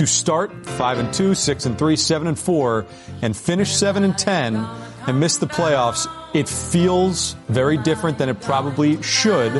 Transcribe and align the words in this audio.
to 0.00 0.06
start 0.06 0.50
5 0.64 0.98
and 0.98 1.12
2, 1.12 1.34
6 1.34 1.66
and 1.66 1.78
3, 1.78 1.94
7 1.94 2.28
and 2.28 2.38
4 2.38 2.86
and 3.20 3.36
finish 3.36 3.76
7 3.76 4.02
and 4.02 4.16
10 4.16 4.56
and 5.06 5.20
miss 5.20 5.36
the 5.36 5.46
playoffs, 5.46 6.08
it 6.34 6.48
feels 6.48 7.36
very 7.48 7.76
different 7.76 8.16
than 8.16 8.30
it 8.30 8.40
probably 8.40 9.02
should. 9.02 9.52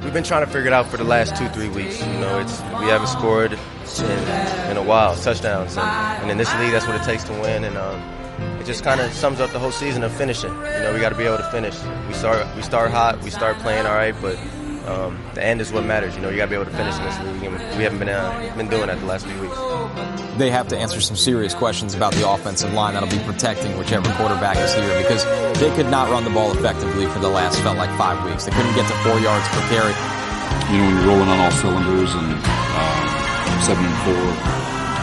We've 0.00 0.12
been 0.12 0.22
trying 0.22 0.46
to 0.46 0.52
figure 0.52 0.68
it 0.68 0.72
out 0.72 0.86
for 0.86 0.96
the 0.96 1.02
last 1.02 1.34
two, 1.34 1.48
three 1.48 1.70
weeks. 1.70 2.00
You 2.00 2.20
know, 2.20 2.38
it's 2.38 2.60
we 2.78 2.86
haven't 2.86 3.08
scored 3.08 3.54
in, 3.98 4.70
in 4.70 4.76
a 4.76 4.82
while, 4.84 5.16
touchdowns, 5.16 5.76
and, 5.76 5.88
and, 6.22 6.30
in 6.30 6.38
this 6.38 6.54
league, 6.60 6.70
that's 6.70 6.86
what 6.86 6.94
it 6.94 7.02
takes 7.02 7.24
to 7.24 7.32
win. 7.32 7.64
And 7.64 7.76
um, 7.76 8.00
it 8.60 8.64
just 8.64 8.84
kind 8.84 9.00
of 9.00 9.12
sums 9.12 9.40
up 9.40 9.50
the 9.50 9.58
whole 9.58 9.72
season 9.72 10.04
of 10.04 10.12
finishing. 10.12 10.50
You 10.52 10.82
know, 10.82 10.92
we 10.94 11.00
got 11.00 11.08
to 11.08 11.18
be 11.18 11.24
able 11.24 11.38
to 11.38 11.50
finish. 11.50 11.74
We 12.06 12.14
start 12.14 12.46
we 12.54 12.62
start 12.62 12.92
hot, 12.92 13.20
we 13.24 13.30
start 13.30 13.58
playing 13.58 13.86
all 13.86 13.96
right, 13.96 14.14
but 14.22 14.38
um, 14.88 15.20
the 15.34 15.44
end 15.44 15.60
is 15.60 15.70
what 15.70 15.84
matters. 15.84 16.16
You 16.16 16.22
know, 16.22 16.30
you 16.30 16.36
got 16.36 16.46
to 16.46 16.50
be 16.50 16.56
able 16.56 16.64
to 16.64 16.76
finish 16.76 16.96
in 16.96 17.04
this 17.04 17.18
league, 17.20 17.44
and 17.44 17.76
we 17.76 17.84
haven't 17.84 17.98
been 17.98 18.08
uh, 18.08 18.54
been 18.56 18.68
doing 18.68 18.86
that 18.86 18.98
the 18.98 19.06
last 19.06 19.26
few 19.26 19.38
weeks. 19.40 19.56
They 20.38 20.50
have 20.50 20.68
to 20.68 20.78
answer 20.78 21.00
some 21.00 21.16
serious 21.16 21.52
questions 21.52 21.94
about 21.94 22.14
the 22.14 22.28
offensive 22.28 22.72
line 22.72 22.94
that'll 22.94 23.10
be 23.10 23.22
protecting 23.24 23.76
whichever 23.76 24.10
quarterback 24.14 24.56
is 24.56 24.72
here 24.72 24.96
because 25.02 25.24
they 25.60 25.74
could 25.76 25.90
not 25.90 26.08
run 26.08 26.24
the 26.24 26.30
ball 26.30 26.56
effectively 26.56 27.06
for 27.06 27.18
the 27.18 27.28
last 27.28 27.60
felt 27.60 27.76
like 27.76 27.90
five 27.98 28.24
weeks. 28.24 28.44
They 28.46 28.52
couldn't 28.52 28.74
get 28.74 28.88
to 28.88 28.96
four 29.04 29.18
yards 29.20 29.46
per 29.48 29.60
carry. 29.68 29.92
You 30.72 30.78
know, 30.78 30.84
when 30.88 30.96
you're 30.96 31.06
rolling 31.12 31.28
on 31.28 31.38
all 31.38 31.50
cylinders 31.52 32.14
and 32.14 32.32
um, 32.32 33.04
seven 33.60 33.84
and 33.84 33.98
four, 34.08 34.24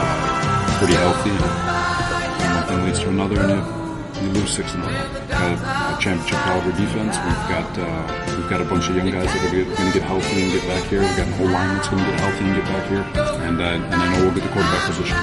uh, 0.02 0.77
pretty 0.80 0.95
healthy. 0.97 1.30
And 1.30 2.52
one 2.58 2.66
thing 2.66 2.86
leads 2.86 2.99
to 2.99 3.09
another, 3.09 3.39
and 3.39 3.52
you 3.53 4.30
we 4.33 4.39
lose 4.39 4.49
six 4.49 4.73
and 4.73 4.83
one. 4.83 4.94
Got 5.30 5.52
a, 5.52 5.97
a 5.97 6.02
championship 6.02 6.39
caliber 6.41 6.72
defense. 6.72 7.17
We've 7.22 7.45
got 7.52 7.70
uh, 7.77 8.34
we've 8.45 8.59
got 8.59 8.62
a 8.62 8.70
bunch 8.70 8.88
of 8.90 8.95
young 8.95 9.09
guys 9.09 9.26
that 9.26 9.44
are 9.44 9.52
going 9.52 9.76
to 9.76 9.91
get 9.91 10.04
healthy 10.04 10.44
and 10.44 10.52
get 10.52 10.62
back 10.67 10.84
here. 10.88 11.02
We've 11.02 11.17
got 11.17 11.26
an 11.26 11.34
whole 11.34 11.49
line 11.49 11.76
that's 11.76 11.88
going 11.88 12.03
to 12.05 12.12
get 12.12 12.20
healthy 12.20 12.45
and 12.45 12.55
get 12.55 12.66
back 12.66 12.88
here. 12.90 13.02
And 13.41 13.59
uh, 13.59 13.63
and 13.63 13.95
I 13.95 14.13
know 14.13 14.26
we'll 14.26 14.36
get 14.36 14.44
the 14.44 14.50
quarterback 14.50 14.86
position. 14.86 15.17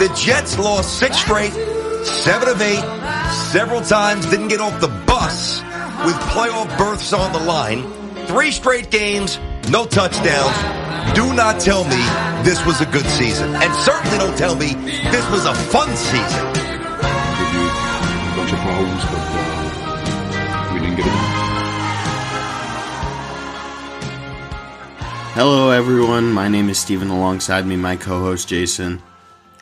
The 0.00 0.12
Jets 0.16 0.58
lost 0.58 0.98
six 0.98 1.16
straight, 1.16 1.52
seven 2.04 2.48
of 2.48 2.60
eight, 2.60 2.82
several 3.52 3.82
times 3.82 4.26
didn't 4.26 4.48
get 4.48 4.60
off 4.60 4.80
the 4.80 4.88
bus 5.06 5.62
with 6.04 6.16
playoff 6.34 6.76
berths 6.76 7.12
on 7.12 7.32
the 7.32 7.38
line. 7.38 7.86
Three 8.26 8.50
straight 8.50 8.90
games, 8.90 9.38
no 9.70 9.86
touchdowns. 9.86 10.56
Do 11.14 11.32
not 11.34 11.60
tell 11.60 11.84
me 11.84 12.02
this 12.42 12.58
was 12.66 12.80
a 12.80 12.86
good 12.86 13.06
season. 13.06 13.54
And 13.54 13.72
certainly 13.74 14.18
don't 14.18 14.36
tell 14.36 14.56
me 14.56 14.74
this 15.14 15.30
was 15.30 15.46
a 15.46 15.54
fun 15.54 15.94
season 15.94 16.66
bunch 18.36 18.52
of 18.52 18.58
problems, 18.58 19.02
but 19.06 19.26
uh, 19.32 20.70
we 20.74 20.80
didn't 20.80 20.96
get 20.96 21.06
it 21.06 21.10
done. 21.10 21.45
Hello, 25.36 25.68
everyone. 25.68 26.32
My 26.32 26.48
name 26.48 26.70
is 26.70 26.78
Steven. 26.78 27.10
Alongside 27.10 27.66
me, 27.66 27.76
my 27.76 27.94
co-host 27.94 28.48
Jason. 28.48 29.02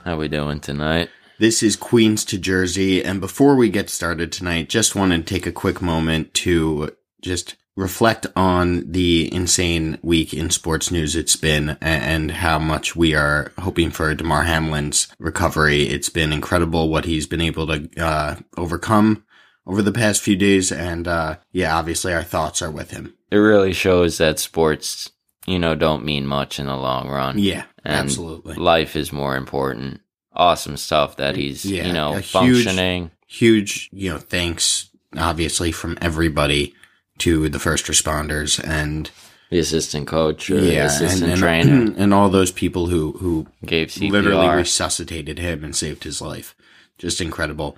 How 0.05 0.16
we 0.16 0.28
doing 0.28 0.61
tonight? 0.61 1.11
This 1.41 1.64
is 1.64 1.75
Queens 1.75 2.25
to 2.27 2.39
Jersey, 2.39 3.05
and 3.05 3.20
before 3.20 3.56
we 3.56 3.70
get 3.70 3.91
started 3.91 4.31
tonight, 4.31 4.69
just 4.69 4.94
want 4.94 5.11
to 5.11 5.20
take 5.20 5.48
a 5.48 5.50
quick 5.50 5.83
moment 5.83 6.33
to 6.34 6.94
just 7.22 7.56
reflect 7.75 8.28
on 8.36 8.89
the 8.92 9.28
insane 9.34 9.98
week 10.00 10.33
in 10.33 10.50
sports 10.50 10.92
news 10.92 11.16
it's 11.16 11.34
been 11.34 11.77
and 11.81 12.31
how 12.31 12.61
much 12.61 12.94
we 12.94 13.16
are 13.16 13.50
hoping 13.59 13.91
for 13.91 14.14
Damar 14.14 14.44
Hamlin's 14.44 15.09
recovery. 15.19 15.88
It's 15.88 16.09
been 16.09 16.33
incredible 16.33 16.88
what 16.88 17.05
he's 17.05 17.27
been 17.27 17.41
able 17.41 17.66
to 17.66 17.91
uh, 17.98 18.36
overcome 18.56 19.25
over 19.66 19.83
the 19.83 19.91
past 19.91 20.22
few 20.22 20.36
days. 20.36 20.70
And 20.70 21.09
uh, 21.09 21.38
yeah, 21.50 21.77
obviously 21.77 22.12
our 22.12 22.22
thoughts 22.22 22.62
are 22.62 22.70
with 22.70 22.92
him. 22.92 23.14
It 23.33 23.38
really 23.38 23.72
shows 23.72 24.19
that 24.19 24.38
sports, 24.38 25.11
you 25.47 25.59
know, 25.59 25.75
don't 25.75 26.05
mean 26.05 26.27
much 26.27 26.59
in 26.59 26.67
the 26.67 26.77
long 26.77 27.09
run. 27.09 27.39
Yeah, 27.39 27.64
and 27.84 27.95
absolutely. 27.95 28.55
Life 28.55 28.97
is 28.97 29.12
more 29.12 29.37
important. 29.37 30.00
Awesome 30.33 30.77
stuff 30.77 31.17
that 31.17 31.37
he's, 31.37 31.64
yeah, 31.64 31.87
you 31.87 31.92
know, 31.92 32.20
functioning. 32.20 33.10
Huge, 33.27 33.88
huge, 33.88 33.91
you 33.93 34.10
know, 34.10 34.19
thanks 34.19 34.91
obviously 35.16 35.72
from 35.72 35.99
everybody 36.00 36.75
to 37.19 37.49
the 37.49 37.59
first 37.59 37.87
responders 37.87 38.62
and 38.62 39.10
the 39.50 39.59
assistant 39.59 40.06
coach 40.09 40.50
yeah, 40.50 40.87
assistant 40.87 41.32
and, 41.32 41.41
trainer 41.41 41.93
and 41.97 42.12
all 42.12 42.28
those 42.28 42.50
people 42.50 42.87
who 42.87 43.12
who 43.12 43.47
gave 43.65 43.88
CPR. 43.88 44.11
literally 44.11 44.49
resuscitated 44.49 45.38
him 45.38 45.62
and 45.62 45.76
saved 45.76 46.05
his 46.05 46.21
life. 46.21 46.56
Just 46.99 47.21
incredible. 47.21 47.76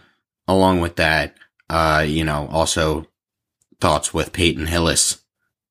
Along 0.48 0.80
with 0.80 0.96
that, 0.96 1.34
uh, 1.68 2.04
you 2.06 2.24
know, 2.24 2.48
also 2.50 3.06
thoughts 3.80 4.14
with 4.14 4.32
Peyton 4.32 4.66
Hillis, 4.66 5.22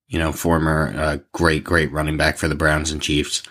you 0.07 0.19
know, 0.19 0.31
former 0.31 0.93
uh, 0.95 1.17
great 1.31 1.63
great 1.63 1.91
running 1.91 2.17
back 2.17 2.37
for 2.37 2.47
the 2.47 2.55
Browns 2.55 2.91
and 2.91 3.01
Chiefs, 3.01 3.43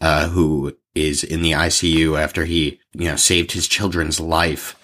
uh, 0.00 0.28
who 0.28 0.76
is 0.94 1.22
in 1.22 1.42
the 1.42 1.52
ICU 1.52 2.18
after 2.18 2.44
he 2.44 2.80
you 2.92 3.08
know 3.08 3.16
saved 3.16 3.52
his 3.52 3.68
children's 3.68 4.18
life 4.20 4.76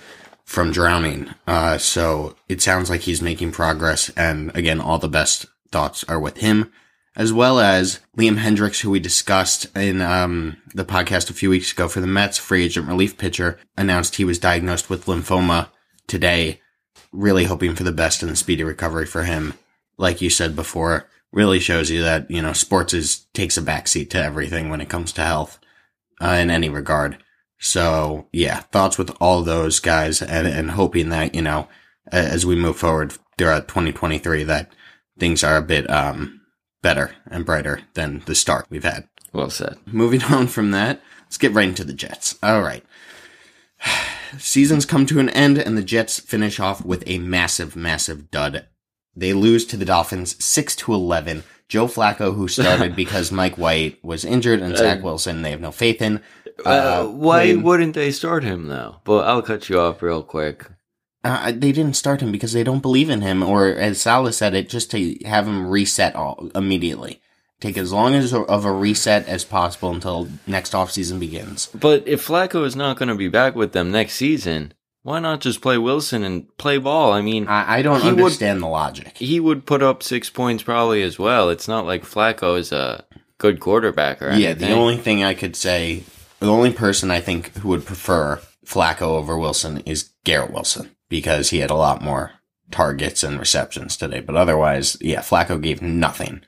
from 0.44 0.70
drowning. 0.70 1.30
Uh, 1.46 1.78
so 1.78 2.36
it 2.48 2.60
sounds 2.60 2.90
like 2.90 3.02
he's 3.02 3.22
making 3.22 3.52
progress. 3.52 4.10
And 4.10 4.54
again, 4.56 4.80
all 4.80 4.98
the 4.98 5.08
best 5.08 5.46
thoughts 5.70 6.04
are 6.04 6.20
with 6.20 6.38
him, 6.38 6.70
as 7.16 7.32
well 7.32 7.58
as 7.58 8.00
Liam 8.18 8.38
Hendriks, 8.38 8.80
who 8.80 8.90
we 8.90 9.00
discussed 9.00 9.74
in 9.76 10.02
um, 10.02 10.58
the 10.74 10.84
podcast 10.84 11.30
a 11.30 11.34
few 11.34 11.48
weeks 11.48 11.72
ago 11.72 11.88
for 11.88 12.00
the 12.00 12.06
Mets, 12.06 12.38
free 12.38 12.64
agent 12.64 12.86
relief 12.86 13.16
pitcher, 13.16 13.58
announced 13.76 14.16
he 14.16 14.24
was 14.24 14.38
diagnosed 14.38 14.90
with 14.90 15.06
lymphoma 15.06 15.68
today. 16.06 16.60
Really 17.12 17.44
hoping 17.44 17.74
for 17.74 17.84
the 17.84 17.92
best 17.92 18.22
and 18.22 18.30
the 18.30 18.36
speedy 18.36 18.64
recovery 18.64 19.06
for 19.06 19.24
him. 19.24 19.54
Like 19.98 20.20
you 20.20 20.30
said 20.30 20.56
before, 20.56 21.08
really 21.32 21.60
shows 21.60 21.90
you 21.90 22.02
that, 22.02 22.30
you 22.30 22.42
know, 22.42 22.52
sports 22.52 22.92
is, 22.92 23.26
takes 23.32 23.56
a 23.56 23.62
backseat 23.62 24.10
to 24.10 24.22
everything 24.22 24.68
when 24.68 24.80
it 24.80 24.88
comes 24.88 25.12
to 25.12 25.22
health, 25.22 25.58
uh, 26.20 26.36
in 26.40 26.50
any 26.50 26.68
regard. 26.68 27.18
So 27.58 28.28
yeah, 28.32 28.60
thoughts 28.60 28.98
with 28.98 29.10
all 29.20 29.42
those 29.42 29.80
guys 29.80 30.20
and, 30.20 30.46
and 30.46 30.72
hoping 30.72 31.08
that, 31.10 31.34
you 31.34 31.42
know, 31.42 31.68
as 32.10 32.44
we 32.44 32.56
move 32.56 32.76
forward 32.76 33.14
throughout 33.38 33.68
2023, 33.68 34.44
that 34.44 34.72
things 35.18 35.44
are 35.44 35.56
a 35.56 35.62
bit, 35.62 35.88
um, 35.88 36.40
better 36.82 37.12
and 37.30 37.46
brighter 37.46 37.82
than 37.94 38.22
the 38.26 38.34
start 38.34 38.66
we've 38.68 38.84
had. 38.84 39.08
Well 39.32 39.50
said. 39.50 39.78
Moving 39.86 40.22
on 40.30 40.48
from 40.48 40.72
that, 40.72 41.00
let's 41.24 41.38
get 41.38 41.52
right 41.52 41.68
into 41.68 41.84
the 41.84 41.94
Jets. 41.94 42.38
All 42.42 42.62
right. 42.62 42.84
Seasons 44.38 44.86
come 44.86 45.06
to 45.06 45.20
an 45.20 45.28
end 45.30 45.58
and 45.58 45.76
the 45.76 45.82
Jets 45.82 46.18
finish 46.18 46.58
off 46.58 46.84
with 46.84 47.04
a 47.06 47.18
massive, 47.18 47.76
massive 47.76 48.30
dud. 48.30 48.66
They 49.14 49.32
lose 49.32 49.66
to 49.66 49.76
the 49.76 49.84
Dolphins 49.84 50.42
6 50.42 50.76
to 50.76 50.94
11. 50.94 51.44
Joe 51.68 51.86
Flacco, 51.86 52.34
who 52.34 52.48
started 52.48 52.96
because 52.96 53.32
Mike 53.32 53.56
White 53.56 54.02
was 54.04 54.24
injured 54.24 54.60
and 54.60 54.76
Zach 54.76 54.98
uh, 54.98 55.02
Wilson, 55.02 55.42
they 55.42 55.50
have 55.50 55.60
no 55.60 55.72
faith 55.72 56.02
in. 56.02 56.20
Uh, 56.64 56.68
uh, 56.68 57.06
why 57.06 57.54
wouldn't 57.54 57.94
they 57.94 58.10
start 58.10 58.44
him 58.44 58.68
though? 58.68 59.00
But 59.04 59.24
I'll 59.26 59.42
cut 59.42 59.68
you 59.68 59.80
off 59.80 60.02
real 60.02 60.22
quick. 60.22 60.66
Uh, 61.24 61.52
they 61.52 61.72
didn't 61.72 61.94
start 61.94 62.20
him 62.20 62.32
because 62.32 62.52
they 62.52 62.64
don't 62.64 62.82
believe 62.82 63.08
in 63.08 63.20
him, 63.20 63.42
or 63.42 63.68
as 63.68 64.00
Saleh 64.00 64.34
said 64.34 64.54
it, 64.54 64.68
just 64.68 64.90
to 64.90 65.16
have 65.24 65.46
him 65.46 65.68
reset 65.68 66.16
all 66.16 66.50
immediately. 66.54 67.22
Take 67.60 67.78
as 67.78 67.92
long 67.92 68.14
as 68.14 68.34
of 68.34 68.64
a 68.64 68.72
reset 68.72 69.28
as 69.28 69.44
possible 69.44 69.92
until 69.92 70.28
next 70.48 70.72
offseason 70.72 71.20
begins. 71.20 71.68
But 71.68 72.06
if 72.08 72.26
Flacco 72.26 72.66
is 72.66 72.74
not 72.74 72.96
going 72.96 73.08
to 73.08 73.14
be 73.14 73.28
back 73.28 73.54
with 73.54 73.70
them 73.72 73.92
next 73.92 74.14
season, 74.14 74.74
why 75.02 75.18
not 75.18 75.40
just 75.40 75.60
play 75.60 75.78
Wilson 75.78 76.22
and 76.22 76.56
play 76.58 76.78
ball? 76.78 77.12
I 77.12 77.22
mean, 77.22 77.48
I, 77.48 77.78
I 77.78 77.82
don't 77.82 78.02
understand 78.02 78.58
would, 78.58 78.66
the 78.66 78.70
logic. 78.70 79.16
He 79.16 79.40
would 79.40 79.66
put 79.66 79.82
up 79.82 80.02
six 80.02 80.30
points 80.30 80.62
probably 80.62 81.02
as 81.02 81.18
well. 81.18 81.50
It's 81.50 81.68
not 81.68 81.86
like 81.86 82.04
Flacco 82.04 82.58
is 82.58 82.72
a 82.72 83.04
good 83.38 83.60
quarterback 83.60 84.22
or 84.22 84.28
anything. 84.28 84.60
Yeah, 84.60 84.68
the 84.68 84.74
only 84.74 84.96
thing 84.96 85.24
I 85.24 85.34
could 85.34 85.56
say 85.56 86.04
the 86.38 86.50
only 86.50 86.72
person 86.72 87.10
I 87.10 87.20
think 87.20 87.56
who 87.58 87.68
would 87.68 87.86
prefer 87.86 88.40
Flacco 88.66 89.02
over 89.02 89.38
Wilson 89.38 89.78
is 89.86 90.10
Garrett 90.24 90.52
Wilson 90.52 90.90
because 91.08 91.50
he 91.50 91.58
had 91.58 91.70
a 91.70 91.74
lot 91.74 92.02
more 92.02 92.32
targets 92.70 93.22
and 93.22 93.38
receptions 93.38 93.96
today. 93.96 94.20
But 94.20 94.36
otherwise, 94.36 94.96
yeah, 95.00 95.20
Flacco 95.20 95.62
gave 95.62 95.82
nothing 95.82 96.42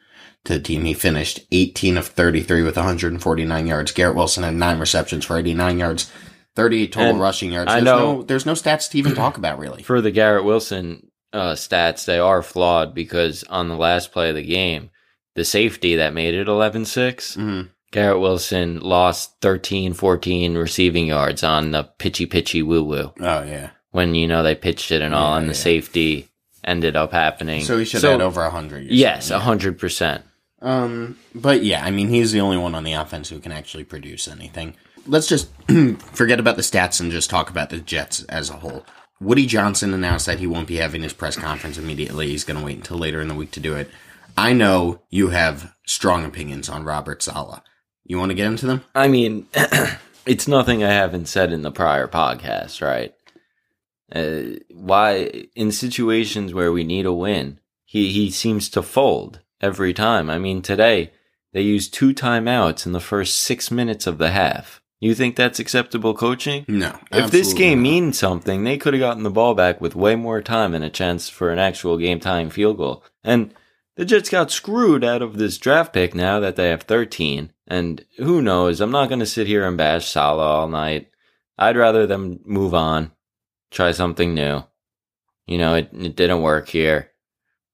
to 0.45 0.55
the 0.55 0.61
team. 0.61 0.85
He 0.85 0.95
finished 0.95 1.47
18 1.53 1.97
of 1.97 2.09
33 2.09 2.63
with 2.63 2.77
149 2.77 3.67
yards. 3.67 3.93
Garrett 3.93 4.17
Wilson 4.17 4.43
had 4.43 4.55
nine 4.55 4.79
receptions 4.79 5.25
for 5.25 5.39
89 5.39 5.79
yards, 5.79 6.11
38 6.57 6.93
total 6.93 7.11
and 7.11 7.21
rushing 7.21 7.53
yards. 7.53 7.71
There's 7.71 7.83
I 7.83 7.85
know 7.85 8.17
no, 8.17 8.23
there's 8.23 8.47
no 8.47 8.53
stats 8.53 8.91
to 8.91 8.99
even 8.99 9.15
talk 9.15 9.37
about 9.37 9.59
really. 9.59 9.83
For 9.83 10.01
the 10.01 10.11
Garrett 10.11 10.45
Wilson 10.45 11.11
uh, 11.33 11.53
stats, 11.53 12.05
they 12.05 12.19
are 12.19 12.43
flawed 12.43 12.95
because 12.95 13.45
on 13.45 13.69
the 13.69 13.77
last 13.77 14.13
play 14.13 14.31
of 14.31 14.37
the 14.37 14.43
game, 14.43 14.91
the 15.35 15.45
safety 15.45 15.97
that 15.97 16.15
made 16.15 16.35
it 16.35 16.49
11 16.49 16.85
6, 16.85 17.37
mm-hmm. 17.37 17.69
Garrett 17.91 18.21
Wilson 18.21 18.81
lost 18.81 19.35
13, 19.41 19.93
14 19.93 20.57
receiving 20.57 21.07
yards 21.07 21.43
on 21.43 21.73
the 21.73 21.85
pitchy 21.99 22.27
pitchy 22.27 22.63
woo 22.63 22.85
woo. 22.85 23.13
Oh, 23.21 23.43
yeah. 23.43 23.71
When, 23.91 24.15
you 24.15 24.27
know, 24.27 24.43
they 24.43 24.55
pitched 24.55 24.91
it 24.91 25.03
and 25.03 25.13
yeah, 25.13 25.19
all, 25.19 25.37
and 25.37 25.47
yeah. 25.47 25.53
the 25.53 25.59
safety 25.59 26.29
ended 26.65 26.97
up 26.97 27.13
happening. 27.13 27.63
So 27.63 27.79
he 27.79 27.85
should 27.85 28.01
so, 28.01 28.11
have 28.11 28.21
had 28.21 28.27
over 28.27 28.43
100. 28.43 28.91
Yes, 28.91 29.27
saying, 29.27 29.41
100%. 29.41 30.23
Um, 30.61 31.19
but 31.35 31.63
yeah, 31.63 31.85
I 31.85 31.91
mean, 31.91 32.09
he's 32.09 32.33
the 32.33 32.41
only 32.41 32.57
one 32.57 32.75
on 32.75 32.85
the 32.85 32.95
offense 32.95 33.29
who 33.29 33.39
can 33.39 33.53
actually 33.53 33.85
produce 33.85 34.27
anything. 34.27 34.77
Let's 35.07 35.27
just 35.27 35.49
forget 36.13 36.41
about 36.41 36.57
the 36.57 36.63
stats 36.63 37.01
and 37.01 37.11
just 37.11 37.31
talk 37.31 37.51
about 37.51 37.71
the 37.71 37.79
Jets 37.79 38.25
as 38.25 38.51
a 38.51 38.55
whole. 38.55 38.85
Woody 39.21 39.47
Johnson 39.47 39.95
announced 39.95 40.27
that 40.27 40.39
he 40.39 40.47
won't 40.47 40.69
be 40.69 40.77
having 40.77 41.03
his 41.03 41.13
press 41.13 41.37
conference 41.37 41.79
immediately. 41.79 42.29
He's 42.29 42.45
going 42.45 42.59
to 42.59 42.65
wait 42.65 42.77
until 42.77 42.99
later 42.99 43.21
in 43.21 43.29
the 43.29 43.35
week 43.35 43.53
to 43.53 43.61
do 43.61 43.75
it. 43.75 43.91
I 44.37 44.53
know 44.53 45.03
you 45.11 45.29
have 45.29 45.75
strong 45.87 46.25
opinions 46.25 46.69
on 46.69 46.85
Robert 46.85 47.23
Saleh. 47.23 47.63
You 48.05 48.19
want 48.19 48.31
to 48.31 48.35
get 48.35 48.47
into 48.47 48.67
them? 48.67 48.85
I 48.95 49.09
mean, 49.09 49.47
it's 50.27 50.49
nothing 50.49 50.83
I 50.83 50.93
haven't 50.93 51.27
said 51.27 51.53
in 51.53 51.63
the 51.63 51.71
prior 51.71 52.09
podcast, 52.09 52.83
right? 52.83 53.15
Uh, 54.15 54.59
why 54.71 55.47
in 55.55 55.73
situations 55.73 56.53
where 56.53 56.73
we 56.73 56.85
need 56.85 57.07
a 57.07 57.13
win, 57.13 57.61
he 57.85 58.13
he 58.13 58.31
seems 58.31 58.69
to 58.71 58.83
fold 58.83 59.41
every 59.61 59.95
time. 59.95 60.29
I 60.29 60.39
mean, 60.39 60.61
today 60.61 61.13
they 61.53 61.63
used 61.63 61.95
two 61.95 62.13
timeouts 62.13 62.85
in 62.85 62.93
the 62.93 63.01
first 63.01 63.37
six 63.41 63.71
minutes 63.71 64.07
of 64.07 64.19
the 64.19 64.31
half. 64.31 64.83
You 65.05 65.15
think 65.15 65.37
that's 65.37 65.59
acceptable 65.59 66.15
coaching? 66.15 66.65
No. 66.67 66.99
If 67.13 67.31
this 67.31 67.53
game 67.53 67.81
not. 67.81 67.91
means 67.91 68.19
something, 68.19 68.65
they 68.65 68.79
could 68.79 68.95
have 68.95 69.03
gotten 69.03 69.23
the 69.23 69.31
ball 69.31 69.55
back 69.55 69.79
with 69.79 69.95
way 69.95 70.17
more 70.17 70.41
time 70.41 70.73
and 70.73 70.83
a 70.83 70.89
chance 70.89 71.29
for 71.29 71.51
an 71.51 71.59
actual 71.59 71.99
game 71.99 72.21
time 72.21 72.49
field 72.49 72.79
goal. 72.79 73.05
And 73.23 73.53
the 73.97 74.07
Jets 74.07 74.31
got 74.31 74.51
screwed 74.51 75.05
out 75.05 75.21
of 75.21 75.37
this 75.37 75.59
draft 75.59 75.93
pick 75.93 76.15
now 76.15 76.41
that 76.41 76.57
they 76.57 76.71
have 76.71 76.85
13. 76.85 77.53
And 77.67 78.03
who 78.17 78.41
knows? 78.41 78.81
I'm 78.81 78.93
not 78.93 79.11
going 79.11 79.19
to 79.19 79.27
sit 79.27 79.47
here 79.47 79.69
and 79.69 79.77
bash 79.77 80.09
Saleh 80.09 80.41
all 80.41 80.69
night. 80.69 81.11
I'd 81.59 81.77
rather 81.77 82.07
them 82.07 82.41
move 82.47 82.73
on, 82.73 83.13
try 83.71 83.93
something 83.93 84.33
new. 84.33 84.65
You 85.47 85.59
know, 85.59 85.75
it, 85.75 85.91
it 85.93 86.17
didn't 86.17 86.41
work 86.41 86.71
here, 86.71 87.11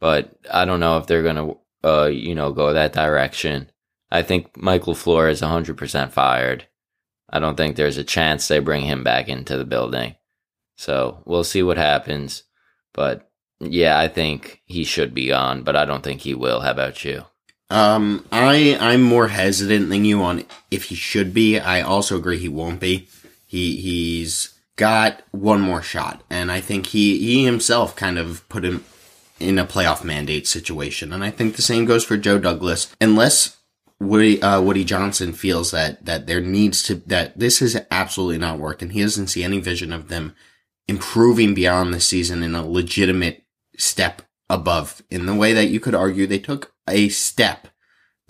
but 0.00 0.36
I 0.52 0.64
don't 0.64 0.80
know 0.80 0.98
if 0.98 1.06
they're 1.06 1.22
going 1.22 1.36
to, 1.36 1.88
uh, 1.88 2.06
you 2.06 2.34
know, 2.34 2.50
go 2.52 2.72
that 2.72 2.92
direction. 2.92 3.70
I 4.10 4.22
think 4.22 4.56
Mike 4.56 4.82
LaFleur 4.82 5.30
is 5.30 5.42
100% 5.42 6.10
fired. 6.10 6.66
I 7.30 7.38
don't 7.38 7.56
think 7.56 7.76
there's 7.76 7.96
a 7.96 8.04
chance 8.04 8.48
they 8.48 8.58
bring 8.58 8.84
him 8.84 9.04
back 9.04 9.28
into 9.28 9.56
the 9.56 9.64
building. 9.64 10.16
So 10.76 11.22
we'll 11.24 11.44
see 11.44 11.62
what 11.62 11.76
happens. 11.76 12.42
But 12.92 13.30
yeah, 13.60 13.98
I 13.98 14.08
think 14.08 14.62
he 14.64 14.84
should 14.84 15.14
be 15.14 15.28
gone, 15.28 15.62
but 15.62 15.76
I 15.76 15.84
don't 15.84 16.02
think 16.02 16.22
he 16.22 16.34
will. 16.34 16.60
How 16.60 16.70
about 16.70 17.04
you? 17.04 17.24
Um, 17.68 18.26
I 18.32 18.76
I'm 18.80 19.02
more 19.02 19.28
hesitant 19.28 19.90
than 19.90 20.04
you 20.04 20.22
on 20.22 20.44
if 20.70 20.84
he 20.84 20.96
should 20.96 21.32
be. 21.32 21.58
I 21.58 21.82
also 21.82 22.16
agree 22.16 22.38
he 22.38 22.48
won't 22.48 22.80
be. 22.80 23.08
He 23.46 23.76
he's 23.76 24.58
got 24.76 25.22
one 25.30 25.60
more 25.60 25.82
shot, 25.82 26.22
and 26.28 26.50
I 26.50 26.60
think 26.60 26.86
he 26.86 27.18
he 27.18 27.44
himself 27.44 27.94
kind 27.94 28.18
of 28.18 28.48
put 28.48 28.64
him 28.64 28.84
in 29.38 29.58
a 29.58 29.66
playoff 29.66 30.02
mandate 30.02 30.48
situation, 30.48 31.12
and 31.12 31.22
I 31.22 31.30
think 31.30 31.54
the 31.54 31.62
same 31.62 31.84
goes 31.84 32.04
for 32.04 32.16
Joe 32.16 32.38
Douglas. 32.38 32.94
Unless 33.00 33.56
Woody 34.00 34.40
uh, 34.40 34.60
Woody 34.62 34.84
Johnson 34.84 35.32
feels 35.32 35.70
that 35.72 36.04
that 36.06 36.26
there 36.26 36.40
needs 36.40 36.82
to 36.84 36.96
that 37.06 37.38
this 37.38 37.58
has 37.58 37.80
absolutely 37.90 38.38
not 38.38 38.58
worked, 38.58 38.82
and 38.82 38.92
he 38.92 39.02
doesn't 39.02 39.28
see 39.28 39.44
any 39.44 39.60
vision 39.60 39.92
of 39.92 40.08
them 40.08 40.34
improving 40.88 41.54
beyond 41.54 41.92
the 41.92 42.00
season 42.00 42.42
in 42.42 42.54
a 42.54 42.66
legitimate 42.66 43.44
step 43.76 44.22
above 44.48 45.02
in 45.10 45.26
the 45.26 45.34
way 45.34 45.52
that 45.52 45.68
you 45.68 45.78
could 45.78 45.94
argue 45.94 46.26
they 46.26 46.38
took 46.38 46.72
a 46.88 47.08
step 47.10 47.68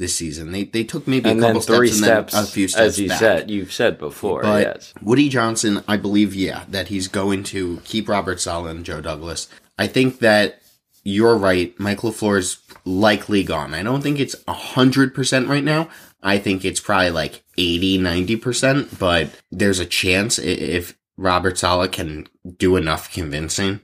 this 0.01 0.17
season. 0.17 0.51
They 0.51 0.65
they 0.65 0.83
took 0.83 1.07
maybe 1.07 1.31
and 1.31 1.39
a 1.39 1.43
couple 1.43 1.61
steps, 1.61 1.97
steps, 1.99 2.35
and 2.35 2.43
then 2.43 2.45
a 2.45 2.47
few 2.49 2.67
steps 2.67 2.83
as 2.83 2.99
you 2.99 3.09
back. 3.09 3.19
said, 3.21 3.51
you've 3.51 3.73
said 3.73 3.99
before. 3.99 4.43
But 4.43 4.63
yes, 4.63 4.95
Woody 5.01 5.29
Johnson, 5.29 5.85
I 5.87 5.97
believe, 5.97 6.35
yeah, 6.35 6.65
that 6.69 6.89
he's 6.89 7.07
going 7.07 7.45
to 7.45 7.81
keep 7.85 8.09
Robert 8.09 8.41
Saleh 8.41 8.71
and 8.71 8.85
Joe 8.85 9.01
Douglas. 9.01 9.49
I 9.79 9.87
think 9.87 10.19
that 10.19 10.61
you're 11.05 11.37
right. 11.37 11.79
Michael 11.79 12.15
is 12.37 12.59
likely 12.91 13.45
gone. 13.45 13.75
I 13.75 13.83
don't 13.83 14.03
think 14.03 14.19
it's 14.19 14.35
100% 14.45 15.49
right 15.49 15.65
now. 15.65 15.89
I 16.23 16.39
think 16.39 16.65
it's 16.65 16.81
probably 16.81 17.11
like 17.11 17.43
80, 17.57 17.99
90%, 17.99 18.99
but 18.99 19.31
there's 19.51 19.79
a 19.79 19.87
chance 19.87 20.39
if 20.39 20.97
Robert 21.17 21.59
Saleh 21.59 21.93
can 21.93 22.27
do 22.57 22.77
enough 22.77 23.13
convincing. 23.13 23.81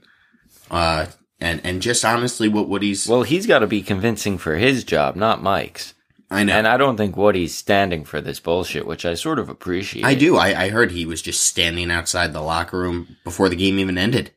Uh, 0.69 1.07
and, 1.39 1.61
and 1.63 1.81
just 1.81 2.03
honestly, 2.03 2.47
what 2.47 2.67
Woody's, 2.67 3.07
well, 3.07 3.23
he's 3.23 3.47
got 3.47 3.59
to 3.59 3.67
be 3.67 3.81
convincing 3.81 4.37
for 4.37 4.55
his 4.55 4.83
job, 4.83 5.15
not 5.15 5.41
Mike's. 5.41 5.93
I 6.29 6.43
know. 6.43 6.53
And 6.53 6.67
I 6.67 6.75
don't 6.75 6.97
think 6.97 7.15
Woody's 7.15 7.55
standing 7.55 8.03
for 8.03 8.19
this 8.19 8.39
bullshit, 8.39 8.85
which 8.85 9.05
I 9.05 9.13
sort 9.13 9.39
of 9.39 9.47
appreciate. 9.47 10.03
I 10.03 10.13
do. 10.13 10.35
I, 10.35 10.63
I 10.63 10.69
heard 10.69 10.91
he 10.91 11.05
was 11.05 11.21
just 11.21 11.43
standing 11.43 11.89
outside 11.89 12.33
the 12.33 12.41
locker 12.41 12.77
room 12.77 13.17
before 13.23 13.47
the 13.47 13.55
game 13.55 13.79
even 13.79 13.97
ended. 13.97 14.31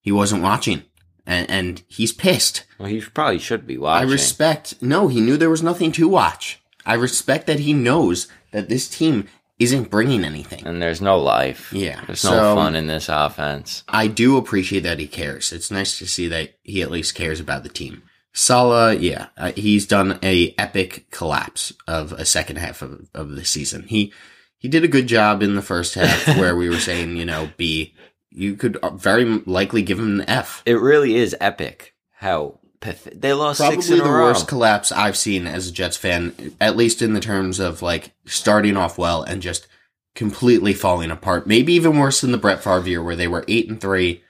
He 0.00 0.10
wasn't 0.10 0.42
watching. 0.42 0.82
And, 1.26 1.50
and 1.50 1.82
he's 1.88 2.12
pissed. 2.12 2.64
Well, 2.78 2.88
he 2.88 3.00
probably 3.00 3.38
should 3.38 3.66
be 3.66 3.78
watching. 3.78 4.08
I 4.08 4.12
respect. 4.12 4.80
No, 4.80 5.08
he 5.08 5.20
knew 5.20 5.36
there 5.36 5.50
was 5.50 5.62
nothing 5.62 5.90
to 5.92 6.08
watch. 6.08 6.62
I 6.84 6.94
respect 6.94 7.46
that 7.48 7.58
he 7.60 7.72
knows 7.72 8.28
that 8.52 8.68
this 8.68 8.88
team 8.88 9.26
isn't 9.58 9.90
bringing 9.90 10.24
anything. 10.24 10.66
and 10.66 10.80
there's 10.80 11.00
no 11.00 11.18
life. 11.18 11.72
Yeah, 11.72 12.02
There's 12.06 12.22
no 12.24 12.54
fun 12.54 12.76
in 12.76 12.86
this 12.86 13.08
offense. 13.08 13.82
I 13.88 14.06
do 14.06 14.36
appreciate 14.36 14.80
that 14.84 14.98
he 14.98 15.08
cares. 15.08 15.50
It's 15.52 15.70
nice 15.70 15.98
to 15.98 16.06
see 16.06 16.28
that 16.28 16.50
he 16.62 16.82
at 16.82 16.90
least 16.90 17.14
cares 17.14 17.40
about 17.40 17.62
the 17.62 17.70
team. 17.70 18.02
Saleh, 18.34 19.00
yeah, 19.00 19.28
uh, 19.38 19.52
he's 19.56 19.86
done 19.86 20.18
a 20.22 20.54
epic 20.58 21.10
collapse 21.10 21.72
of 21.88 22.12
a 22.12 22.26
second 22.26 22.56
half 22.56 22.82
of, 22.82 23.08
of 23.14 23.30
the 23.30 23.46
season. 23.46 23.84
He 23.84 24.12
he 24.58 24.68
did 24.68 24.84
a 24.84 24.88
good 24.88 25.06
job 25.06 25.42
in 25.42 25.54
the 25.54 25.62
first 25.62 25.94
half 25.94 26.26
where 26.38 26.54
we 26.54 26.68
were 26.68 26.78
saying, 26.78 27.16
you 27.16 27.24
know, 27.24 27.48
B, 27.56 27.94
you 28.36 28.54
could 28.54 28.76
uh, 28.76 28.90
very 28.90 29.24
likely 29.46 29.82
give 29.82 29.98
him 29.98 30.20
an 30.20 30.28
F. 30.28 30.62
It 30.66 30.74
really 30.74 31.16
is 31.16 31.34
epic 31.40 31.94
how 32.12 32.58
path- 32.80 33.08
they 33.14 33.32
lost 33.32 33.58
six 33.58 33.88
Probably 33.88 34.04
the 34.04 34.10
row. 34.14 34.24
worst 34.24 34.46
collapse 34.46 34.92
I've 34.92 35.16
seen 35.16 35.46
as 35.46 35.68
a 35.68 35.72
Jets 35.72 35.96
fan, 35.96 36.54
at 36.60 36.76
least 36.76 37.02
in 37.02 37.14
the 37.14 37.20
terms 37.20 37.58
of 37.58 37.82
like 37.82 38.12
starting 38.26 38.76
off 38.76 38.98
well 38.98 39.22
and 39.22 39.40
just 39.42 39.66
completely 40.14 40.74
falling 40.74 41.10
apart. 41.10 41.46
Maybe 41.46 41.72
even 41.72 41.98
worse 41.98 42.20
than 42.20 42.32
the 42.32 42.38
Brett 42.38 42.62
Favre 42.62 42.88
year 42.88 43.02
where 43.02 43.16
they 43.16 43.28
were 43.28 43.44
eight 43.48 43.68
and 43.68 43.80
three 43.80 44.22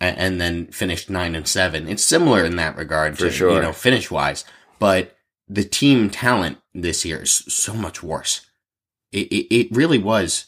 and, 0.00 0.16
and 0.18 0.40
then 0.40 0.66
finished 0.68 1.10
nine 1.10 1.34
and 1.34 1.48
seven. 1.48 1.88
It's 1.88 2.04
similar 2.04 2.44
in 2.44 2.56
that 2.56 2.76
regard, 2.76 3.16
For 3.18 3.24
to, 3.26 3.30
sure. 3.30 3.54
you 3.54 3.62
know, 3.62 3.72
finish 3.72 4.10
wise. 4.10 4.44
But 4.78 5.16
the 5.48 5.64
team 5.64 6.10
talent 6.10 6.58
this 6.74 7.04
year 7.04 7.22
is 7.22 7.30
so 7.32 7.74
much 7.74 8.02
worse. 8.02 8.46
It, 9.12 9.26
it, 9.32 9.54
it 9.54 9.72
really 9.72 9.98
was. 9.98 10.46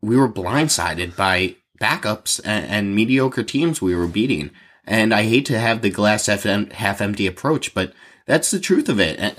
We 0.00 0.16
were 0.16 0.28
blindsided 0.32 1.16
by 1.16 1.56
backups 1.80 2.40
and, 2.44 2.66
and 2.66 2.94
mediocre 2.94 3.42
teams 3.42 3.80
we 3.82 3.94
were 3.94 4.06
beating. 4.06 4.50
And 4.84 5.12
I 5.12 5.24
hate 5.24 5.46
to 5.46 5.58
have 5.58 5.82
the 5.82 5.90
glass 5.90 6.26
half, 6.26 6.46
em- 6.46 6.70
half 6.70 7.00
empty 7.00 7.26
approach, 7.26 7.74
but 7.74 7.92
that's 8.26 8.50
the 8.50 8.60
truth 8.60 8.88
of 8.88 9.00
it. 9.00 9.18
And 9.18 9.34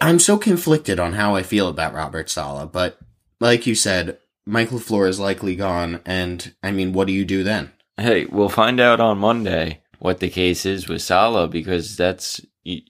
I'm 0.00 0.18
so 0.18 0.36
conflicted 0.38 1.00
on 1.00 1.14
how 1.14 1.34
I 1.34 1.42
feel 1.42 1.68
about 1.68 1.94
Robert 1.94 2.30
Saleh, 2.30 2.70
but 2.70 2.98
like 3.40 3.66
you 3.66 3.74
said, 3.74 4.18
Mike 4.46 4.70
LaFleur 4.70 5.08
is 5.08 5.18
likely 5.20 5.56
gone. 5.56 6.00
And 6.06 6.54
I 6.62 6.70
mean, 6.70 6.92
what 6.92 7.06
do 7.08 7.12
you 7.12 7.24
do 7.24 7.42
then? 7.42 7.72
Hey, 7.96 8.24
we'll 8.26 8.48
find 8.48 8.80
out 8.80 9.00
on 9.00 9.18
Monday 9.18 9.80
what 9.98 10.20
the 10.20 10.30
case 10.30 10.64
is 10.66 10.88
with 10.88 11.02
Saleh 11.02 11.50
because 11.50 11.96
that's 11.96 12.40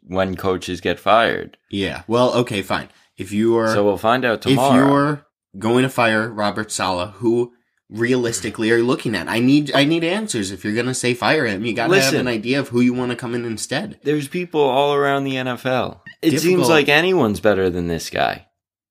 when 0.06 0.36
coaches 0.36 0.80
get 0.80 0.98
fired. 1.00 1.56
Yeah. 1.70 2.02
Well, 2.06 2.32
okay, 2.34 2.62
fine. 2.62 2.88
If 3.16 3.32
you 3.32 3.56
are, 3.58 3.72
So 3.72 3.84
we'll 3.84 3.98
find 3.98 4.24
out 4.24 4.42
tomorrow. 4.42 4.72
if 4.72 4.76
you're 4.90 5.26
going 5.58 5.82
to 5.82 5.88
fire 5.88 6.28
Robert 6.30 6.70
Saleh, 6.70 7.10
who 7.16 7.52
realistically 7.92 8.70
are 8.70 8.78
you 8.78 8.86
looking 8.86 9.14
at? 9.14 9.28
I 9.28 9.38
need, 9.38 9.72
I 9.74 9.84
need 9.84 10.02
answers. 10.02 10.50
If 10.50 10.64
you're 10.64 10.74
going 10.74 10.86
to 10.86 10.94
say 10.94 11.14
fire 11.14 11.46
him, 11.46 11.64
you 11.64 11.74
got 11.74 11.88
to 11.88 12.00
have 12.00 12.14
an 12.14 12.28
idea 12.28 12.58
of 12.58 12.68
who 12.68 12.80
you 12.80 12.94
want 12.94 13.10
to 13.10 13.16
come 13.16 13.34
in 13.34 13.44
instead. 13.44 14.00
There's 14.02 14.28
people 14.28 14.60
all 14.60 14.94
around 14.94 15.24
the 15.24 15.34
NFL. 15.34 16.00
It 16.22 16.38
seems 16.38 16.68
like 16.68 16.88
anyone's 16.88 17.40
better 17.40 17.68
than 17.70 17.88
this 17.88 18.10
guy. 18.10 18.46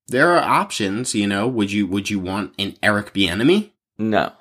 There 0.08 0.32
are 0.32 0.42
options, 0.42 1.14
you 1.14 1.26
know. 1.26 1.46
Would 1.48 1.72
you, 1.72 1.86
would 1.86 2.10
you 2.10 2.20
want 2.20 2.54
an 2.58 2.76
Eric 2.82 3.12
Bieniemy? 3.14 3.70
No. 3.98 4.32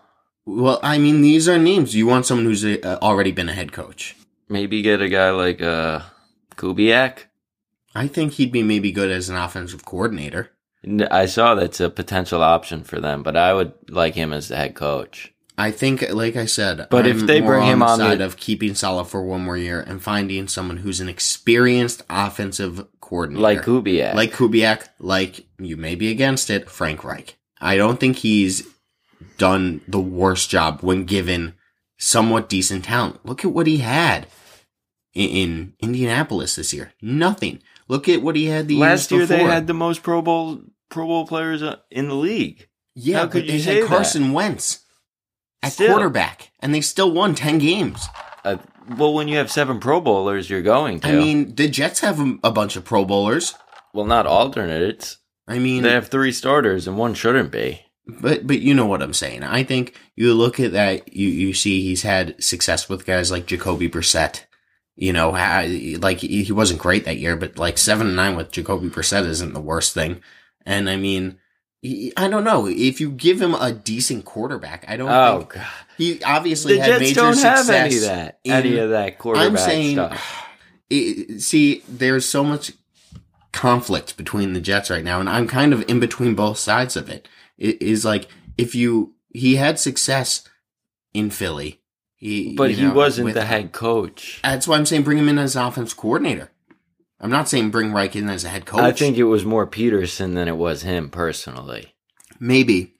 Well, 0.45 0.79
I 0.83 0.97
mean, 0.97 1.21
these 1.21 1.47
are 1.47 1.57
names. 1.57 1.95
You 1.95 2.07
want 2.07 2.25
someone 2.25 2.45
who's 2.45 2.65
uh, 2.65 2.97
already 3.01 3.31
been 3.31 3.49
a 3.49 3.53
head 3.53 3.71
coach. 3.71 4.15
Maybe 4.49 4.81
get 4.81 5.01
a 5.01 5.07
guy 5.07 5.29
like 5.29 5.61
uh, 5.61 6.01
Kubiak. 6.55 7.25
I 7.93 8.07
think 8.07 8.33
he'd 8.33 8.51
be 8.51 8.63
maybe 8.63 8.91
good 8.91 9.11
as 9.11 9.29
an 9.29 9.35
offensive 9.35 9.85
coordinator. 9.85 10.51
N- 10.85 11.07
I 11.11 11.25
saw 11.25 11.55
that's 11.55 11.79
a 11.79 11.89
potential 11.89 12.41
option 12.43 12.83
for 12.83 12.99
them, 12.99 13.23
but 13.23 13.35
I 13.37 13.53
would 13.53 13.73
like 13.89 14.15
him 14.15 14.33
as 14.33 14.47
the 14.47 14.55
head 14.57 14.75
coach. 14.75 15.33
I 15.57 15.69
think, 15.69 16.09
like 16.11 16.35
I 16.35 16.45
said, 16.45 16.87
But 16.89 17.05
if 17.05 17.19
I'm 17.19 17.25
they 17.27 17.41
more 17.41 17.57
bring 17.57 17.67
him 17.67 17.83
on 17.83 17.99
the- 17.99 18.05
side 18.05 18.21
of 18.21 18.37
keeping 18.37 18.73
Saleh 18.73 19.07
for 19.07 19.21
one 19.21 19.41
more 19.43 19.57
year 19.57 19.79
and 19.81 20.01
finding 20.01 20.47
someone 20.47 20.77
who's 20.77 20.99
an 20.99 21.09
experienced 21.09 22.01
offensive 22.09 22.87
coordinator, 22.99 23.41
Like 23.43 23.61
Kubiak. 23.61 24.15
like 24.15 24.31
Kubiak, 24.33 24.87
like 24.99 25.45
you 25.59 25.77
may 25.77 25.93
be 25.95 26.09
against 26.09 26.49
it, 26.49 26.69
Frank 26.69 27.03
Reich. 27.03 27.37
I 27.59 27.77
don't 27.77 27.99
think 27.99 28.17
he's 28.17 28.67
done 29.37 29.81
the 29.87 29.99
worst 29.99 30.49
job 30.49 30.79
when 30.81 31.03
given 31.05 31.53
somewhat 31.99 32.49
decent 32.49 32.85
talent. 32.85 33.23
Look 33.23 33.45
at 33.45 33.51
what 33.51 33.67
he 33.67 33.77
had 33.77 34.25
in, 35.13 35.29
in 35.29 35.73
Indianapolis 35.79 36.55
this 36.55 36.73
year. 36.73 36.93
Nothing. 37.03 37.61
Look 37.87 38.09
at 38.09 38.23
what 38.23 38.35
he 38.35 38.45
had 38.45 38.67
the 38.67 38.77
Last 38.77 39.11
years 39.11 39.29
year 39.29 39.37
they 39.37 39.43
had 39.43 39.67
the 39.67 39.73
most 39.75 40.01
Pro 40.01 40.21
Bowl 40.23 40.61
Pro 40.91 41.07
Bowl 41.07 41.25
players 41.25 41.63
uh, 41.63 41.77
in 41.89 42.07
the 42.09 42.15
league. 42.15 42.67
Yeah, 42.93 43.19
How 43.19 43.23
but 43.25 43.31
could 43.31 43.45
you 43.45 43.51
they 43.53 43.59
say 43.59 43.73
had 43.75 43.83
that? 43.85 43.87
Carson 43.87 44.33
Wentz 44.33 44.85
at 45.63 45.71
Still. 45.73 45.89
quarterback, 45.93 46.51
and 46.59 46.73
they 46.75 46.81
still 46.81 47.11
won 47.11 47.33
ten 47.35 47.57
games. 47.57 48.05
Uh, 48.43 48.57
well, 48.97 49.13
when 49.13 49.27
you 49.27 49.37
have 49.37 49.51
seven 49.51 49.79
Pro 49.79 50.01
Bowlers, 50.01 50.49
you're 50.49 50.61
going 50.61 50.99
to. 51.01 51.07
I 51.07 51.11
mean, 51.13 51.55
the 51.55 51.67
Jets 51.69 52.01
have 52.01 52.19
a, 52.19 52.35
a 52.43 52.51
bunch 52.51 52.75
of 52.75 52.83
Pro 52.85 53.05
Bowlers. 53.05 53.53
well, 53.93 54.05
not 54.05 54.27
alternates. 54.27 55.17
I 55.47 55.59
mean, 55.59 55.83
They 55.83 55.91
have 55.91 56.07
three 56.09 56.31
starters, 56.31 56.87
and 56.87 56.97
one 56.97 57.13
shouldn't 57.13 57.51
be. 57.51 57.81
but 58.07 58.45
but 58.47 58.59
you 58.59 58.73
know 58.73 58.85
what 58.85 59.01
I'm 59.01 59.13
saying. 59.13 59.43
I 59.43 59.63
think 59.63 59.95
you 60.15 60.33
look 60.33 60.59
at 60.59 60.71
that, 60.73 61.13
you 61.13 61.27
you 61.29 61.53
see 61.53 61.81
he's 61.81 62.01
had 62.03 62.43
success 62.43 62.89
with 62.89 63.05
guys 63.05 63.31
like 63.31 63.45
Jacoby 63.45 63.89
Brissett. 63.89 64.41
You 64.97 65.13
know, 65.13 65.29
like 65.31 66.17
he 66.19 66.43
he 66.43 66.51
wasn't 66.51 66.81
great 66.81 67.05
that 67.05 67.17
year, 67.17 67.35
but 67.37 67.57
like 67.57 67.77
seven 67.77 68.07
and 68.07 68.15
nine 68.15 68.35
with 68.35 68.51
Jacoby 68.51 68.89
Brissett 68.89 69.25
isn't 69.27 69.53
the 69.53 69.61
worst 69.61 69.93
thing. 69.93 70.21
And 70.65 70.89
I 70.89 70.95
mean, 70.97 71.37
he, 71.81 72.13
I 72.15 72.27
don't 72.27 72.43
know 72.43 72.67
if 72.67 73.01
you 73.01 73.11
give 73.11 73.41
him 73.41 73.53
a 73.55 73.71
decent 73.71 74.25
quarterback. 74.25 74.85
I 74.87 74.97
don't. 74.97 75.09
Oh 75.09 75.39
think, 75.39 75.53
god, 75.53 75.67
he 75.97 76.23
obviously 76.23 76.75
the 76.75 76.81
had 76.81 76.87
Jets 76.87 76.99
major 77.01 77.21
don't 77.21 77.33
success. 77.33 77.67
have 77.67 77.75
any 77.85 77.95
of 77.95 78.01
that. 78.03 78.39
any 78.45 78.77
of 78.77 78.89
that 78.91 79.17
quarterback 79.17 79.49
I'm 79.49 79.57
saying, 79.57 79.95
stuff. 79.95 80.45
it- 80.89 81.41
see, 81.41 81.83
there's 81.87 82.25
so 82.25 82.43
much 82.43 82.73
conflict 83.51 84.17
between 84.17 84.53
the 84.53 84.61
Jets 84.61 84.89
right 84.89 85.03
now, 85.03 85.19
and 85.19 85.29
I'm 85.29 85.47
kind 85.47 85.73
of 85.73 85.83
in 85.89 85.99
between 85.99 86.35
both 86.35 86.57
sides 86.57 86.95
of 86.95 87.09
it. 87.09 87.27
It 87.57 87.81
is 87.81 88.05
like 88.05 88.27
if 88.57 88.75
you 88.75 89.15
he 89.33 89.55
had 89.55 89.79
success 89.79 90.47
in 91.13 91.29
Philly, 91.29 91.81
he, 92.15 92.53
But 92.55 92.69
you 92.71 92.75
he 92.77 92.87
wasn't 92.87 93.25
with- 93.25 93.33
the 93.33 93.45
head 93.45 93.71
coach. 93.71 94.39
That's 94.43 94.67
why 94.67 94.77
I'm 94.77 94.85
saying 94.85 95.03
bring 95.03 95.17
him 95.17 95.27
in 95.29 95.37
as 95.39 95.55
offense 95.55 95.93
coordinator. 95.93 96.50
I'm 97.21 97.29
not 97.29 97.47
saying 97.47 97.69
bring 97.69 97.93
Reich 97.93 98.15
in 98.15 98.29
as 98.29 98.43
a 98.43 98.49
head 98.49 98.65
coach. 98.65 98.81
I 98.81 98.91
think 98.91 99.15
it 99.17 99.23
was 99.25 99.45
more 99.45 99.67
Pederson 99.67 100.33
than 100.33 100.47
it 100.47 100.57
was 100.57 100.81
him 100.81 101.09
personally. 101.09 101.93
maybe, 102.39 102.95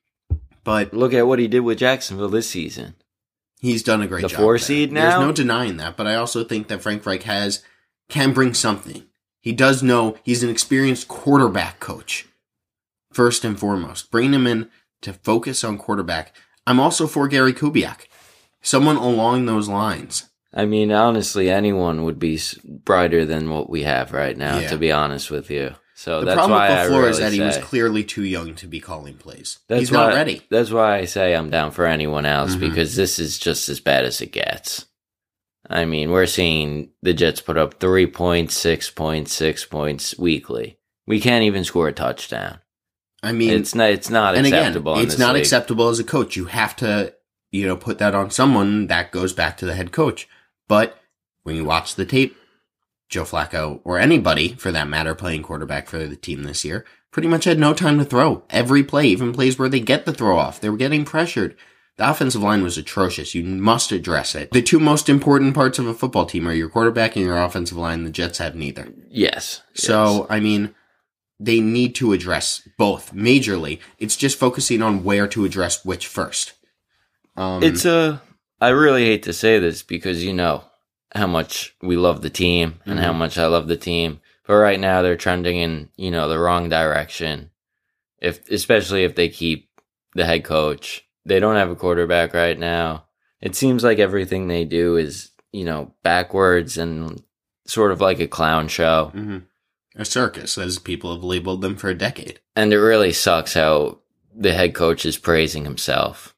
but 0.63 0.93
Look 0.93 1.13
at 1.13 1.25
what 1.27 1.39
he 1.39 1.47
did 1.47 1.61
with 1.61 1.79
Jacksonville 1.79 2.29
this 2.29 2.47
season. 2.49 2.93
He's 3.59 3.83
done 3.83 4.01
a 4.01 4.07
great 4.07 4.21
The 4.21 4.27
job. 4.27 4.39
four 4.39 4.53
there. 4.53 4.59
seed 4.59 4.91
now. 4.91 5.09
There's 5.17 5.27
no 5.27 5.31
denying 5.31 5.77
that, 5.77 5.97
but 5.97 6.05
I 6.07 6.15
also 6.15 6.43
think 6.43 6.67
that 6.67 6.81
Frank 6.81 7.05
Reich 7.05 7.23
has 7.23 7.63
can 8.09 8.31
bring 8.33 8.53
something. 8.53 9.03
He 9.39 9.51
does 9.53 9.81
know 9.81 10.17
he's 10.23 10.43
an 10.43 10.49
experienced 10.49 11.07
quarterback 11.07 11.79
coach. 11.79 12.27
First 13.11 13.43
and 13.43 13.59
foremost, 13.59 14.09
bringing 14.11 14.33
him 14.33 14.47
in 14.47 14.69
to 15.01 15.13
focus 15.13 15.63
on 15.63 15.77
quarterback. 15.77 16.33
I'm 16.67 16.79
also 16.79 17.07
for 17.07 17.27
Gary 17.27 17.53
Kubiak, 17.53 18.05
someone 18.61 18.95
along 18.97 19.45
those 19.45 19.67
lines. 19.67 20.29
I 20.53 20.65
mean, 20.65 20.91
honestly, 20.91 21.49
anyone 21.49 22.03
would 22.03 22.19
be 22.19 22.39
brighter 22.65 23.25
than 23.25 23.49
what 23.49 23.69
we 23.69 23.83
have 23.83 24.11
right 24.11 24.35
now. 24.37 24.59
Yeah. 24.59 24.67
To 24.69 24.77
be 24.77 24.91
honest 24.91 25.31
with 25.31 25.49
you, 25.49 25.75
so 25.95 26.19
The 26.19 26.25
that's 26.25 26.35
problem 26.37 26.59
why 26.59 26.69
with 26.69 26.77
I 26.77 26.85
LaFleur 26.85 26.97
really 26.99 27.09
is 27.11 27.19
that 27.19 27.31
he 27.33 27.39
was 27.41 27.57
clearly 27.59 28.03
too 28.03 28.23
young 28.23 28.55
to 28.55 28.67
be 28.67 28.79
calling 28.81 29.13
plays. 29.15 29.59
That's 29.69 29.79
he's 29.79 29.91
not 29.91 30.09
why- 30.09 30.15
ready. 30.15 30.41
That's 30.49 30.71
why 30.71 30.97
I 30.97 31.05
say 31.05 31.33
I'm 31.35 31.49
down 31.49 31.71
for 31.71 31.85
anyone 31.85 32.25
else 32.25 32.55
Mhm. 32.55 32.59
because 32.59 32.95
this 32.95 33.17
is 33.19 33.39
just 33.39 33.69
as 33.69 33.79
bad 33.79 34.03
as 34.03 34.19
it 34.19 34.31
gets. 34.33 34.85
I 35.69 35.85
mean, 35.85 36.09
we're 36.11 36.25
seeing 36.25 36.89
the 37.01 37.13
Jets 37.13 37.39
put 37.39 37.55
up 37.57 37.79
three 37.79 38.07
points, 38.07 38.57
six 38.57 38.89
points, 38.89 39.31
six 39.31 39.63
points 39.63 40.17
weekly. 40.17 40.77
We 41.07 41.21
can't 41.21 41.43
even 41.45 41.63
score 41.63 41.87
a 41.87 41.93
touchdown. 41.93 42.59
I 43.23 43.31
mean, 43.31 43.51
it's 43.51 43.73
not. 43.75 43.91
It's 43.91 44.09
not 44.09 44.35
and 44.35 44.45
acceptable. 44.47 44.95
in 44.97 45.05
it's 45.05 45.17
not 45.17 45.35
league. 45.35 45.41
acceptable 45.43 45.87
as 45.89 45.99
a 45.99 46.03
coach. 46.03 46.35
You 46.35 46.45
have 46.45 46.75
to, 46.77 47.13
you 47.51 47.67
know, 47.67 47.77
put 47.77 47.99
that 47.99 48.15
on 48.15 48.31
someone. 48.31 48.87
That 48.87 49.11
goes 49.11 49.31
back 49.31 49.55
to 49.57 49.65
the 49.65 49.75
head 49.75 49.91
coach. 49.93 50.27
But 50.71 50.97
when 51.43 51.57
you 51.57 51.65
watch 51.65 51.95
the 51.95 52.05
tape, 52.05 52.37
Joe 53.09 53.25
Flacco 53.25 53.81
or 53.83 53.99
anybody 53.99 54.53
for 54.53 54.71
that 54.71 54.87
matter 54.87 55.13
playing 55.13 55.43
quarterback 55.43 55.89
for 55.89 55.97
the 56.07 56.15
team 56.15 56.43
this 56.43 56.63
year 56.63 56.85
pretty 57.11 57.27
much 57.27 57.43
had 57.43 57.59
no 57.59 57.73
time 57.73 57.97
to 57.99 58.05
throw. 58.05 58.43
Every 58.49 58.81
play, 58.81 59.07
even 59.07 59.33
plays 59.33 59.59
where 59.59 59.67
they 59.67 59.81
get 59.81 60.05
the 60.05 60.13
throw 60.13 60.37
off, 60.37 60.61
they 60.61 60.69
were 60.69 60.77
getting 60.77 61.03
pressured. 61.03 61.57
The 61.97 62.09
offensive 62.09 62.41
line 62.41 62.63
was 62.63 62.77
atrocious. 62.77 63.35
You 63.35 63.43
must 63.43 63.91
address 63.91 64.33
it. 64.33 64.51
The 64.51 64.61
two 64.61 64.79
most 64.79 65.09
important 65.09 65.55
parts 65.55 65.77
of 65.77 65.87
a 65.87 65.93
football 65.93 66.25
team 66.25 66.47
are 66.47 66.53
your 66.53 66.69
quarterback 66.69 67.17
and 67.17 67.25
your 67.25 67.37
offensive 67.37 67.75
line. 67.75 68.05
The 68.05 68.09
Jets 68.09 68.37
have 68.37 68.55
neither. 68.55 68.93
Yes. 69.09 69.63
So, 69.73 70.25
I 70.29 70.39
mean, 70.39 70.73
they 71.37 71.59
need 71.59 71.95
to 71.95 72.13
address 72.13 72.65
both 72.77 73.13
majorly. 73.13 73.79
It's 73.99 74.15
just 74.15 74.39
focusing 74.39 74.81
on 74.81 75.03
where 75.03 75.27
to 75.27 75.43
address 75.43 75.83
which 75.83 76.07
first. 76.07 76.53
Um, 77.35 77.61
It's 77.61 77.83
a. 77.83 78.21
I 78.61 78.69
really 78.69 79.05
hate 79.05 79.23
to 79.23 79.33
say 79.33 79.59
this 79.59 79.81
because 79.83 80.23
you 80.23 80.33
know 80.33 80.63
how 81.13 81.27
much 81.27 81.75
we 81.81 81.97
love 81.97 82.21
the 82.21 82.29
team 82.29 82.79
and 82.85 82.99
how 82.99 83.11
Mhm. 83.11 83.17
much 83.17 83.37
I 83.37 83.47
love 83.47 83.67
the 83.67 83.75
team. 83.75 84.21
But 84.47 84.55
right 84.55 84.79
now 84.79 85.01
they're 85.01 85.17
trending 85.17 85.57
in 85.57 85.89
you 85.97 86.11
know 86.11 86.29
the 86.29 86.39
wrong 86.39 86.69
direction. 86.69 87.49
If 88.19 88.49
especially 88.49 89.03
if 89.03 89.15
they 89.15 89.29
keep 89.29 89.69
the 90.15 90.25
head 90.25 90.43
coach, 90.43 91.03
they 91.25 91.39
don't 91.39 91.55
have 91.55 91.69
a 91.71 91.75
quarterback 91.75 92.33
right 92.33 92.57
now. 92.57 93.05
It 93.41 93.55
seems 93.55 93.83
like 93.83 93.97
everything 93.99 94.47
they 94.47 94.63
do 94.65 94.95
is 94.95 95.31
you 95.51 95.65
know 95.65 95.93
backwards 96.03 96.77
and 96.77 97.23
sort 97.65 97.91
of 97.91 97.99
like 98.01 98.19
a 98.19 98.27
clown 98.27 98.67
show. 98.67 99.11
mhm. 99.15 99.43
a 99.95 100.05
circus, 100.05 100.57
as 100.57 100.79
people 100.79 101.13
have 101.13 101.23
labeled 101.23 101.61
them 101.61 101.75
for 101.75 101.89
a 101.89 101.93
decade. 101.97 102.39
And 102.55 102.71
it 102.71 102.79
really 102.79 103.11
sucks 103.11 103.55
how 103.55 103.99
the 104.33 104.53
head 104.53 104.73
coach 104.73 105.05
is 105.05 105.17
praising 105.17 105.65
himself 105.65 106.33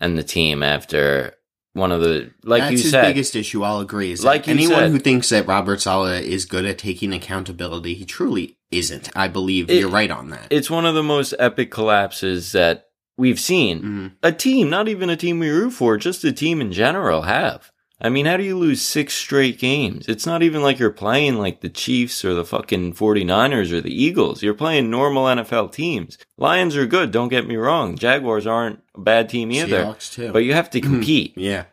and 0.00 0.16
the 0.16 0.22
team 0.22 0.62
after 0.62 1.34
one 1.74 1.92
of 1.92 2.00
the 2.00 2.30
like 2.44 2.62
That's 2.62 2.72
you 2.72 2.78
his 2.78 2.90
said. 2.90 3.02
biggest 3.06 3.36
issue. 3.36 3.62
I'll 3.62 3.80
agree. 3.80 4.10
Is 4.12 4.24
Like 4.24 4.44
that 4.46 4.52
you 4.52 4.56
anyone 4.56 4.78
said- 4.84 4.90
who 4.92 4.98
thinks 4.98 5.28
that 5.28 5.46
Robert 5.46 5.80
Saleh 5.80 6.22
is 6.22 6.44
good 6.46 6.64
at 6.64 6.78
taking 6.78 7.12
accountability, 7.12 7.94
he 7.94 8.04
truly 8.04 8.56
isn't. 8.70 9.10
I 9.14 9.28
believe 9.28 9.68
It- 9.70 9.80
you're 9.80 9.88
right 9.90 10.10
on 10.10 10.30
that. 10.30 10.46
it's 10.50 10.70
one 10.70 10.86
of 10.86 10.94
the 10.94 11.02
most 11.02 11.34
epic 11.38 11.70
collapses 11.70 12.52
that 12.52 12.86
we've 13.16 13.38
seen. 13.38 13.82
Mhm. 13.82 14.10
A 14.22 14.32
team, 14.32 14.70
not 14.70 14.88
even 14.88 15.10
a 15.10 15.16
team 15.16 15.38
we 15.38 15.48
root 15.50 15.70
for, 15.72 15.96
just 15.96 16.24
a 16.24 16.32
team 16.32 16.60
in 16.60 16.72
general 16.72 17.22
have. 17.22 17.70
I 18.00 18.08
mean, 18.08 18.26
how 18.26 18.36
do 18.36 18.42
you 18.42 18.58
lose 18.58 18.82
six 18.82 19.14
straight 19.14 19.58
games? 19.58 20.06
It's 20.08 20.26
not 20.26 20.42
even 20.42 20.62
like 20.62 20.78
you're 20.78 20.90
playing 20.90 21.36
like 21.36 21.60
the 21.60 21.68
Chiefs 21.68 22.24
or 22.24 22.34
the 22.34 22.44
fucking 22.44 22.94
49ers 22.94 23.72
or 23.72 23.80
the 23.80 23.94
Eagles. 23.94 24.42
You're 24.42 24.52
playing 24.54 24.90
normal 24.90 25.24
NFL 25.26 25.72
teams. 25.72 26.18
Lions 26.36 26.76
are 26.76 26.86
good, 26.86 27.12
don't 27.12 27.28
get 27.28 27.46
me 27.46 27.56
wrong. 27.56 27.96
Jaguars 27.96 28.46
aren't 28.46 28.80
a 28.94 29.00
bad 29.00 29.28
team 29.28 29.52
either. 29.52 29.84
Seahawks 29.84 30.12
too. 30.12 30.32
But 30.32 30.40
you 30.40 30.54
have 30.54 30.70
to 30.70 30.80
compete. 30.82 31.34
Yeah. 31.36 31.64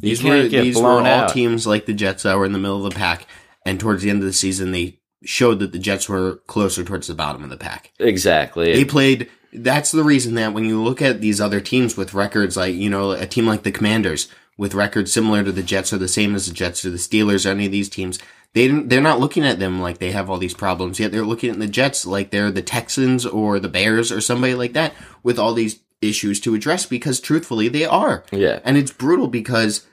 These 0.00 0.22
were 0.22 0.48
get 0.48 0.62
these 0.62 0.76
were 0.76 0.88
all 0.88 1.06
out. 1.06 1.32
teams 1.32 1.66
like 1.66 1.86
the 1.86 1.92
Jets 1.92 2.22
that 2.22 2.36
were 2.36 2.46
in 2.46 2.52
the 2.52 2.58
middle 2.58 2.84
of 2.84 2.92
the 2.92 2.98
pack, 2.98 3.26
and 3.66 3.78
towards 3.78 4.02
the 4.02 4.10
end 4.10 4.20
of 4.20 4.26
the 4.26 4.32
season, 4.32 4.72
they 4.72 4.98
showed 5.22 5.58
that 5.58 5.72
the 5.72 5.78
Jets 5.78 6.08
were 6.08 6.36
closer 6.46 6.82
towards 6.82 7.06
the 7.06 7.14
bottom 7.14 7.44
of 7.44 7.50
the 7.50 7.58
pack. 7.58 7.92
Exactly. 7.98 8.72
They 8.72 8.84
played. 8.84 9.28
That's 9.52 9.90
the 9.90 10.04
reason 10.04 10.36
that 10.36 10.54
when 10.54 10.64
you 10.64 10.82
look 10.82 11.02
at 11.02 11.20
these 11.20 11.40
other 11.40 11.60
teams 11.60 11.96
with 11.96 12.14
records 12.14 12.56
like 12.56 12.74
you 12.74 12.88
know 12.88 13.10
a 13.10 13.26
team 13.26 13.46
like 13.46 13.62
the 13.62 13.72
Commanders 13.72 14.28
with 14.60 14.74
records 14.74 15.10
similar 15.10 15.42
to 15.42 15.50
the 15.50 15.62
Jets 15.62 15.90
or 15.90 15.96
the 15.96 16.06
same 16.06 16.34
as 16.34 16.46
the 16.46 16.52
Jets 16.52 16.84
or 16.84 16.90
the 16.90 16.98
Steelers 16.98 17.46
or 17.46 17.48
any 17.48 17.64
of 17.64 17.72
these 17.72 17.88
teams, 17.88 18.18
they 18.52 18.68
didn't, 18.68 18.90
they're 18.90 19.00
not 19.00 19.18
looking 19.18 19.42
at 19.42 19.58
them 19.58 19.80
like 19.80 19.96
they 19.96 20.10
have 20.10 20.28
all 20.28 20.36
these 20.36 20.52
problems. 20.52 21.00
Yet 21.00 21.12
they're 21.12 21.24
looking 21.24 21.48
at 21.48 21.58
the 21.58 21.66
Jets 21.66 22.04
like 22.04 22.30
they're 22.30 22.50
the 22.50 22.60
Texans 22.60 23.24
or 23.24 23.58
the 23.58 23.70
Bears 23.70 24.12
or 24.12 24.20
somebody 24.20 24.54
like 24.54 24.74
that 24.74 24.92
with 25.22 25.38
all 25.38 25.54
these 25.54 25.80
issues 26.02 26.40
to 26.40 26.54
address 26.54 26.84
because 26.84 27.20
truthfully 27.20 27.68
they 27.68 27.86
are. 27.86 28.22
yeah. 28.32 28.60
And 28.62 28.76
it's 28.76 28.92
brutal 28.92 29.28
because, 29.28 29.86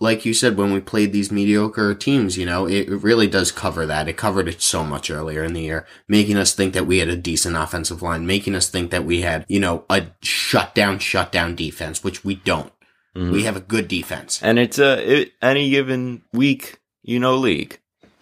like 0.00 0.24
you 0.24 0.32
said, 0.32 0.56
when 0.56 0.72
we 0.72 0.80
played 0.80 1.12
these 1.12 1.30
mediocre 1.30 1.94
teams, 1.94 2.38
you 2.38 2.46
know, 2.46 2.66
it 2.66 2.88
really 2.88 3.26
does 3.26 3.52
cover 3.52 3.84
that. 3.84 4.08
It 4.08 4.16
covered 4.16 4.48
it 4.48 4.62
so 4.62 4.84
much 4.84 5.10
earlier 5.10 5.44
in 5.44 5.52
the 5.52 5.60
year, 5.60 5.86
making 6.08 6.38
us 6.38 6.54
think 6.54 6.72
that 6.72 6.86
we 6.86 7.00
had 7.00 7.08
a 7.08 7.16
decent 7.16 7.58
offensive 7.58 8.00
line, 8.00 8.26
making 8.26 8.54
us 8.54 8.70
think 8.70 8.90
that 8.90 9.04
we 9.04 9.20
had, 9.20 9.44
you 9.48 9.60
know, 9.60 9.84
a 9.90 10.06
shutdown, 10.22 10.98
shutdown 10.98 11.54
defense, 11.54 12.02
which 12.02 12.24
we 12.24 12.36
don't. 12.36 12.72
Mhm. 13.16 13.32
We 13.32 13.44
have 13.44 13.56
a 13.56 13.60
good 13.60 13.88
defense. 13.88 14.40
And 14.42 14.58
it's 14.58 14.78
a 14.78 15.20
it, 15.20 15.32
any 15.40 15.70
given 15.70 16.22
week, 16.32 16.80
you 17.02 17.18
know, 17.20 17.36
league. 17.36 17.78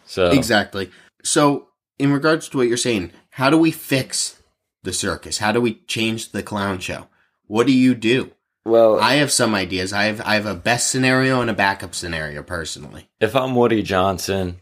So 0.07 0.31
Exactly. 0.31 0.91
So, 1.25 1.69
in 1.99 2.13
regards 2.13 2.49
to 2.49 2.57
what 2.59 2.69
you're 2.69 2.77
saying, 2.77 3.13
how 3.31 3.49
do 3.49 3.57
we 3.57 3.71
fix 3.71 4.43
the 4.83 4.93
circus? 4.93 5.39
How 5.39 5.53
do 5.53 5.61
we 5.61 5.75
change 5.87 6.33
the 6.33 6.43
clown 6.43 6.79
show? 6.81 7.07
What 7.47 7.67
do 7.67 7.73
you 7.73 7.95
do? 7.95 8.33
well, 8.65 9.01
I 9.01 9.15
have 9.15 9.33
some 9.33 9.55
ideas. 9.55 9.93
I 9.93 10.05
have 10.05 10.21
I 10.25 10.35
have 10.35 10.47
a 10.47 10.55
best 10.55 10.89
scenario 10.91 11.41
and 11.41 11.51
a 11.51 11.55
backup 11.55 11.95
scenario 11.95 12.43
personally. 12.43 13.09
if 13.21 13.35
I'm 13.35 13.55
Woody 13.57 13.83
Johnson, 13.83 14.61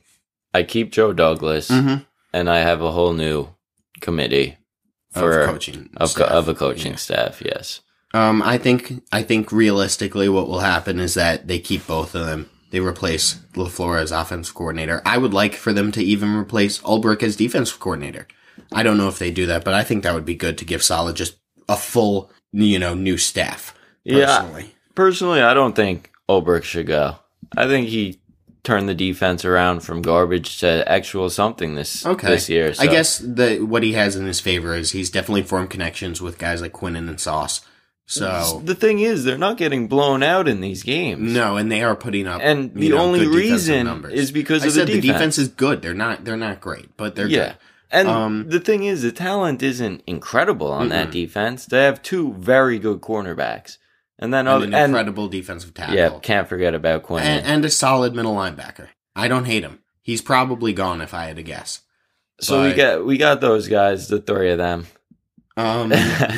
I 0.54 0.62
keep 0.62 0.90
Joe 0.92 1.12
Douglas, 1.12 1.68
Mm-hmm. 1.70 2.02
and 2.32 2.48
I 2.48 2.58
have 2.60 2.80
a 2.82 2.92
whole 2.92 3.12
new 3.12 3.48
committee 4.00 4.56
for 5.12 5.40
of 5.42 5.50
coaching 5.50 5.90
of, 5.96 6.14
co- 6.14 6.24
of 6.24 6.48
a 6.48 6.54
coaching 6.54 6.92
Yeah. 6.92 6.96
staff. 6.96 7.42
Yes. 7.44 7.80
Um, 8.12 8.42
I 8.42 8.58
think 8.58 9.02
I 9.12 9.22
think 9.22 9.52
realistically, 9.52 10.28
what 10.28 10.48
will 10.48 10.60
happen 10.60 10.98
is 10.98 11.14
that 11.14 11.46
they 11.46 11.58
keep 11.58 11.86
both 11.86 12.14
of 12.14 12.26
them. 12.26 12.50
They 12.70 12.80
replace 12.80 13.34
Lafleur 13.54 14.00
as 14.00 14.12
offensive 14.12 14.54
coordinator. 14.54 15.02
I 15.04 15.18
would 15.18 15.34
like 15.34 15.54
for 15.54 15.72
them 15.72 15.90
to 15.92 16.02
even 16.02 16.34
replace 16.36 16.78
Ulbrich 16.80 17.22
as 17.22 17.36
defensive 17.36 17.80
coordinator. 17.80 18.28
I 18.72 18.82
don't 18.82 18.96
know 18.96 19.08
if 19.08 19.18
they 19.18 19.30
do 19.30 19.46
that, 19.46 19.64
but 19.64 19.74
I 19.74 19.82
think 19.82 20.02
that 20.02 20.14
would 20.14 20.24
be 20.24 20.36
good 20.36 20.56
to 20.58 20.64
give 20.64 20.82
Saleh 20.82 21.14
just 21.16 21.36
a 21.68 21.76
full, 21.76 22.30
you 22.52 22.78
know, 22.78 22.94
new 22.94 23.16
staff. 23.16 23.74
Yeah. 24.04 24.26
Personally. 24.40 24.74
Personally, 24.94 25.40
I 25.42 25.54
don't 25.54 25.74
think 25.74 26.10
Ulbrich 26.28 26.62
should 26.64 26.86
go. 26.86 27.16
I 27.56 27.66
think 27.66 27.88
he 27.88 28.20
turned 28.62 28.88
the 28.88 28.94
defense 28.94 29.44
around 29.44 29.80
from 29.80 30.02
garbage 30.02 30.58
to 30.60 30.88
actual 30.88 31.30
something 31.30 31.74
this 31.74 32.04
Okay. 32.06 32.28
this 32.28 32.48
year. 32.48 32.72
I 32.78 32.86
guess 32.86 33.18
the 33.18 33.60
what 33.60 33.82
he 33.82 33.94
has 33.94 34.14
in 34.16 34.26
his 34.26 34.38
favor 34.40 34.74
is 34.74 34.92
he's 34.92 35.10
definitely 35.10 35.42
formed 35.42 35.70
connections 35.70 36.20
with 36.20 36.38
guys 36.38 36.60
like 36.60 36.72
Quinnen 36.72 37.08
and 37.08 37.18
Sauce. 37.18 37.62
So 38.10 38.60
the 38.64 38.74
thing 38.74 38.98
is, 38.98 39.22
they're 39.24 39.38
not 39.38 39.56
getting 39.56 39.86
blown 39.86 40.22
out 40.22 40.48
in 40.48 40.60
these 40.60 40.82
games. 40.82 41.32
no, 41.32 41.56
and 41.56 41.70
they 41.70 41.82
are 41.82 41.94
putting 41.94 42.26
up. 42.26 42.40
And 42.42 42.74
the 42.74 42.88
know, 42.90 42.98
only 42.98 43.26
reason 43.26 43.86
is 44.10 44.32
because 44.32 44.64
I 44.64 44.66
of 44.66 44.74
the 44.74 44.80
said 44.80 44.88
the 44.88 45.00
defense. 45.00 45.12
defense 45.18 45.38
is 45.38 45.48
good. 45.48 45.80
They're 45.80 45.94
not. 45.94 46.24
They're 46.24 46.36
not 46.36 46.60
great, 46.60 46.96
but 46.96 47.14
they're 47.14 47.28
yeah. 47.28 47.48
good. 47.50 47.56
And 47.92 48.08
Um, 48.08 48.48
the 48.48 48.60
thing 48.60 48.82
is, 48.84 49.02
the 49.02 49.10
talent 49.12 49.62
isn't 49.62 50.02
incredible 50.06 50.70
on 50.72 50.88
that 50.90 51.10
defense. 51.10 51.66
They 51.66 51.82
have 51.84 52.02
two 52.02 52.34
very 52.34 52.78
good 52.78 53.00
cornerbacks, 53.00 53.78
and 54.18 54.32
then 54.34 54.40
And 54.40 54.48
other 54.48 54.64
an 54.66 54.74
and 54.74 54.84
incredible 54.90 55.28
defensive 55.28 55.74
tackle. 55.74 55.94
yeah, 55.96 56.18
can't 56.20 56.48
forget 56.48 56.74
about 56.74 57.02
Quinn. 57.04 57.22
and, 57.24 57.46
and 57.46 57.64
a 57.64 57.70
solid 57.70 58.14
middle 58.14 58.34
linebacker. 58.34 58.88
I 59.16 59.28
don't 59.28 59.44
hate 59.44 59.62
him. 59.64 59.80
He's 60.02 60.22
probably 60.22 60.72
gone 60.72 61.00
if 61.00 61.14
I 61.14 61.26
had 61.26 61.36
to 61.36 61.42
guess. 61.42 61.80
so 62.40 62.62
we 62.62 62.68
but- 62.70 62.76
got 62.76 63.06
we 63.06 63.18
got 63.18 63.40
those 63.40 63.68
guys, 63.68 64.08
the 64.08 64.20
three 64.20 64.50
of 64.50 64.58
them. 64.58 64.86
Um, 65.60 65.90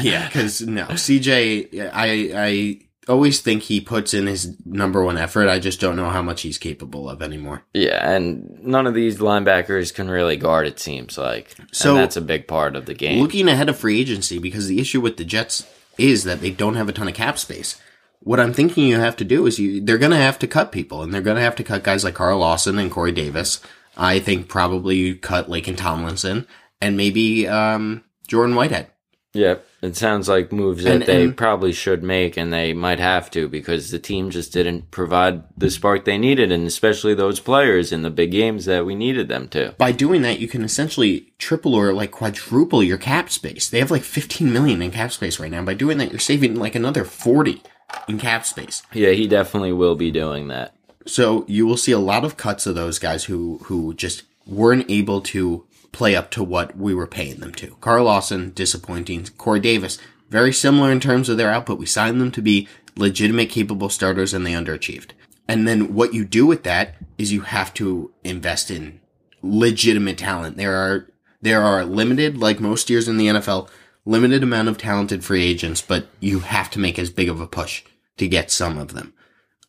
yeah, 0.03 0.27
because 0.27 0.61
no, 0.63 0.87
CJ, 0.87 1.91
I 1.93 2.31
I 2.35 2.79
always 3.09 3.41
think 3.41 3.63
he 3.65 3.81
puts 3.81 4.15
in 4.15 4.27
his 4.27 4.57
number 4.65 5.03
one 5.03 5.19
effort. 5.19 5.49
I 5.49 5.59
just 5.59 5.81
don't 5.81 5.97
know 5.97 6.11
how 6.11 6.23
much 6.23 6.43
he's 6.43 6.59
capable 6.59 7.09
of 7.09 7.21
anymore. 7.23 7.65
Yeah, 7.75 8.09
and 8.11 8.59
none 8.63 8.87
of 8.87 8.95
these 8.95 9.19
linebackers 9.19 9.93
can 9.95 10.09
really 10.11 10.37
guard. 10.37 10.67
It 10.67 10.79
seems 10.79 11.19
like, 11.19 11.55
So- 11.73 11.91
and 11.91 11.99
that's 11.99 12.17
a 12.17 12.21
big 12.21 12.47
part 12.47 12.77
of 12.77 12.87
the 12.87 12.95
game. 12.95 13.21
Looking 13.21 13.49
ahead 13.49 13.69
of 13.69 13.79
free 13.79 14.01
agency, 14.01 14.39
because 14.39 14.67
the 14.69 14.81
issue 14.81 15.01
with 15.01 15.17
the 15.17 15.25
Jets 15.25 15.67
is 15.99 16.25
that 16.25 16.41
they 16.41 16.51
don't 16.51 16.77
have 16.77 16.89
a 16.89 16.93
ton 16.93 17.09
of 17.09 17.15
cap 17.15 17.39
space. 17.39 17.81
What 18.21 18.39
I'm 18.39 18.53
thinking 18.53 18.87
you 18.87 19.01
have 19.01 19.17
to 19.17 19.25
do 19.25 19.47
is 19.47 19.59
you 19.59 19.81
they're 19.81 19.99
going 19.99 20.13
to 20.13 20.17
have 20.17 20.39
to 20.39 20.47
cut 20.47 20.71
people, 20.71 21.03
and 21.03 21.13
they're 21.13 21.21
going 21.23 21.37
to 21.37 21.43
have 21.43 21.57
to 21.57 21.65
cut 21.65 21.83
guys 21.83 22.05
like 22.05 22.15
Carl 22.15 22.39
Lawson 22.39 22.79
and 22.79 22.91
Corey 22.91 23.11
Davis. 23.13 23.61
I 23.97 24.21
think 24.21 24.49
probably 24.49 24.97
you 24.97 25.17
cut 25.17 25.49
Laken 25.49 25.77
Tomlinson 25.77 26.47
and 26.81 26.97
maybe 26.97 27.47
um, 27.49 28.05
Jordan 28.29 28.55
Whitehead. 28.55 28.87
Yep, 29.35 29.67
it 29.81 29.97
sounds 29.97 30.29
like 30.29 30.53
moves 30.53 30.85
that 30.85 30.93
And- 30.95 31.03
they 31.05 31.23
and- 31.25 31.37
probably 31.37 31.73
should 31.73 32.03
make, 32.03 32.37
and 32.37 32.53
they 32.53 32.75
might 32.75 32.99
have 33.01 33.31
to 33.31 33.49
because 33.49 33.91
the 33.91 33.99
team 33.99 34.29
just 34.29 34.53
didn't 34.53 34.91
provide 34.91 35.43
the 35.57 35.71
spark 35.71 36.05
they 36.05 36.19
needed, 36.19 36.53
and 36.53 36.67
especially 36.67 37.15
those 37.15 37.41
players 37.41 37.93
in 37.93 38.03
the 38.03 38.11
big 38.11 38.31
games 38.33 38.67
that 38.67 38.85
we 38.85 38.95
needed 38.95 39.29
them 39.29 39.49
to. 39.49 39.75
By 39.79 39.93
doing 39.93 40.21
that, 40.23 40.39
you 40.39 40.49
can 40.49 40.63
essentially 40.63 41.33
triple 41.39 41.75
or 41.75 41.95
like 41.95 42.11
quadruple 42.11 42.83
your 42.83 42.99
cap 42.99 43.31
space. 43.31 43.71
They 43.71 43.79
have 43.79 43.91
like 43.91 44.03
15 44.03 44.53
million 44.53 44.83
in 44.83 44.91
cap 44.91 45.13
space 45.13 45.41
right 45.41 45.51
now. 45.51 45.63
By 45.63 45.75
doing 45.75 45.97
that, 45.99 46.11
you're 46.11 46.19
saving 46.21 46.57
like 46.57 46.75
another 46.75 47.05
40 47.05 47.63
in 48.09 48.19
cap 48.19 48.45
space. 48.45 48.83
Yeah, 48.93 49.13
he 49.13 49.27
definitely 49.27 49.73
will 49.73 49.95
be 49.95 50.11
doing 50.11 50.49
that. 50.49 50.75
So 51.07 51.47
you 51.49 51.67
will 51.67 51.79
see 51.79 51.93
a 51.93 51.99
lot 51.99 52.25
of 52.25 52.37
cuts 52.37 52.67
of 52.67 52.75
those 52.75 52.99
guys 52.99 53.25
who 53.25 53.61
who 53.65 53.95
just 53.95 54.25
weren't 54.47 54.91
able 54.91 55.21
to 55.23 55.65
play 55.93 56.17
up 56.17 56.31
to 56.33 56.43
what 56.43 56.77
we 56.77 56.95
were 56.95 57.07
paying 57.07 57.41
them 57.41 57.53
to. 57.53 57.77
Carl 57.81 58.07
Lawson, 58.07 58.53
disappointing. 58.55 59.27
Corey 59.39 59.61
Davis, 59.61 59.99
very 60.29 60.53
similar 60.53 60.91
in 60.91 61.01
terms 61.01 61.29
of 61.29 61.37
their 61.37 61.51
output. 61.51 61.79
We 61.79 61.87
signed 61.87 62.21
them 62.21 62.31
to 62.33 62.43
be 62.43 62.67
legitimate, 62.97 63.51
capable 63.51 63.89
starters, 63.89 64.35
and 64.35 64.45
they 64.47 64.53
underachieved. 64.53 65.11
And 65.47 65.69
then 65.69 65.95
what 65.95 66.15
you 66.15 66.25
do 66.25 66.47
with 66.47 66.63
that 66.63 66.95
is 67.19 67.33
you 67.33 67.43
have 67.43 67.75
to 67.75 68.13
invest 68.25 68.71
in 68.71 69.01
legitimate 69.43 70.19
talent. 70.19 70.57
There 70.57 70.75
are 70.75 71.09
there 71.41 71.63
are 71.63 71.85
limited, 71.85 72.39
like 72.39 72.61
most 72.61 72.89
years 72.89 73.09
in 73.09 73.17
the 73.17 73.27
NFL, 73.27 73.69
limited 74.05 74.43
amount 74.45 74.69
of 74.69 74.79
talented 74.79 75.25
free 75.25 75.45
agents, 75.45 75.83
but 75.83 76.07
you 76.21 76.41
have 76.41 76.71
to 76.71 76.79
make 76.79 76.99
as 76.99 77.11
big 77.11 77.29
of 77.29 77.41
a 77.41 77.49
push 77.49 77.83
to 78.17 78.29
get 78.29 78.51
some 78.51 78.79
of 78.79 78.95
them. 78.95 79.13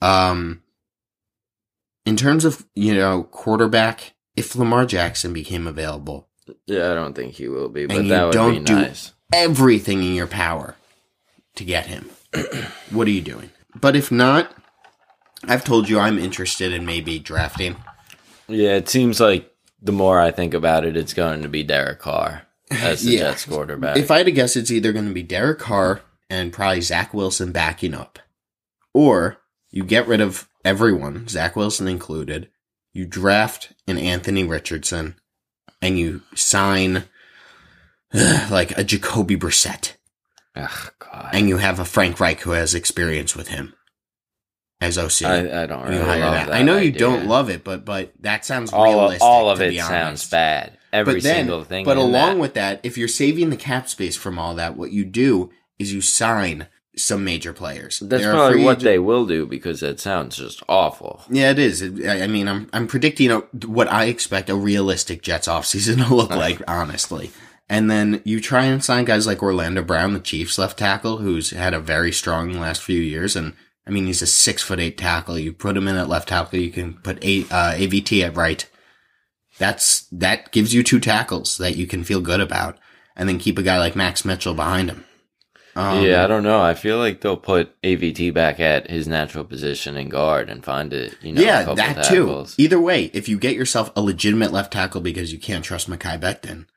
Um, 0.02 0.62
in 2.06 2.16
terms 2.16 2.46
of 2.46 2.66
you 2.76 2.94
know 2.94 3.24
quarterback, 3.24 4.14
if 4.36 4.56
Lamar 4.56 4.86
Jackson 4.86 5.34
became 5.34 5.68
available, 5.68 6.28
Yeah, 6.66 6.92
I 6.92 6.96
don't 6.96 7.14
think 7.16 7.34
he 7.34 7.48
will 7.48 7.70
be, 7.70 7.86
but 7.86 7.98
And 7.98 8.12
that 8.12 8.20
you 8.20 8.26
would 8.26 8.34
don't 8.34 8.54
be 8.60 8.66
do- 8.66 8.76
nice. 8.76 9.14
everything 9.34 10.04
in 10.04 10.14
your 10.14 10.28
power 10.28 10.76
to 11.56 11.64
get 11.64 11.86
him, 11.88 12.10
what 12.92 13.08
are 13.08 13.12
you 13.12 13.22
doing? 13.22 13.50
But 13.80 13.96
if 13.96 14.12
not, 14.12 14.52
I've 15.46 15.64
told 15.64 15.90
you 15.90 16.00
I'm 16.00 16.18
interested 16.20 16.72
in 16.72 16.86
maybe 16.86 17.20
drafting. 17.20 17.76
Yeah, 18.48 18.76
it 18.76 18.90
seems 18.90 19.20
like 19.20 19.52
the 19.82 19.92
more 19.92 20.20
I 20.20 20.32
think 20.32 20.54
about 20.54 20.86
it, 20.86 20.96
it's 20.98 21.14
going 21.14 21.42
to 21.44 21.50
be 21.50 21.64
Derek 21.64 22.00
Carr 22.00 22.44
as 22.72 23.04
the 23.04 23.12
Yeah. 23.14 23.20
Jets 23.32 23.46
quarterback. 23.46 23.98
If 23.98 24.10
I 24.12 24.18
had 24.18 24.26
to 24.28 24.32
guess, 24.32 24.56
it's 24.56 24.72
either 24.72 24.94
going 24.94 25.08
to 25.08 25.14
be 25.14 25.24
Derek 25.24 25.60
Carr 25.60 26.02
and 26.30 26.52
probably 26.54 26.82
Zach 26.82 27.14
Wilson 27.14 27.52
backing 27.52 27.94
up, 27.94 28.20
or 28.94 29.38
you 29.72 29.84
get 29.84 30.08
rid 30.08 30.22
of 30.22 30.48
everyone, 30.66 31.28
Zach 31.28 31.56
Wilson 31.56 31.88
included. 31.88 32.50
You 32.94 33.06
draft 33.06 33.74
an 33.88 33.98
Anthony 33.98 34.44
Richardson, 34.44 35.16
and 35.82 35.98
you 35.98 36.22
sign 36.36 37.06
like 38.14 38.78
a 38.78 38.84
Jacoby 38.84 39.36
Brissett, 39.36 39.94
Ugh, 40.56 40.94
God. 41.00 41.30
and 41.34 41.50
you 41.50 41.58
have 41.58 41.80
a 41.80 41.86
Frank 41.86 42.20
Reich 42.20 42.42
who 42.42 42.52
has 42.52 42.76
experience 42.76 43.36
with 43.36 43.48
him 43.48 43.74
as 44.80 44.98
OC. 44.98 45.24
I, 45.24 45.64
I 45.64 45.66
don't 45.66 45.88
really 45.88 45.98
love 45.98 46.08
that. 46.08 46.48
that. 46.48 46.56
I 46.56 46.62
know 46.62 46.74
you 46.78 46.90
idea. 46.90 47.00
don't 47.00 47.28
love 47.28 47.50
it, 47.50 47.64
but 47.64 47.84
but 47.84 48.14
that 48.20 48.46
sounds 48.46 48.72
all 48.72 49.10
of, 49.10 49.22
all 49.22 49.50
of 49.50 49.62
it 49.62 49.76
sounds 49.80 50.30
bad. 50.30 50.78
Every 50.92 51.16
but 51.16 51.24
then, 51.24 51.36
single 51.38 51.64
thing. 51.64 51.86
But 51.86 51.98
along 51.98 52.36
that. 52.36 52.42
with 52.42 52.54
that, 52.54 52.80
if 52.84 52.98
you're 52.98 53.08
saving 53.08 53.50
the 53.50 53.58
cap 53.58 53.90
space 53.90 54.16
from 54.16 54.38
all 54.38 54.54
that, 54.56 54.78
what 54.78 54.92
you 54.92 55.04
do 55.06 55.52
is 55.80 55.92
you 55.92 56.02
sign 56.02 56.68
some 56.96 57.24
major 57.24 57.54
players. 57.54 58.00
that's 58.00 58.24
There 58.24 58.32
are 58.32 58.36
probably 58.36 58.54
free 58.58 58.64
what 58.66 58.72
agent- 58.78 58.84
they 58.84 59.00
will 59.00 59.26
do 59.26 59.46
because 59.46 59.82
it 59.82 60.00
sounds 60.00 60.38
just 60.38 60.62
awful. 60.70 61.22
Yeah, 61.30 61.52
it 61.52 61.60
is. 61.60 61.82
I 61.82 62.24
I 62.24 62.28
mean, 62.28 62.48
I'm 62.48 62.70
I'm 62.74 62.88
predicting 62.88 63.32
a, 63.32 63.40
what 63.66 63.92
I 63.92 64.06
expect 64.06 64.50
a 64.50 64.56
realistic 64.56 65.22
Jets 65.22 65.48
offseason 65.48 66.08
to 66.08 66.14
look 66.16 66.30
like, 66.30 66.62
honestly. 66.68 67.32
And 67.70 67.90
then 67.90 68.22
you 68.26 68.40
try 68.42 68.66
and 68.66 68.84
sign 68.84 69.06
guys 69.06 69.26
like 69.26 69.42
Orlando 69.42 69.82
Brown, 69.82 70.14
the 70.14 70.20
Chiefs 70.20 70.58
left 70.58 70.78
tackle, 70.78 71.18
who's 71.18 71.52
had 71.52 71.74
a 71.74 71.80
very 71.80 72.12
strong 72.12 72.54
last 72.54 72.82
few 72.82 73.00
years. 73.00 73.36
And 73.36 73.54
I 73.88 73.90
mean, 73.90 74.06
he's 74.06 74.22
a 74.22 74.28
six 74.28 74.62
foot 74.62 74.80
eight 74.80 74.98
tackle. 74.98 75.40
You 75.40 75.54
put 75.54 75.78
him 75.78 75.88
in 75.88 75.96
at 75.96 76.10
left 76.10 76.30
tackle, 76.30 76.60
you 76.60 76.72
can 76.72 76.96
put 76.96 77.24
a, 77.24 77.44
uh, 77.44 77.74
AVT 77.74 78.22
at 78.24 78.36
right. 78.36 78.70
That's 79.58 80.02
that 80.12 80.52
gives 80.52 80.74
you 80.74 80.84
two 80.84 81.00
tackles 81.00 81.58
that 81.58 81.76
you 81.76 81.88
can 81.88 82.04
feel 82.04 82.22
good 82.22 82.42
about, 82.42 82.78
and 83.16 83.30
then 83.30 83.40
keep 83.40 83.58
a 83.58 83.64
guy 83.64 83.78
like 83.80 83.96
Max 83.96 84.26
Mitchell 84.26 84.54
behind 84.56 84.90
him. 84.90 85.06
Um, 85.76 86.04
yeah, 86.06 86.24
I 86.24 86.28
don't 86.28 86.44
know. 86.44 86.62
I 86.62 86.76
feel 86.76 86.98
like 87.00 87.22
they'll 87.22 87.36
put 87.38 87.80
AVT 87.82 88.32
back 88.34 88.60
at 88.60 88.90
his 88.92 89.08
natural 89.08 89.44
position 89.44 89.98
in 89.98 90.10
guard 90.10 90.50
and 90.50 90.64
find 90.64 90.94
it. 90.94 91.16
You 91.22 91.34
know, 91.34 91.42
yeah, 91.42 91.74
that 91.74 92.06
too. 92.06 92.46
Either 92.58 92.80
way, 92.80 93.06
if 93.14 93.28
you 93.28 93.40
get 93.40 93.56
yourself 93.56 93.92
a 93.96 94.02
legitimate 94.02 94.52
left 94.54 94.72
tackle 94.74 95.02
because 95.02 95.34
you 95.34 95.40
can't 95.40 95.66
trust 95.66 95.90
Mekhi 95.90 96.20
Becton, 96.20 96.68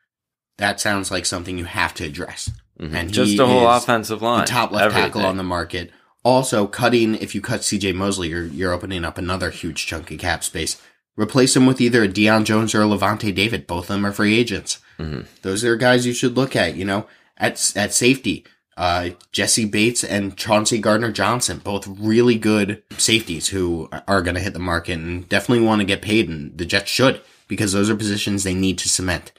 that 0.57 0.79
sounds 0.79 1.11
like 1.11 1.25
something 1.27 1.57
you 1.59 1.65
have 1.65 1.93
to 1.95 2.05
address. 2.05 2.49
Mhm. 2.79 2.93
And 2.93 3.11
just 3.13 3.31
he 3.31 3.37
the 3.37 3.45
whole 3.47 3.67
offensive 3.67 4.21
line, 4.21 4.41
the 4.41 4.47
top 4.47 4.71
left 4.71 4.95
tackle 4.95 5.25
on 5.25 5.37
the 5.37 5.43
market. 5.43 5.91
Also, 6.23 6.65
cutting 6.67 7.15
if 7.15 7.33
you 7.35 7.41
cut 7.41 7.61
CJ 7.61 7.93
Mosley, 7.93 8.29
you're 8.29 8.45
you're 8.45 8.73
opening 8.73 9.05
up 9.05 9.17
another 9.17 9.49
huge 9.51 9.85
chunk 9.85 10.09
of 10.11 10.17
cap 10.19 10.43
space. 10.43 10.81
Replace 11.15 11.55
him 11.55 11.65
with 11.65 11.81
either 11.81 12.03
a 12.03 12.07
Deion 12.07 12.43
Jones 12.45 12.75
or 12.75 12.81
a 12.81 12.85
Lavonte 12.85 13.33
David. 13.33 13.65
Both 13.65 13.85
of 13.85 13.95
them 13.95 14.05
are 14.05 14.11
free 14.11 14.37
agents. 14.37 14.79
Mhm. 14.99 15.25
Those 15.41 15.63
are 15.63 15.75
guys 15.75 16.05
you 16.05 16.13
should 16.13 16.35
look 16.35 16.55
at. 16.55 16.75
You 16.75 16.85
know, 16.85 17.07
at 17.37 17.71
at 17.75 17.93
safety, 17.93 18.43
uh, 18.77 19.09
Jessie 19.31 19.65
Bates 19.65 20.03
and 20.03 20.37
Chauncey 20.37 20.77
Gardner 20.79 21.11
Johnson, 21.11 21.57
both 21.57 21.87
really 21.87 22.35
good 22.37 22.83
safeties 22.97 23.47
who 23.49 23.89
are 24.07 24.21
going 24.21 24.35
to 24.35 24.41
hit 24.41 24.53
the 24.53 24.59
market 24.59 24.93
and 24.99 25.27
definitely 25.27 25.65
want 25.65 25.81
to 25.81 25.85
get 25.85 26.01
paid. 26.01 26.29
And 26.29 26.57
the 26.57 26.65
Jets 26.65 26.89
should 26.89 27.21
because 27.47 27.73
those 27.73 27.89
are 27.89 27.95
positions 27.95 28.43
they 28.43 28.53
need 28.53 28.77
to 28.77 28.87
cement. 28.89 29.31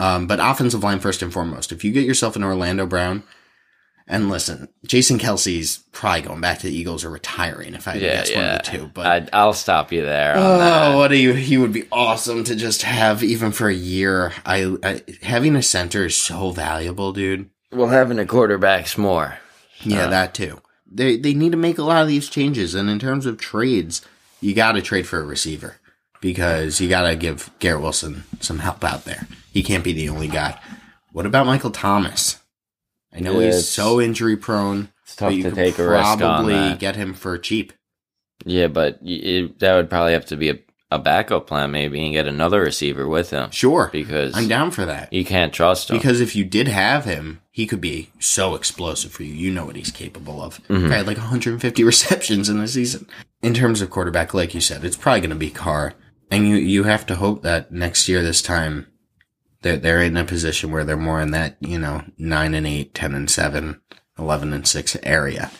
Um, 0.00 0.26
but 0.26 0.40
offensive 0.40 0.82
line 0.82 0.98
first 0.98 1.22
and 1.22 1.32
foremost. 1.32 1.70
If 1.70 1.84
you 1.84 1.92
get 1.92 2.04
yourself 2.06 2.34
an 2.34 2.42
Orlando 2.42 2.84
Brown, 2.86 3.22
and 4.08 4.28
listen, 4.28 4.68
Jason 4.84 5.16
Kelce's 5.16 5.78
probably 5.92 6.22
going 6.22 6.40
back 6.40 6.58
to 6.58 6.66
the 6.66 6.74
Eagles 6.76 7.04
or 7.04 7.10
retiring 7.10 7.74
if 7.74 7.86
I 7.86 7.94
Yeah, 7.94 8.00
guess 8.00 8.30
one 8.30 8.40
yeah. 8.40 8.56
of 8.56 8.64
the 8.64 8.70
two. 8.70 8.90
But 8.92 9.06
I, 9.06 9.28
I'll 9.38 9.52
stop 9.52 9.92
you 9.92 10.02
there. 10.02 10.34
Oh, 10.36 10.96
what 10.98 11.12
you? 11.12 11.34
He 11.34 11.56
would 11.56 11.72
be 11.72 11.86
awesome 11.92 12.42
to 12.44 12.56
just 12.56 12.82
have 12.82 13.22
even 13.22 13.52
for 13.52 13.68
a 13.68 13.74
year. 13.74 14.32
I, 14.44 14.76
I 14.82 15.02
having 15.22 15.54
a 15.54 15.62
center 15.62 16.06
is 16.06 16.16
so 16.16 16.50
valuable, 16.50 17.12
dude. 17.12 17.48
Well, 17.72 17.88
having 17.88 18.18
a 18.18 18.26
quarterback's 18.26 18.98
more. 18.98 19.38
Yeah, 19.82 20.06
Uh, 20.06 20.10
that 20.10 20.34
too. 20.34 20.60
They 20.90 21.16
they 21.16 21.32
need 21.34 21.52
to 21.52 21.58
make 21.58 21.78
a 21.78 21.82
lot 21.82 22.02
of 22.02 22.08
these 22.08 22.28
changes, 22.28 22.74
and 22.74 22.90
in 22.90 22.98
terms 22.98 23.24
of 23.26 23.38
trades, 23.38 24.02
you 24.40 24.54
got 24.54 24.72
to 24.72 24.82
trade 24.82 25.06
for 25.06 25.20
a 25.20 25.24
receiver 25.24 25.76
because 26.20 26.80
you 26.80 26.88
got 26.88 27.08
to 27.08 27.16
give 27.16 27.50
Garrett 27.58 27.82
Wilson 27.82 28.24
some 28.40 28.58
help 28.58 28.84
out 28.84 29.04
there. 29.04 29.26
He 29.52 29.62
can't 29.62 29.84
be 29.84 29.92
the 29.92 30.08
only 30.10 30.28
guy. 30.28 30.60
What 31.12 31.26
about 31.26 31.46
Michael 31.46 31.70
Thomas? 31.70 32.38
I 33.12 33.20
know 33.20 33.38
Yeah, 33.40 33.46
he's 33.46 33.68
so 33.68 34.00
injury 34.00 34.36
prone. 34.36 34.90
It's 35.04 35.16
tough 35.16 35.32
to 35.32 35.50
take 35.50 35.78
a 35.78 35.88
risk 35.88 36.04
on 36.06 36.18
probably 36.18 36.74
get 36.76 36.96
him 36.96 37.12
for 37.14 37.36
cheap. 37.38 37.72
Yeah, 38.44 38.68
but 38.68 38.98
it, 39.02 39.58
that 39.60 39.74
would 39.76 39.90
probably 39.90 40.12
have 40.12 40.26
to 40.26 40.36
be 40.36 40.50
a, 40.50 40.58
a 40.94 40.98
backup 40.98 41.46
plan, 41.46 41.70
maybe, 41.70 42.02
and 42.04 42.12
get 42.12 42.26
another 42.26 42.60
receiver 42.60 43.06
with 43.08 43.30
him. 43.30 43.50
Sure, 43.50 43.88
Because 43.92 44.36
I'm 44.36 44.48
down 44.48 44.70
for 44.70 44.84
that. 44.84 45.12
you 45.12 45.24
can't 45.24 45.52
trust 45.52 45.90
him. 45.90 45.96
Because 45.96 46.20
if 46.20 46.34
you 46.36 46.44
did 46.44 46.68
have 46.68 47.04
him, 47.04 47.40
he 47.50 47.66
could 47.66 47.80
be 47.80 48.10
so 48.18 48.54
explosive 48.54 49.12
for 49.12 49.22
you. 49.24 49.32
You 49.34 49.50
know 49.52 49.64
what 49.66 49.76
he's 49.76 49.90
capable 49.90 50.42
of. 50.42 50.60
Mhm. 50.68 50.88
Guy 50.88 50.96
had 50.98 51.06
like 51.06 51.18
150 51.18 51.84
receptions 51.92 52.48
in 52.48 52.58
the 52.58 52.68
season. 52.68 53.06
In 53.42 53.54
terms 53.54 53.80
of 53.80 53.90
quarterback, 53.90 54.32
like 54.34 54.54
you 54.54 54.60
said, 54.60 54.84
it's 54.84 54.96
probably 54.96 55.20
going 55.20 55.30
to 55.30 55.36
be 55.36 55.50
Carr. 55.50 55.94
And 56.30 56.48
you, 56.48 56.56
you 56.56 56.84
have 56.84 57.04
to 57.06 57.16
hope 57.16 57.42
that 57.42 57.72
next 57.72 58.08
year, 58.08 58.22
this 58.22 58.40
time, 58.40 58.86
they're, 59.60 59.76
they're 59.76 60.00
in 60.02 60.16
a 60.16 60.24
position 60.24 60.70
where 60.72 60.84
they're 60.84 60.96
more 60.96 61.20
in 61.20 61.30
that, 61.32 61.56
you 61.60 61.78
know, 61.78 62.04
9 62.18 62.54
and 62.54 62.66
8, 62.66 62.94
10 62.94 63.14
and 63.14 63.30
7, 63.30 63.80
11 64.18 64.52
and 64.52 64.66
6 64.66 64.96
area. 65.02 65.50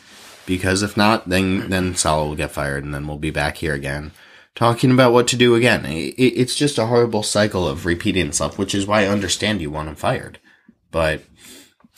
Because 0.46 0.82
if 0.82 0.96
not, 0.96 1.28
then, 1.28 1.68
then 1.70 1.94
Saleh 1.94 2.26
will 2.28 2.34
get 2.36 2.50
fired 2.50 2.84
and 2.84 2.92
then 2.94 3.06
we'll 3.06 3.18
be 3.18 3.30
back 3.30 3.58
here 3.58 3.74
again 3.74 4.12
talking 4.54 4.90
about 4.90 5.12
what 5.12 5.26
to 5.28 5.36
do 5.36 5.54
again. 5.54 5.84
It, 5.86 6.14
it- 6.18 6.38
it's 6.40 6.54
just 6.54 6.78
a 6.78 6.86
horrible 6.86 7.22
cycle 7.22 7.66
of 7.66 7.86
repeating 7.86 8.26
itself, 8.28 8.58
which 8.58 8.74
is 8.74 8.86
why 8.86 9.02
I 9.02 9.08
understand 9.08 9.60
you 9.60 9.70
want 9.70 9.88
him 9.88 9.94
fired. 9.94 10.38
But 10.90 11.22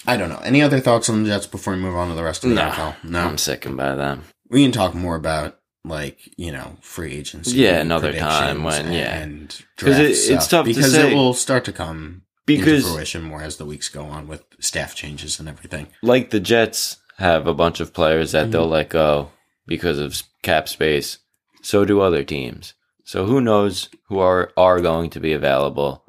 I 0.07 0.17
don't 0.17 0.29
know. 0.29 0.41
Any 0.45 0.63
other 0.63 0.81
thoughts 0.81 1.09
on 1.09 1.23
the 1.23 1.29
Jets 1.31 1.47
before 1.47 1.75
we 1.75 1.81
move 1.81 1.97
on 1.97 2.09
to 2.09 2.15
the 2.15 2.23
rest 2.23 2.45
of 2.45 2.51
the 2.51 2.57
no, 2.57 2.63
NFL? 2.71 3.05
No. 3.05 3.21
I'm 3.21 3.39
sickened 3.39 3.77
by 3.77 3.95
them. 3.95 4.23
We 4.51 4.63
can 4.63 4.73
talk 4.73 4.95
more 4.95 5.17
about 5.17 5.59
like 5.87 6.19
you 6.37 6.53
know 6.53 6.77
free 6.81 7.13
agency. 7.15 7.57
Yeah, 7.57 7.81
another 7.81 8.13
time 8.13 8.63
when- 8.63 8.93
yeah. 8.93 9.19
and 9.19 9.49
'Cause 9.77 9.97
draft 9.97 10.01
it- 10.01 10.33
it's 10.33 10.47
tough 10.47 10.67
to 10.67 10.75
because 10.75 10.95
it 10.95 11.15
will 11.15 11.35
start 11.35 11.65
to 11.67 11.73
come 11.73 12.23
Because- 12.47 12.85
into 12.85 12.95
fruition 12.95 13.23
more 13.23 13.43
as 13.43 13.57
the 13.57 13.65
weeks 13.67 13.89
go 13.89 14.05
on 14.05 14.27
with 14.29 14.45
staff 14.61 14.95
changes 14.95 15.39
and 15.41 15.49
everything. 15.49 15.89
like 16.03 16.31
the 16.31 16.41
Jets 16.41 16.99
have 17.19 17.47
a 17.47 17.55
bunch 17.55 17.81
of 17.81 17.93
players 17.93 18.33
that 18.33 18.51
they'll 18.51 18.63
Mm-hmm. 18.63 18.73
let 18.73 18.89
go 18.91 19.31
because 19.67 19.99
of 19.99 20.23
cap 20.43 20.69
space. 20.69 21.19
So 21.65 21.85
do 21.85 22.01
other 22.01 22.23
teams. 22.23 22.75
So 23.05 23.27
who 23.27 23.41
knows 23.41 23.89
who 24.09 24.19
are 24.19 24.53
are 24.57 24.81
going 24.81 25.11
to 25.11 25.21
be 25.21 25.33
available? 25.33 26.05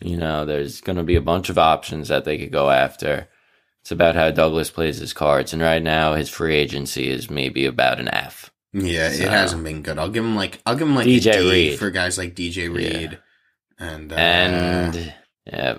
You 0.00 0.16
know, 0.16 0.44
there's 0.44 0.80
going 0.80 0.96
to 0.96 1.02
be 1.04 1.16
a 1.16 1.20
bunch 1.22 1.48
of 1.48 1.58
options 1.58 2.08
that 2.08 2.24
they 2.24 2.36
could 2.38 2.52
go 2.52 2.70
after. 2.70 3.28
It's 3.82 3.90
about 3.92 4.14
how 4.16 4.30
Douglas 4.30 4.70
plays 4.70 4.98
his 4.98 5.12
cards, 5.12 5.52
and 5.52 5.62
right 5.62 5.82
now 5.82 6.14
his 6.14 6.28
free 6.28 6.56
agency 6.56 7.08
is 7.08 7.30
maybe 7.30 7.66
about 7.66 8.00
an 8.00 8.08
F. 8.08 8.50
Yeah, 8.72 9.10
So- 9.10 9.22
it 9.24 9.28
hasn't 9.30 9.64
been 9.64 9.82
good. 9.82 9.98
I'll 9.98 10.10
give 10.10 10.24
him 10.24 10.34
like 10.36 10.60
I'll 10.66 10.76
give 10.76 10.88
him 10.88 10.96
like 10.96 11.06
DJ 11.06 11.30
a 11.30 11.42
D 11.42 11.50
Reed. 11.50 11.78
for 11.78 11.90
guys 11.90 12.18
like 12.18 12.34
DJ 12.34 12.68
Reed 12.74 13.18
and 13.78 14.12
uh, 14.12 14.16
And 14.16 15.14
yeah, 15.46 15.78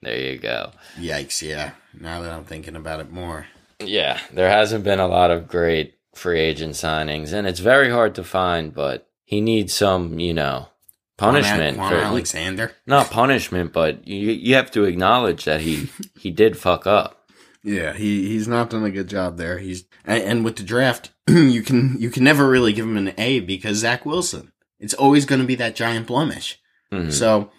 there 0.00 0.18
you 0.18 0.38
go. 0.38 0.72
yikes, 0.96 1.42
yeah. 1.42 1.72
Now 1.98 2.22
that 2.22 2.32
I'm 2.32 2.44
thinking 2.44 2.74
about 2.74 3.00
it 3.00 3.10
more, 3.12 3.46
Yeah, 3.80 4.18
there 4.32 4.48
hasn't 4.50 4.82
been 4.84 4.98
a 5.00 5.06
lot 5.08 5.30
of 5.30 5.46
great 5.46 5.94
free 6.14 6.40
agent 6.40 6.74
signings, 6.74 7.32
and 7.32 7.46
it's 7.46 7.60
very 7.60 7.90
hard 7.90 8.14
to 8.16 8.24
find. 8.24 8.74
But 8.74 9.08
he 9.24 9.40
needs 9.40 9.72
some, 9.74 10.18
you 10.18 10.34
know, 10.34 10.68
punishment 11.16 11.78
Kwon 11.78 11.88
for 11.88 11.96
Alexander. 11.96 12.72
not 12.86 13.10
punishment, 13.10 13.72
but 13.72 14.06
you 14.06 14.30
you 14.32 14.54
have 14.54 14.70
to 14.72 14.84
acknowledge 14.84 15.44
that 15.44 15.60
he 15.62 15.88
he 16.18 16.30
did 16.30 16.56
fuck 16.56 16.86
up. 16.86 17.18
Yeah, 17.64 17.92
he 17.92 18.26
he's 18.28 18.48
not 18.48 18.70
done 18.70 18.84
a 18.84 18.90
good 18.90 19.08
job 19.08 19.36
there. 19.36 19.58
He's 19.58 19.84
and, 20.04 20.22
and 20.22 20.44
with 20.44 20.56
the 20.56 20.64
draft, 20.64 21.10
you 21.28 21.62
can 21.62 21.96
you 21.98 22.10
can 22.10 22.24
never 22.24 22.48
really 22.48 22.72
give 22.72 22.84
him 22.86 22.96
an 22.96 23.14
A 23.18 23.40
because 23.40 23.78
Zach 23.78 24.04
Wilson. 24.04 24.52
It's 24.80 24.94
always 24.94 25.26
going 25.26 25.40
to 25.40 25.46
be 25.46 25.54
that 25.56 25.76
giant 25.76 26.08
blemish. 26.08 26.58
Mhm. 26.92 27.12
So, 27.12 27.52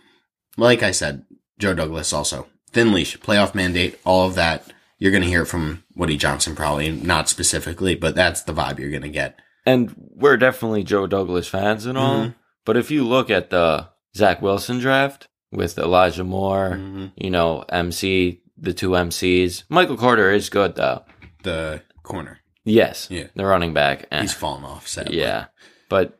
like 0.58 0.84
I 0.84 0.92
said, 0.92 1.24
Joe 1.58 1.74
Douglas 1.74 2.12
also 2.12 2.48
thin 2.72 2.92
leash, 2.92 3.18
playoff 3.20 3.56
mandate, 3.56 3.98
all 4.04 4.28
of 4.28 4.36
that. 4.36 4.73
You're 5.04 5.12
going 5.12 5.24
to 5.24 5.28
hear 5.30 5.44
from 5.44 5.84
Woody 5.98 6.16
Johnson 6.16 6.56
probably, 6.56 6.90
not 6.90 7.28
specifically, 7.28 7.94
but 7.94 8.16
that's 8.16 8.44
the 8.44 8.54
vibe 8.54 8.80
you're 8.80 8.90
going 8.90 9.02
to 9.02 9.10
get. 9.10 9.38
And 9.66 9.94
we're 10.16 10.38
definitely 10.38 10.86
Joe 10.86 11.08
Douglas 11.08 11.46
fans 11.50 11.86
and 11.86 11.98
all. 11.98 12.20
Mhm. 12.28 12.36
But 12.64 12.78
if 12.78 12.90
you 12.90 13.06
look 13.06 13.30
at 13.30 13.50
the 13.50 13.90
Zach 14.16 14.42
Wilson 14.42 14.80
draft 14.80 15.28
with 15.52 15.78
Elijah 15.78 16.24
Moore, 16.24 16.78
Mhm. 16.80 17.12
you 17.18 17.30
know, 17.30 17.66
MC, 17.68 18.44
the 18.58 18.72
two 18.74 18.96
MCs, 18.96 19.66
Michael 19.68 19.98
Carter 19.98 20.32
is 20.32 20.48
good 20.50 20.76
though. 20.76 21.04
The 21.44 21.82
corner, 22.04 22.40
Yes, 22.64 23.08
Yeah. 23.12 23.28
the 23.36 23.46
running 23.46 23.74
back. 23.74 24.06
eh. 24.10 24.22
he's 24.22 24.34
fallen 24.34 24.64
off. 24.64 24.88
Sadly. 24.88 25.20
Yeah. 25.20 25.48
But 25.90 26.18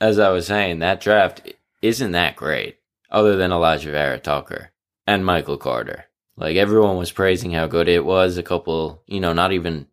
as 0.00 0.20
I 0.20 0.30
was 0.30 0.46
saying, 0.46 0.78
that 0.78 1.00
draft 1.00 1.50
isn't 1.82 2.12
that 2.12 2.36
great, 2.36 2.76
other 3.10 3.34
than 3.34 3.50
Alijah 3.50 3.90
Vera 3.90 4.20
Tucker 4.20 4.70
and 5.04 5.26
Michael 5.26 5.56
Carter. 5.56 6.04
Like 6.40 6.56
everyone 6.56 6.96
was 6.96 7.12
praising 7.12 7.52
how 7.52 7.66
good 7.66 7.88
it 7.88 8.04
was 8.04 8.36
a 8.38 8.42
couple, 8.42 9.02
you 9.06 9.20
know, 9.20 9.32
not 9.34 9.52
even 9.52 9.86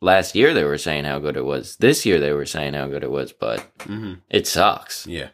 last 0.00 0.34
year 0.34 0.54
they 0.54 0.64
were 0.64 0.78
saying 0.78 1.04
how 1.04 1.18
good 1.18 1.36
it 1.36 1.44
was. 1.44 1.76
This 1.76 2.06
year 2.06 2.20
they 2.20 2.32
were 2.32 2.46
saying 2.46 2.74
how 2.74 2.86
good 2.86 3.02
it 3.02 3.10
was, 3.10 3.32
but 3.32 3.60
hmm 3.80 4.14
it 4.30 4.46
sucks. 4.46 5.06
yeah. 5.06 5.28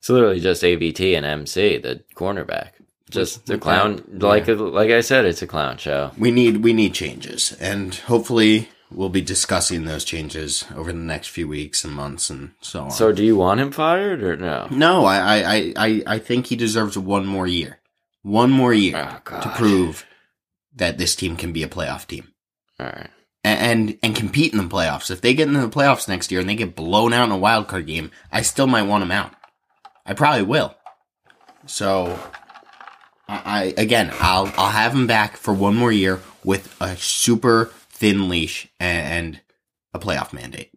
It's 0.00 0.08
literally 0.08 0.40
just 0.40 0.62
AVT 0.62 1.16
and 1.16 1.26
MC, 1.26 1.78
the 1.78 2.04
cornerback. 2.14 2.70
Just 3.10 3.46
the 3.46 3.58
clown, 3.58 4.04
like 4.12 4.46
like 4.46 4.90
I 4.90 5.00
said, 5.00 5.24
it's 5.24 5.40
a 5.42 5.46
clown 5.46 5.78
show. 5.78 6.12
We 6.18 6.30
need 6.30 6.58
we 6.58 6.72
need 6.74 6.92
changes, 6.92 7.52
and 7.58 7.94
hopefully 7.94 8.68
we'll 8.90 9.08
be 9.08 9.22
discussing 9.22 9.84
those 9.86 10.04
changes 10.04 10.66
over 10.76 10.92
the 10.92 10.98
next 10.98 11.28
few 11.28 11.48
weeks 11.48 11.84
and 11.84 11.94
months 11.94 12.28
and 12.28 12.52
so 12.60 12.82
on. 12.84 12.90
So, 12.90 13.10
do 13.12 13.24
you 13.24 13.34
want 13.34 13.60
him 13.60 13.72
fired 13.72 14.22
or 14.22 14.36
no? 14.36 14.68
no, 14.70 15.06
I 15.06 15.38
I 15.56 15.72
I- 15.76 16.02
I 16.06 16.18
think 16.18 16.46
he 16.48 16.56
deserves 16.56 16.98
one 16.98 17.24
more 17.26 17.46
year, 17.46 17.77
one 18.28 18.50
more 18.50 18.72
year 18.74 19.20
Oh, 19.30 19.40
to 19.40 19.48
prove 19.56 20.04
that 20.76 20.98
this 20.98 21.16
team 21.16 21.36
can 21.36 21.52
be 21.52 21.62
a 21.62 21.68
playoff 21.68 22.06
team. 22.06 22.28
All 22.78 22.86
right. 22.86 23.10
and, 23.42 23.80
and 23.88 23.98
and 24.02 24.16
compete 24.16 24.52
in 24.52 24.58
the 24.58 24.64
playoffs. 24.64 25.10
If 25.10 25.20
they 25.20 25.34
get 25.34 25.48
into 25.48 25.60
the 25.60 25.68
playoffs 25.68 26.06
next 26.08 26.30
year 26.30 26.40
and 26.40 26.48
they 26.48 26.54
get 26.54 26.76
blown 26.76 27.12
out 27.12 27.24
in 27.24 27.30
a 27.32 27.36
wild 27.38 27.66
card 27.68 27.86
game, 27.86 28.10
I 28.30 28.42
still 28.42 28.66
might 28.66 28.82
want 28.82 29.02
them 29.02 29.10
out. 29.10 29.32
I 30.06 30.14
probably 30.14 30.42
will. 30.42 30.74
So, 31.66 32.18
I, 33.28 33.42
I 33.44 33.74
again, 33.76 34.10
I'll 34.20 34.52
I'll 34.56 34.70
have 34.70 34.92
them 34.92 35.06
back 35.06 35.36
for 35.36 35.52
one 35.52 35.74
more 35.76 35.92
year 35.92 36.20
with 36.44 36.74
a 36.80 36.96
super 36.96 37.66
thin 37.90 38.28
leash 38.28 38.68
and, 38.78 39.06
and 39.34 39.40
a 39.92 39.98
playoff 39.98 40.32
mandate. 40.32 40.70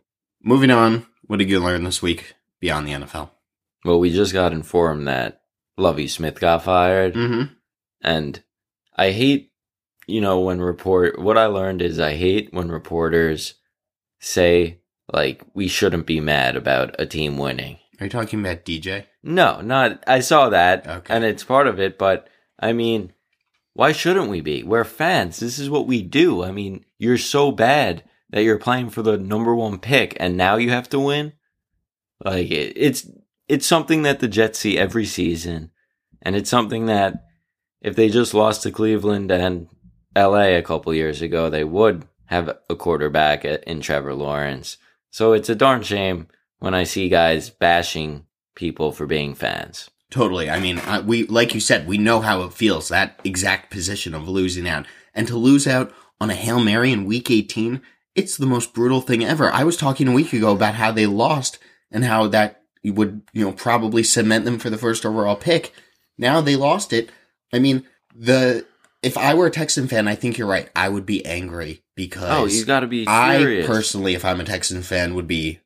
Moving 0.43 0.71
on, 0.71 1.05
what 1.27 1.37
did 1.37 1.49
you 1.49 1.59
learn 1.59 1.83
this 1.83 2.01
week 2.01 2.33
beyond 2.59 2.87
the 2.87 2.93
NFL? 2.93 3.29
Well, 3.85 3.99
we 3.99 4.11
just 4.11 4.33
got 4.33 4.53
informed 4.53 5.07
that 5.07 5.40
Lovie 5.77 6.07
Smith 6.07 6.39
got 6.39 6.63
fired, 6.63 7.13
Mm-hmm. 7.15 7.53
and 8.01 8.43
I 8.95 9.11
hate, 9.11 9.51
you 10.07 10.21
know, 10.21 10.39
when 10.41 10.61
report. 10.61 11.19
What 11.19 11.37
I 11.37 11.45
learned 11.45 11.81
is 11.81 11.99
I 11.99 12.13
hate 12.15 12.53
when 12.53 12.69
reporters 12.69 13.55
say 14.19 14.79
like 15.11 15.43
we 15.53 15.67
shouldn't 15.67 16.05
be 16.05 16.19
mad 16.19 16.55
about 16.55 16.95
a 16.99 17.05
team 17.05 17.37
winning. 17.37 17.77
Are 17.99 18.05
you 18.05 18.09
talking 18.09 18.39
about 18.39 18.65
DJ? 18.65 19.05
No, 19.23 19.61
not. 19.61 20.03
I 20.07 20.19
saw 20.19 20.49
that, 20.49 20.87
Okay. 20.87 21.13
and 21.13 21.23
it's 21.23 21.43
part 21.43 21.67
of 21.67 21.79
it. 21.79 21.97
But 21.97 22.27
I 22.59 22.73
mean, 22.73 23.13
why 23.73 23.91
shouldn't 23.91 24.29
we 24.29 24.41
be? 24.41 24.63
We're 24.63 24.83
fans. 24.83 25.39
This 25.39 25.57
is 25.59 25.69
what 25.69 25.87
we 25.87 26.01
do. 26.01 26.43
I 26.43 26.51
mean, 26.51 26.85
you're 26.99 27.17
so 27.17 27.51
bad 27.51 28.03
that 28.29 28.43
you're 28.43 28.57
playing 28.59 28.89
for 28.89 29.01
the 29.01 29.17
number 29.17 29.55
one 29.55 29.77
pick, 29.79 30.15
and 30.19 30.35
now 30.37 30.55
you 30.57 30.69
have 30.71 30.89
to 30.89 30.99
win. 30.99 31.33
Like 32.23 32.51
it, 32.51 32.73
it's 32.75 33.07
it's 33.51 33.67
something 33.67 34.03
that 34.03 34.21
the 34.21 34.29
Jets 34.29 34.59
see 34.59 34.77
every 34.77 35.05
season, 35.05 35.71
and 36.21 36.37
it's 36.37 36.49
something 36.49 36.85
that 36.85 37.25
if 37.81 37.97
they 37.97 38.07
just 38.07 38.33
lost 38.33 38.63
to 38.63 38.71
Cleveland 38.71 39.29
and 39.29 39.67
L.A. 40.15 40.55
a 40.55 40.61
couple 40.61 40.93
years 40.93 41.21
ago, 41.21 41.49
they 41.49 41.65
would 41.65 42.07
have 42.27 42.57
a 42.69 42.75
quarterback 42.77 43.43
in 43.43 43.81
Trevor 43.81 44.13
Lawrence. 44.13 44.77
So 45.09 45.33
it's 45.33 45.49
a 45.49 45.55
darn 45.55 45.83
shame 45.83 46.29
when 46.59 46.73
I 46.73 46.85
see 46.85 47.09
guys 47.09 47.49
bashing 47.49 48.25
people 48.55 48.93
for 48.93 49.05
being 49.05 49.35
fans. 49.35 49.89
Totally. 50.09 50.49
I 50.49 50.61
mean, 50.61 50.79
I, 50.79 51.01
we 51.01 51.25
like 51.27 51.53
you 51.53 51.59
said, 51.59 51.87
we 51.87 51.97
know 51.97 52.21
how 52.21 52.43
it 52.43 52.53
feels 52.53 52.87
that 52.87 53.19
exact 53.25 53.69
position 53.69 54.13
of 54.13 54.29
losing 54.29 54.65
out, 54.65 54.85
and 55.13 55.27
to 55.27 55.35
lose 55.35 55.67
out 55.67 55.91
on 56.21 56.29
a 56.29 56.35
hail 56.35 56.61
mary 56.61 56.93
in 56.93 57.03
week 57.03 57.29
eighteen, 57.29 57.81
it's 58.15 58.37
the 58.37 58.45
most 58.45 58.73
brutal 58.73 59.01
thing 59.01 59.25
ever. 59.25 59.51
I 59.51 59.65
was 59.65 59.75
talking 59.75 60.07
a 60.07 60.13
week 60.13 60.31
ago 60.31 60.53
about 60.53 60.75
how 60.75 60.93
they 60.93 61.05
lost 61.05 61.59
and 61.91 62.05
how 62.05 62.27
that 62.27 62.60
would 62.85 63.21
you 63.33 63.45
know 63.45 63.51
probably 63.51 64.01
cement 64.03 64.45
them 64.45 64.57
for 64.57 64.69
the 64.69 64.77
first 64.77 65.05
overall 65.05 65.35
pick. 65.35 65.73
Now 66.17 66.41
they 66.41 66.55
lost 66.55 66.93
it. 66.93 67.09
I 67.53 67.59
mean, 67.59 67.85
the 68.15 68.65
if 69.03 69.17
I 69.17 69.33
were 69.33 69.47
a 69.47 69.51
Texan 69.51 69.87
fan, 69.87 70.07
I 70.07 70.15
think 70.15 70.37
you're 70.37 70.47
right. 70.47 70.69
I 70.75 70.89
would 70.89 71.05
be 71.05 71.25
angry 71.25 71.83
because 71.95 72.29
Oh, 72.31 72.45
you 72.45 72.65
got 72.65 72.79
to 72.81 72.87
be 72.87 73.05
I 73.07 73.63
personally, 73.65 74.13
if 74.15 74.23
I'm 74.25 74.39
a 74.39 74.43
Texan 74.45 74.81
fan, 74.83 75.15
would 75.15 75.27
be 75.27 75.59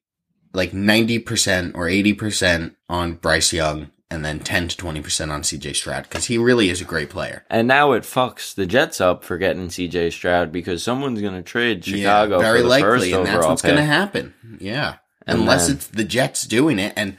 like 0.54 0.71
90% 0.71 1.75
or 1.75 1.86
80% 1.86 2.75
on 2.88 3.15
Bryce 3.15 3.51
Young 3.51 3.91
and 4.10 4.23
then 4.23 4.39
10 4.39 4.69
to 4.69 4.78
20% 4.78 5.30
on 5.32 5.41
CJ 5.41 5.75
Stroud 5.75 6.04
because 6.04 6.25
he 6.25 6.38
really 6.38 6.69
is 6.69 6.80
a 6.80 6.86
great 6.86 7.10
player. 7.10 7.43
and 7.49 7.67
now 7.67 7.91
it 7.91 8.04
fucks 8.04 8.56
the 8.56 8.65
Jets 8.65 9.01
up 9.01 9.23
for 9.25 9.38
getting 9.38 9.69
C.J. 9.69 10.12
Stroud 10.12 10.51
because 10.54 10.82
someone's 10.84 11.19
going 11.19 11.34
to 11.34 11.41
trade 11.41 11.84
Chicago 11.84 12.39
very 12.39 12.60
for 12.60 12.63
the 12.63 12.69
likely, 12.69 12.84
first 12.84 13.12
and 13.12 13.25
that's 13.25 13.45
what's 13.45 13.62
going 13.63 13.75
to 13.75 13.84
happen. 13.84 14.34
Yeah. 14.60 14.97
Unless 15.27 15.67
then- 15.67 15.75
it's 15.77 15.88
the 15.88 16.03
Jets 16.03 16.43
doing 16.45 16.79
it. 16.79 16.93
And 16.95 17.17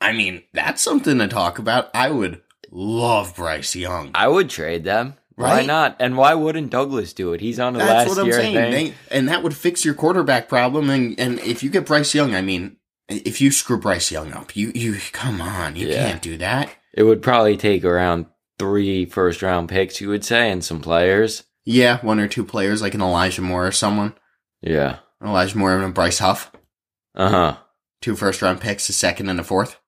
I 0.00 0.12
mean, 0.12 0.42
that's 0.52 0.82
something 0.82 1.18
to 1.18 1.28
talk 1.28 1.58
about. 1.58 1.90
I 1.94 2.10
would 2.10 2.42
love 2.70 3.36
Bryce 3.36 3.74
Young. 3.76 4.10
I 4.14 4.28
would 4.28 4.50
trade 4.50 4.84
them. 4.84 5.14
Why 5.36 5.64
not? 5.66 5.96
And 5.98 6.16
why 6.16 6.34
wouldn't 6.34 6.70
Douglas 6.70 7.12
do 7.12 7.32
it? 7.32 7.40
He's 7.40 7.58
on 7.58 7.74
a 7.74 7.78
That's 7.78 7.90
last 7.90 8.08
what 8.10 8.18
I'm 8.20 8.26
year 8.26 8.34
saying. 8.34 8.54
thing. 8.54 8.70
They, 9.10 9.16
and 9.16 9.28
that 9.28 9.42
would 9.42 9.56
fix 9.56 9.84
your 9.84 9.94
quarterback 9.94 10.48
problem. 10.48 10.90
And, 10.90 11.18
and 11.18 11.40
if 11.40 11.62
you 11.64 11.70
get 11.70 11.86
Bryce 11.86 12.14
Young, 12.14 12.34
I 12.36 12.40
mean, 12.42 12.76
if 13.08 13.40
you 13.40 13.50
screw 13.50 13.78
Bryce 13.78 14.12
Young 14.12 14.32
up, 14.32 14.54
you, 14.54 14.70
you, 14.76 14.96
come 15.12 15.40
on, 15.40 15.74
you 15.74 15.88
Yeah. 15.88 16.08
can't 16.08 16.22
do 16.22 16.36
that. 16.38 16.70
it 16.96 17.02
would 17.02 17.20
probably 17.22 17.56
take 17.56 17.84
around 17.84 18.26
three 18.60 19.04
first 19.06 19.42
round 19.42 19.68
picks, 19.68 20.00
you 20.00 20.08
would 20.08 20.24
say, 20.24 20.52
and 20.52 20.64
some 20.64 20.80
players. 20.80 21.42
Yeah, 21.64 21.98
one 22.04 22.20
or 22.20 22.28
two 22.28 22.44
players 22.44 22.80
like 22.80 22.94
an 22.94 23.00
Elijah 23.00 23.42
Moore 23.42 23.66
or 23.66 23.72
someone. 23.72 24.14
Yeah. 24.62 24.98
Elijah 25.24 25.58
Moore 25.58 25.74
and 25.74 25.84
a 25.84 25.88
Bryce 25.88 26.20
Huff. 26.20 26.52
Uh 27.14 27.28
huh. 27.30 27.56
Two 28.00 28.16
first 28.16 28.42
round 28.42 28.60
picks, 28.60 28.88
a 28.88 28.92
second 28.92 29.28
and 29.28 29.40
a 29.40 29.44
fourth. 29.44 29.78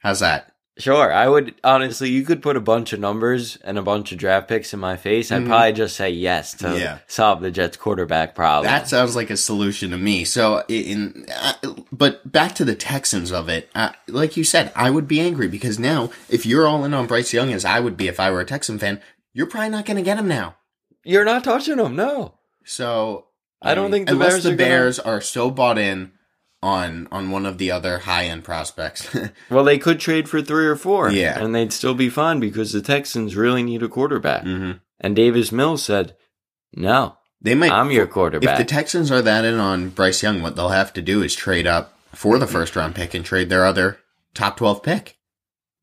How's 0.00 0.20
that? 0.20 0.50
Sure. 0.76 1.12
I 1.12 1.28
would 1.28 1.54
honestly, 1.62 2.10
you 2.10 2.24
could 2.24 2.42
put 2.42 2.56
a 2.56 2.60
bunch 2.60 2.92
of 2.92 2.98
numbers 2.98 3.56
and 3.62 3.78
a 3.78 3.82
bunch 3.82 4.10
of 4.10 4.18
draft 4.18 4.48
picks 4.48 4.74
in 4.74 4.80
my 4.80 4.96
face. 4.96 5.30
I'd 5.30 5.42
Mhm. 5.42 5.46
probably 5.46 5.72
just 5.72 5.94
say 5.94 6.10
yes 6.10 6.52
to 6.54 6.76
Yeah. 6.76 6.98
solve 7.06 7.42
the 7.42 7.52
Jets 7.52 7.76
quarterback 7.76 8.34
problem. 8.34 8.64
That 8.66 8.88
sounds 8.88 9.14
like 9.14 9.30
a 9.30 9.36
solution 9.36 9.92
to 9.92 9.96
me. 9.96 10.24
So, 10.24 10.64
in, 10.66 11.26
uh, 11.32 11.52
but 11.92 12.30
back 12.30 12.56
to 12.56 12.64
the 12.64 12.74
Texans 12.74 13.30
of 13.30 13.48
it. 13.48 13.70
Uh, 13.72 13.90
like 14.08 14.36
you 14.36 14.42
said, 14.42 14.72
I 14.74 14.90
would 14.90 15.06
be 15.06 15.20
angry 15.20 15.46
because 15.46 15.78
now, 15.78 16.10
if 16.28 16.44
you're 16.44 16.66
all 16.66 16.84
in 16.84 16.92
on 16.92 17.06
Bryce 17.06 17.32
Young, 17.32 17.52
as 17.52 17.64
I 17.64 17.78
would 17.78 17.96
be 17.96 18.08
if 18.08 18.18
I 18.18 18.32
were 18.32 18.40
a 18.40 18.44
Texan 18.44 18.80
fan, 18.80 19.00
you're 19.32 19.46
probably 19.46 19.70
not 19.70 19.86
going 19.86 19.96
to 19.96 20.02
get 20.02 20.18
him 20.18 20.26
now. 20.26 20.56
You're 21.04 21.24
not 21.24 21.44
touching 21.44 21.78
him, 21.78 21.94
no. 21.94 22.34
So, 22.64 23.26
I 23.62 23.76
don't 23.76 23.92
think 23.92 24.08
the 24.08 24.14
unless 24.14 24.32
Bears 24.32 24.42
the 24.42 24.48
are 24.50 24.56
gonna- 24.56 24.68
Bears 24.70 24.98
are 24.98 25.20
so 25.20 25.50
bought 25.52 25.78
in 25.78 26.10
on 26.64 27.06
on 27.12 27.30
one 27.30 27.44
of 27.46 27.58
the 27.58 27.70
other 27.70 27.98
high 28.00 28.24
end 28.24 28.42
prospects. 28.44 29.14
Well, 29.50 29.64
they 29.64 29.78
could 29.78 30.00
trade 30.00 30.28
for 30.28 30.40
three 30.40 30.66
or 30.66 30.76
four. 30.76 31.10
Yeah. 31.10 31.38
And 31.38 31.54
they'd 31.54 31.72
still 31.72 31.94
be 31.94 32.08
fine 32.08 32.40
because 32.40 32.72
the 32.72 32.80
Texans 32.80 33.36
really 33.36 33.62
need 33.62 33.82
a 33.82 33.88
quarterback. 33.88 34.44
Mhm. 34.44 34.80
And 35.00 35.14
Davis 35.14 35.52
Mills 35.52 35.82
said, 35.84 36.16
no, 36.74 37.18
they 37.40 37.54
might. 37.54 37.70
I'm 37.70 37.90
your 37.90 38.06
quarterback. 38.06 38.58
If 38.58 38.66
the 38.66 38.74
Texans 38.74 39.12
are 39.12 39.20
that 39.22 39.44
in 39.44 39.60
on 39.60 39.90
Bryce 39.90 40.22
Young, 40.22 40.40
what 40.42 40.56
they'll 40.56 40.70
have 40.70 40.92
to 40.94 41.02
do 41.02 41.22
is 41.22 41.34
trade 41.34 41.66
up 41.66 41.96
for 42.12 42.38
the 42.38 42.46
first 42.46 42.74
round 42.76 42.94
pick 42.94 43.12
and 43.14 43.24
trade 43.24 43.48
their 43.50 43.64
other 43.66 43.98
top 44.32 44.56
twelve 44.56 44.82
pick. 44.82 45.18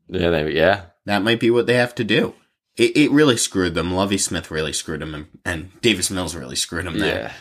yeah, 0.10 0.30
they, 0.32 0.52
yeah. 0.54 0.86
That 1.06 1.22
might 1.24 1.39
be 1.39 1.52
what 1.52 1.67
they 1.67 1.76
have 1.76 1.94
to 1.96 2.04
do. 2.04 2.34
It, 2.78 2.96
it 2.98 3.12
really 3.12 3.38
screwed 3.38 3.74
them. 3.76 3.94
Lovie 3.94 4.17
Smith 4.17 4.50
really 4.50 4.74
screwed 4.74 5.02
them, 5.02 5.13
and, 5.13 5.26
and 5.46 5.82
Davis 5.82 6.10
Mills 6.10 6.36
really 6.36 6.56
screwed 6.56 6.86
them 6.86 6.96
Yeah. 6.96 7.02
there. 7.06 7.32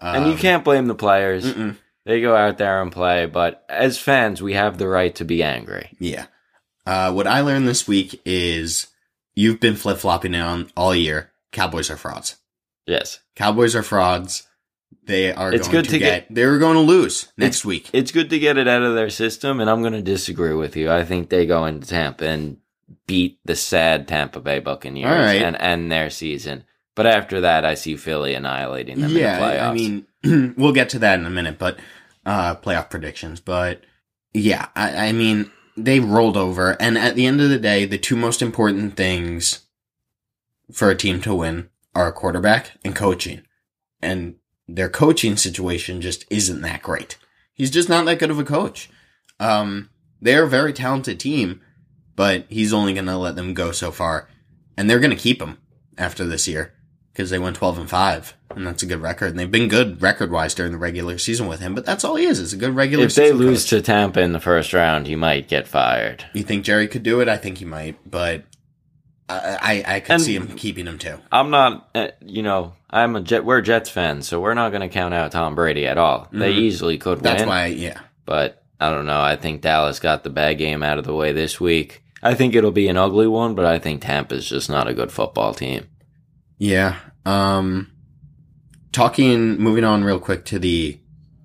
and 0.00 0.26
you 0.26 0.32
Um, 0.32 0.38
can't 0.38 0.64
blame 0.64 0.86
the 0.86 0.94
players. 0.94 1.44
mm-mm. 1.44 1.76
They 2.06 2.20
go 2.20 2.36
out 2.36 2.56
there 2.56 2.80
and 2.80 2.92
play, 2.92 3.26
but 3.26 3.64
as 3.68 3.98
fans, 3.98 4.40
we 4.40 4.54
have 4.54 4.78
the 4.78 4.86
right 4.86 5.12
to 5.16 5.24
be 5.24 5.42
angry. 5.42 5.90
Yeah. 5.98 6.26
Uh, 6.86 7.12
what 7.12 7.26
I 7.26 7.40
learned 7.40 7.66
this 7.66 7.88
week 7.88 8.20
is 8.24 8.86
you've 9.34 9.58
been 9.58 9.74
flip 9.74 9.98
flopping 9.98 10.36
on 10.36 10.70
all 10.76 10.94
year. 10.94 11.32
Cowboys 11.50 11.90
are 11.90 11.96
frauds. 11.96 12.36
Yes. 12.86 13.18
Cowboys 13.34 13.74
are 13.74 13.82
frauds. 13.82 14.46
They 15.04 15.32
are 15.32 15.52
It's 15.52 15.66
going 15.66 15.78
good 15.82 15.84
to 15.86 15.90
to 15.92 15.98
get, 15.98 16.26
they're 16.30 16.58
going 16.58 16.74
to 16.76 16.80
lose 16.80 17.32
next 17.36 17.56
It's- 17.58 17.64
week. 17.64 17.90
It's 17.92 18.12
good 18.12 18.30
to 18.30 18.38
get 18.38 18.56
it 18.56 18.68
out 18.68 18.82
of 18.82 18.94
their 18.94 19.10
system, 19.10 19.60
and 19.60 19.68
I'm 19.68 19.80
going 19.80 19.92
to 19.92 20.02
disagree 20.02 20.54
with 20.54 20.76
you. 20.76 20.90
I 20.92 21.04
think 21.04 21.28
they 21.28 21.44
go 21.44 21.64
into 21.66 21.88
Tampa 21.88 22.28
and 22.28 22.58
beat 23.08 23.40
the 23.44 23.56
sad 23.56 24.06
Tampa 24.06 24.38
Bay 24.40 24.60
Buccaneers 24.60 25.10
right. 25.10 25.42
and 25.42 25.56
end 25.56 25.90
their 25.90 26.10
season. 26.10 26.62
But 26.94 27.06
after 27.06 27.40
that, 27.42 27.64
I 27.64 27.74
see 27.74 27.96
Philly 27.96 28.34
annihilating 28.34 29.00
them 29.00 29.10
yeah, 29.10 29.34
in 29.34 29.40
the 29.40 29.46
playoffs. 29.46 29.70
I 29.70 29.74
mean, 29.74 30.54
we'll 30.56 30.72
get 30.72 30.88
to 30.90 30.98
that 31.00 31.18
in 31.18 31.26
a 31.26 31.30
minute, 31.30 31.58
but 31.58 31.78
uh, 32.26 32.56
playoff 32.56 32.90
predictions. 32.90 33.40
But 33.40 33.82
yeah, 34.34 34.68
I, 34.74 35.08
I 35.08 35.12
mean, 35.12 35.50
they 35.76 36.00
rolled 36.00 36.36
over, 36.36 36.76
and 36.80 36.98
at 36.98 37.14
the 37.14 37.24
end 37.24 37.40
of 37.40 37.48
the 37.48 37.58
day, 37.58 37.86
the 37.86 37.96
two 37.96 38.16
most 38.16 38.42
important 38.42 38.96
things 38.96 39.60
for 40.72 40.90
a 40.90 40.96
team 40.96 41.20
to 41.22 41.34
win 41.34 41.70
are 41.94 42.12
quarterback 42.12 42.72
and 42.84 42.94
coaching, 42.94 43.42
and 44.02 44.34
their 44.68 44.88
coaching 44.88 45.36
situation 45.36 46.00
just 46.00 46.26
isn't 46.28 46.60
that 46.62 46.82
great. 46.82 47.16
He's 47.54 47.70
just 47.70 47.88
not 47.88 48.04
that 48.06 48.18
good 48.18 48.30
of 48.30 48.38
a 48.38 48.44
coach. 48.44 48.90
Um, 49.38 49.90
they're 50.20 50.44
a 50.44 50.48
very 50.48 50.72
talented 50.72 51.20
team, 51.20 51.62
but 52.16 52.46
he's 52.48 52.72
only 52.72 52.92
going 52.92 53.06
to 53.06 53.16
let 53.16 53.36
them 53.36 53.54
go 53.54 53.70
so 53.70 53.90
far, 53.90 54.28
and 54.76 54.90
they're 54.90 55.00
going 55.00 55.10
to 55.10 55.16
keep 55.16 55.40
him 55.40 55.58
after 55.96 56.24
this 56.24 56.48
year 56.48 56.72
because 57.16 57.30
they 57.30 57.38
went 57.38 57.56
12 57.56 57.78
and 57.78 57.88
5 57.88 58.34
and 58.50 58.66
that's 58.66 58.82
a 58.82 58.86
good 58.86 59.00
record 59.00 59.30
and 59.30 59.38
they've 59.38 59.50
been 59.50 59.68
good 59.68 60.02
record 60.02 60.30
wise 60.30 60.52
during 60.54 60.70
the 60.72 60.76
regular 60.78 61.16
season 61.16 61.46
with 61.46 61.60
him 61.60 61.74
but 61.74 61.86
that's 61.86 62.04
all 62.04 62.16
he 62.16 62.26
is 62.26 62.38
is 62.38 62.52
a 62.52 62.56
good 62.58 62.74
regular 62.76 63.08
season. 63.08 63.24
if 63.24 63.28
they 63.30 63.32
lose 63.34 63.62
coach. 63.64 63.70
to 63.70 63.80
Tampa 63.82 64.20
in 64.20 64.32
the 64.32 64.40
first 64.40 64.74
round, 64.74 65.06
he 65.06 65.16
might 65.16 65.48
get 65.48 65.66
fired. 65.66 66.26
you 66.34 66.42
think 66.42 66.62
jerry 66.64 66.86
could 66.86 67.02
do 67.02 67.20
it 67.20 67.28
i 67.28 67.38
think 67.38 67.56
he 67.56 67.64
might 67.64 67.96
but 68.08 68.44
i 69.30 69.82
i, 69.86 69.94
I 69.96 70.00
could 70.00 70.12
And- 70.12 70.22
see 70.22 70.36
him 70.36 70.48
keeping 70.56 70.86
him 70.86 70.98
too 70.98 71.18
I'm 71.32 71.48
not, 71.50 71.88
uh, 71.94 72.08
you 72.20 72.42
know, 72.42 72.74
I'm 72.90 73.16
a 73.16 73.20
Jet. 73.22 73.44
We're 73.44 73.60
Jets 73.62 73.88
fans, 73.90 74.28
so 74.28 74.40
we're 74.40 74.54
not 74.54 74.70
going 74.70 74.82
to 74.82 74.88
count 74.88 75.12
out 75.14 75.32
Tom 75.32 75.54
Brady 75.54 75.86
at 75.86 75.98
all. 75.98 76.28
They 76.32 76.52
Mhm. 76.52 76.58
easily 76.58 76.98
could 76.98 77.16
win. 77.18 77.22
that's 77.24 77.40
win, 77.40 77.48
why 77.48 77.66
yeah 77.66 77.98
but 78.26 78.62
I 78.78 78.90
don't 78.90 79.06
know. 79.06 79.20
I 79.22 79.36
think 79.36 79.62
Dallas 79.62 79.98
got 80.00 80.22
the 80.22 80.28
bad 80.30 80.58
game 80.58 80.82
out 80.82 80.98
of 80.98 81.04
the 81.06 81.14
way 81.14 81.32
this 81.32 81.58
week. 81.58 82.02
I 82.22 82.34
think 82.34 82.54
it'll 82.54 82.70
be 82.72 82.88
an 82.88 82.96
ugly 82.98 83.26
one, 83.26 83.54
but 83.54 83.64
I 83.64 83.78
think 83.78 84.02
Tampa's 84.02 84.46
just 84.48 84.68
not 84.68 84.86
a 84.86 84.92
good 84.94 85.10
football 85.10 85.54
team. 85.54 85.86
yeah 86.58 86.96
um 87.26 87.90
talking 88.92 89.58
moving 89.58 89.84
on 89.84 90.02
real 90.04 90.18
quick 90.18 90.44
to 90.44 90.58
the 90.58 90.98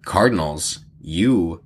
cardinals 0.05 0.79
you 1.01 1.61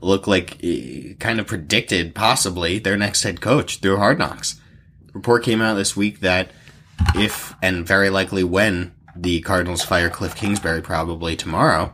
look 0.00 0.26
like 0.26 0.58
eh, 0.62 1.14
kind 1.18 1.40
of 1.40 1.46
predicted 1.46 2.14
possibly 2.14 2.78
their 2.78 2.96
next 2.96 3.22
head 3.22 3.40
coach 3.40 3.78
through 3.78 3.96
hard 3.96 4.18
knocks 4.18 4.60
report 5.14 5.42
came 5.42 5.62
out 5.62 5.74
this 5.74 5.96
week 5.96 6.20
that 6.20 6.50
if 7.14 7.54
and 7.62 7.86
very 7.86 8.10
likely 8.10 8.44
when 8.44 8.92
the 9.16 9.40
Cardinals 9.40 9.82
fire 9.82 10.10
Cliff 10.10 10.34
Kingsbury 10.34 10.82
probably 10.82 11.36
tomorrow, 11.36 11.92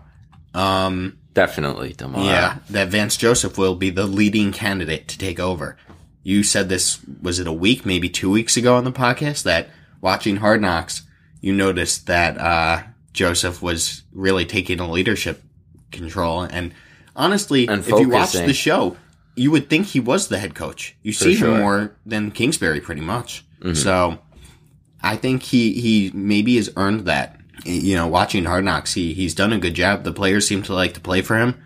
um, 0.54 1.18
Definitely 1.35 1.94
tomorrow. 1.94 2.24
yeah, 2.24 2.59
that 2.70 2.88
Vance 2.88 3.16
Joseph 3.16 3.59
will 3.59 3.74
be 3.74 3.90
the 3.90 4.07
leading 4.07 4.52
candidate 4.52 5.09
to 5.09 5.18
take 5.18 5.38
over. 5.38 5.76
You 6.22 6.42
said 6.42 6.68
this 6.68 7.00
was 7.22 7.38
it 7.38 7.46
a 7.46 7.52
week, 7.52 7.87
maybe 7.87 8.09
two 8.09 8.31
weeks 8.31 8.57
ago 8.57 8.76
on 8.76 8.85
the 8.85 8.92
podcast 8.92 9.44
that 9.44 9.68
watching 10.00 10.37
Hard 10.37 10.61
Knocks, 10.61 11.02
you 11.40 11.53
noticed 11.53 12.07
that 12.07 12.38
uh, 12.38 12.83
Joseph 13.12 13.62
was 13.62 14.03
really 14.12 14.44
taking 14.44 14.81
a 14.81 14.90
leadership 14.90 15.42
control. 15.90 16.42
And 16.42 16.74
honestly, 17.16 17.68
And 17.68 17.81
if 17.81 17.88
you 17.88 18.09
watch 18.09 18.33
the 18.33 18.55
show, 18.55 18.96
you 19.37 19.51
would 19.51 19.70
think 19.70 19.87
he 19.87 20.01
was 20.01 20.29
the 20.29 20.38
head 20.38 20.55
coach. 20.55 20.96
You 21.03 21.12
see 21.12 21.35
sure. 21.35 21.55
him 21.55 21.61
more 21.61 21.96
than 22.05 22.31
Kingsbury, 22.31 22.81
pretty 22.81 23.01
much. 23.01 23.44
Mm-hmm. 23.61 23.74
So 23.74 24.18
I 25.03 25.16
think 25.16 25.42
he 25.42 25.81
he 25.81 26.11
maybe 26.14 26.57
has 26.57 26.70
earned 26.77 27.07
that. 27.07 27.37
You 27.64 27.96
know, 27.96 28.07
watching 28.07 28.44
Hard 28.44 28.64
Knocks, 28.64 28.94
he 28.94 29.14
he's 29.14 29.35
done 29.35 29.53
a 29.53 29.59
good 29.59 29.74
job. 29.74 30.05
The 30.05 30.12
players 30.12 30.46
seem 30.46 30.62
to 30.62 30.74
like 30.74 30.94
to 30.94 31.01
play 31.01 31.22
for 31.22 31.37
him. 31.37 31.61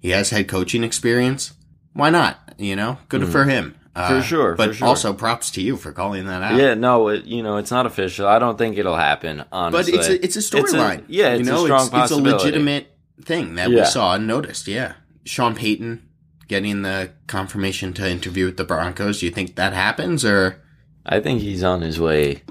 He 0.00 0.10
has 0.10 0.30
head 0.30 0.48
coaching 0.48 0.82
experience. 0.82 1.52
Why 1.92 2.10
not? 2.10 2.54
You 2.58 2.74
know, 2.74 2.98
good 3.08 3.28
for 3.28 3.44
him. 3.44 3.76
Uh, 3.94 4.08
Mm-hmm. 4.08 4.20
For 4.20 4.26
sure, 4.26 4.54
But 4.54 4.68
for 4.70 4.74
sure. 4.74 4.88
also 4.88 5.12
props 5.12 5.50
to 5.50 5.60
you 5.62 5.76
for 5.76 5.92
calling 5.92 6.24
that 6.26 6.42
out. 6.42 6.58
Yeah, 6.58 6.72
no, 6.72 7.08
it, 7.08 7.24
you 7.26 7.42
know, 7.42 7.58
it's 7.58 7.70
not 7.70 7.84
official. 7.84 8.26
I 8.26 8.38
don't 8.38 8.56
think 8.56 8.78
it'll 8.78 8.96
happen, 8.96 9.44
honestly. 9.52 9.92
but 9.92 9.98
it's 10.00 10.08
a 10.08 10.24
it's 10.24 10.36
a 10.36 10.38
storyline. 10.38 11.04
yeah, 11.08 11.34
it's 11.34 11.40
you 11.40 11.52
know, 11.52 11.62
a 11.62 11.66
strong 11.66 11.86
it's, 11.92 12.10
it's 12.10 12.10
a 12.12 12.16
legitimate 12.22 12.86
thing 13.22 13.54
that 13.56 13.68
we 13.68 13.84
saw 13.84 14.14
and 14.14 14.26
noticed. 14.26 14.66
Yeah, 14.66 14.94
Sean 15.26 15.54
Payton 15.54 16.08
getting 16.48 16.80
the 16.82 17.10
confirmation 17.26 17.92
to 17.94 18.08
interview 18.10 18.46
with 18.46 18.56
the 18.56 18.64
Broncos. 18.64 19.20
Do 19.20 19.26
you 19.26 19.32
think 19.32 19.56
that 19.56 19.74
happens 19.74 20.24
or? 20.24 20.62
I 21.04 21.20
think 21.20 21.42
he's 21.42 21.62
on 21.62 21.82
his 21.82 22.00
way 22.00 22.44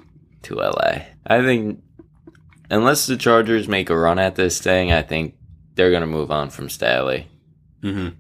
to 0.43 0.55
LA. 0.55 1.05
I 1.25 1.41
think 1.41 1.81
unless 2.69 3.07
the 3.07 3.17
Chargers 3.17 3.67
make 3.67 3.89
a 3.89 3.97
run 3.97 4.19
at 4.19 4.35
this 4.35 4.59
thing, 4.61 4.91
I 4.91 5.01
think 5.01 5.35
they're 5.75 5.89
going 5.89 6.01
to 6.01 6.07
move 6.07 6.29
on 6.31 6.49
from 6.51 6.69
Staley. 6.69 7.27
Mhm. 7.81 8.13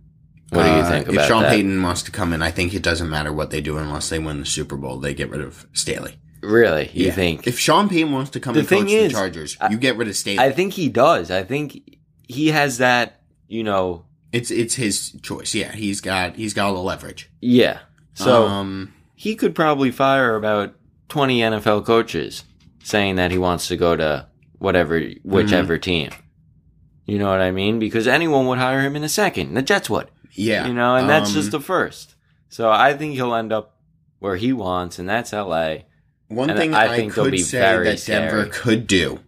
What 0.51 0.63
do 0.63 0.69
you 0.69 0.83
think? 0.83 1.07
Uh, 1.07 1.11
think 1.11 1.19
if 1.19 1.27
Sean 1.27 1.43
that? 1.43 1.49
Payton 1.51 1.81
wants 1.81 2.01
to 2.03 2.11
come 2.11 2.33
in, 2.33 2.41
I 2.41 2.51
think 2.51 2.73
it 2.73 2.83
doesn't 2.83 3.09
matter 3.09 3.31
what 3.33 3.49
they 3.51 3.61
do 3.61 3.77
unless 3.77 4.09
they 4.09 4.19
win 4.19 4.39
the 4.41 4.45
Super 4.45 4.75
Bowl. 4.77 4.97
They 4.99 5.13
get 5.13 5.29
rid 5.29 5.41
of 5.41 5.65
Staley. 5.73 6.17
Really? 6.41 6.89
You 6.93 7.07
Yeah. 7.07 7.11
think? 7.13 7.47
if 7.47 7.57
Sean 7.59 7.87
Payton 7.87 8.11
wants 8.11 8.31
to 8.31 8.39
come 8.39 8.53
The 8.53 8.59
and 8.61 8.69
thing 8.69 8.81
coach 8.83 8.91
is, 8.91 9.11
the 9.11 9.17
Chargers, 9.17 9.57
I- 9.61 9.69
you 9.69 9.77
get 9.77 9.95
rid 9.97 10.07
of 10.07 10.15
Staley. 10.15 10.39
I 10.39 10.51
think 10.51 10.73
he 10.73 10.89
does. 10.89 11.31
I 11.31 11.43
think 11.43 11.97
he 12.27 12.47
has 12.49 12.79
that, 12.79 13.21
you 13.47 13.63
know, 13.63 14.05
it's 14.31 14.49
it's 14.51 14.75
his 14.75 15.11
choice. 15.21 15.53
Yeah, 15.53 15.71
he's 15.73 16.01
got 16.01 16.35
he's 16.35 16.53
got 16.53 16.67
all 16.67 16.73
the 16.75 16.79
leverage. 16.81 17.29
yeah. 17.41 17.79
So 18.13 18.45
um, 18.47 18.93
he 19.15 19.35
could 19.35 19.55
probably 19.55 19.89
fire 19.91 20.35
about 20.35 20.75
20 21.09 21.39
NFL 21.39 21.85
coaches 21.85 22.43
saying 22.83 23.15
that 23.15 23.31
he 23.31 23.37
wants 23.37 23.67
to 23.69 23.77
go 23.77 23.95
to 23.95 24.27
whatever, 24.59 24.99
whichever 25.23 25.75
Mm-hmm. 25.75 25.81
team. 25.81 26.09
You 27.05 27.19
know 27.19 27.29
what 27.29 27.41
I 27.41 27.51
mean? 27.51 27.79
Because 27.79 28.07
anyone 28.07 28.47
would 28.47 28.57
hire 28.59 28.81
him 28.81 28.95
in 28.95 29.03
a 29.03 29.09
second. 29.09 29.53
The 29.53 29.61
Jets 29.61 29.89
would. 29.89 30.07
Yeah, 30.33 30.67
You 30.67 30.73
know, 30.73 30.95
and 30.95 31.09
that's 31.09 31.29
um, 31.29 31.35
just 31.35 31.51
the 31.51 31.59
first. 31.59 32.15
So 32.49 32.69
I 32.69 32.93
think 32.95 33.13
he'll 33.13 33.33
end 33.35 33.51
up 33.53 33.77
where 34.19 34.35
he 34.35 34.53
wants, 34.53 34.99
and 34.99 35.07
that's 35.09 35.33
LA. 35.33 35.77
One 36.27 36.49
And 36.49 36.57
thing 36.59 36.73
I 36.73 36.93
I, 36.93 36.95
think 36.95 37.13
could 37.13 37.31
be 37.31 37.39
say 37.39 37.59
very 37.59 37.85
that 37.85 38.03
Denver 38.05 38.45
scary. 38.45 38.49
could 38.51 38.87
do 38.87 39.19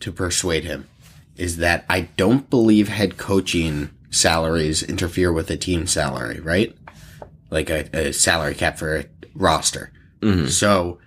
to 0.00 0.12
persuade 0.12 0.64
him 0.64 0.88
is 1.36 1.56
that 1.58 1.84
I 1.88 2.02
don't 2.16 2.50
believe 2.50 2.88
head 2.88 3.16
coaching 3.16 3.90
salaries 4.10 4.82
interfere 4.82 5.32
with 5.32 5.50
a 5.50 5.56
team 5.56 5.86
salary, 5.86 6.40
right? 6.40 6.76
Like 7.50 7.70
a, 7.70 7.88
a 7.96 8.12
salary 8.12 8.54
cap 8.54 8.78
for 8.78 8.96
a 8.96 9.04
roster. 9.34 9.92
Mhm. 10.20 10.48
So, 10.48 10.98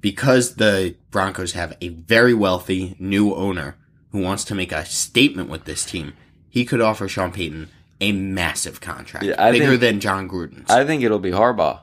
because 0.00 0.54
the 0.56 0.94
Broncos 1.10 1.52
have 1.52 1.76
a 1.80 1.88
very 1.88 2.34
wealthy 2.34 2.94
new 2.98 3.34
owner 3.34 3.76
who 4.12 4.20
wants 4.20 4.44
to 4.44 4.54
make 4.54 4.72
a 4.72 4.84
statement 4.84 5.48
with 5.48 5.64
this 5.64 5.84
team, 5.84 6.12
he 6.48 6.64
could 6.64 6.80
offer 6.80 7.08
Sean 7.08 7.32
Payton 7.32 7.68
a 8.00 8.12
massive 8.12 8.80
contract, 8.80 9.24
Yeah, 9.24 9.34
I 9.38 9.52
bigger 9.52 9.68
think- 9.70 9.80
than 9.80 10.00
Jon 10.00 10.28
Gruden's. 10.28 10.70
I 10.70 10.84
think 10.84 11.02
it'll 11.02 11.18
be 11.18 11.30
Harbaugh. 11.32 11.80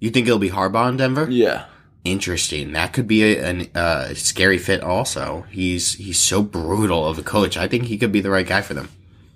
you 0.00 0.10
think 0.10 0.26
it'll 0.26 0.38
be 0.38 0.50
Harbaugh 0.50 0.88
in 0.90 0.96
Denver? 0.96 1.26
Yeah. 1.30 1.64
Interesting. 2.04 2.72
That 2.72 2.92
could 2.92 3.06
be 3.08 3.22
a, 3.24 3.44
an 3.44 3.66
uh, 3.74 4.14
scary 4.14 4.56
fit. 4.58 4.82
Also, 4.82 5.44
he's 5.50 5.94
he's 5.94 6.18
so 6.18 6.42
brutal 6.42 7.04
of 7.06 7.18
a 7.18 7.22
coach. 7.22 7.56
I 7.56 7.66
think 7.68 7.84
he 7.84 7.98
could 7.98 8.12
be 8.12 8.20
the 8.20 8.30
right 8.30 8.46
guy 8.46 8.62
for 8.62 8.72
them. 8.74 8.88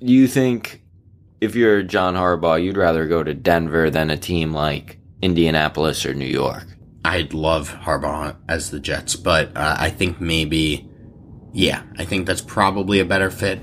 Do 0.03 0.12
you 0.12 0.27
think 0.27 0.81
if 1.40 1.55
you're 1.57 1.83
John 1.83 2.14
Harbaugh, 2.14 2.62
you'd 2.62 2.77
rather 2.77 3.07
go 3.09 3.22
to 3.22 3.35
Denver 3.35 3.90
than 3.90 4.11
a 4.11 4.16
team 4.16 4.53
like 4.53 4.98
Indianapolis 5.20 6.07
or 6.07 6.14
New 6.14 6.25
York? 6.27 6.66
I'd 7.05 7.35
love 7.35 7.70
Harbaugh 7.83 8.37
as 8.48 8.70
the 8.70 8.79
Jets, 8.81 9.16
but 9.16 9.48
uh, 9.57 9.77
I 9.79 9.90
think 9.90 10.20
maybe, 10.20 10.88
yeah, 11.53 11.83
I 11.98 12.05
think 12.05 12.27
that's 12.27 12.40
probably 12.40 13.01
a 13.01 13.05
better 13.05 13.31
fit. 13.31 13.61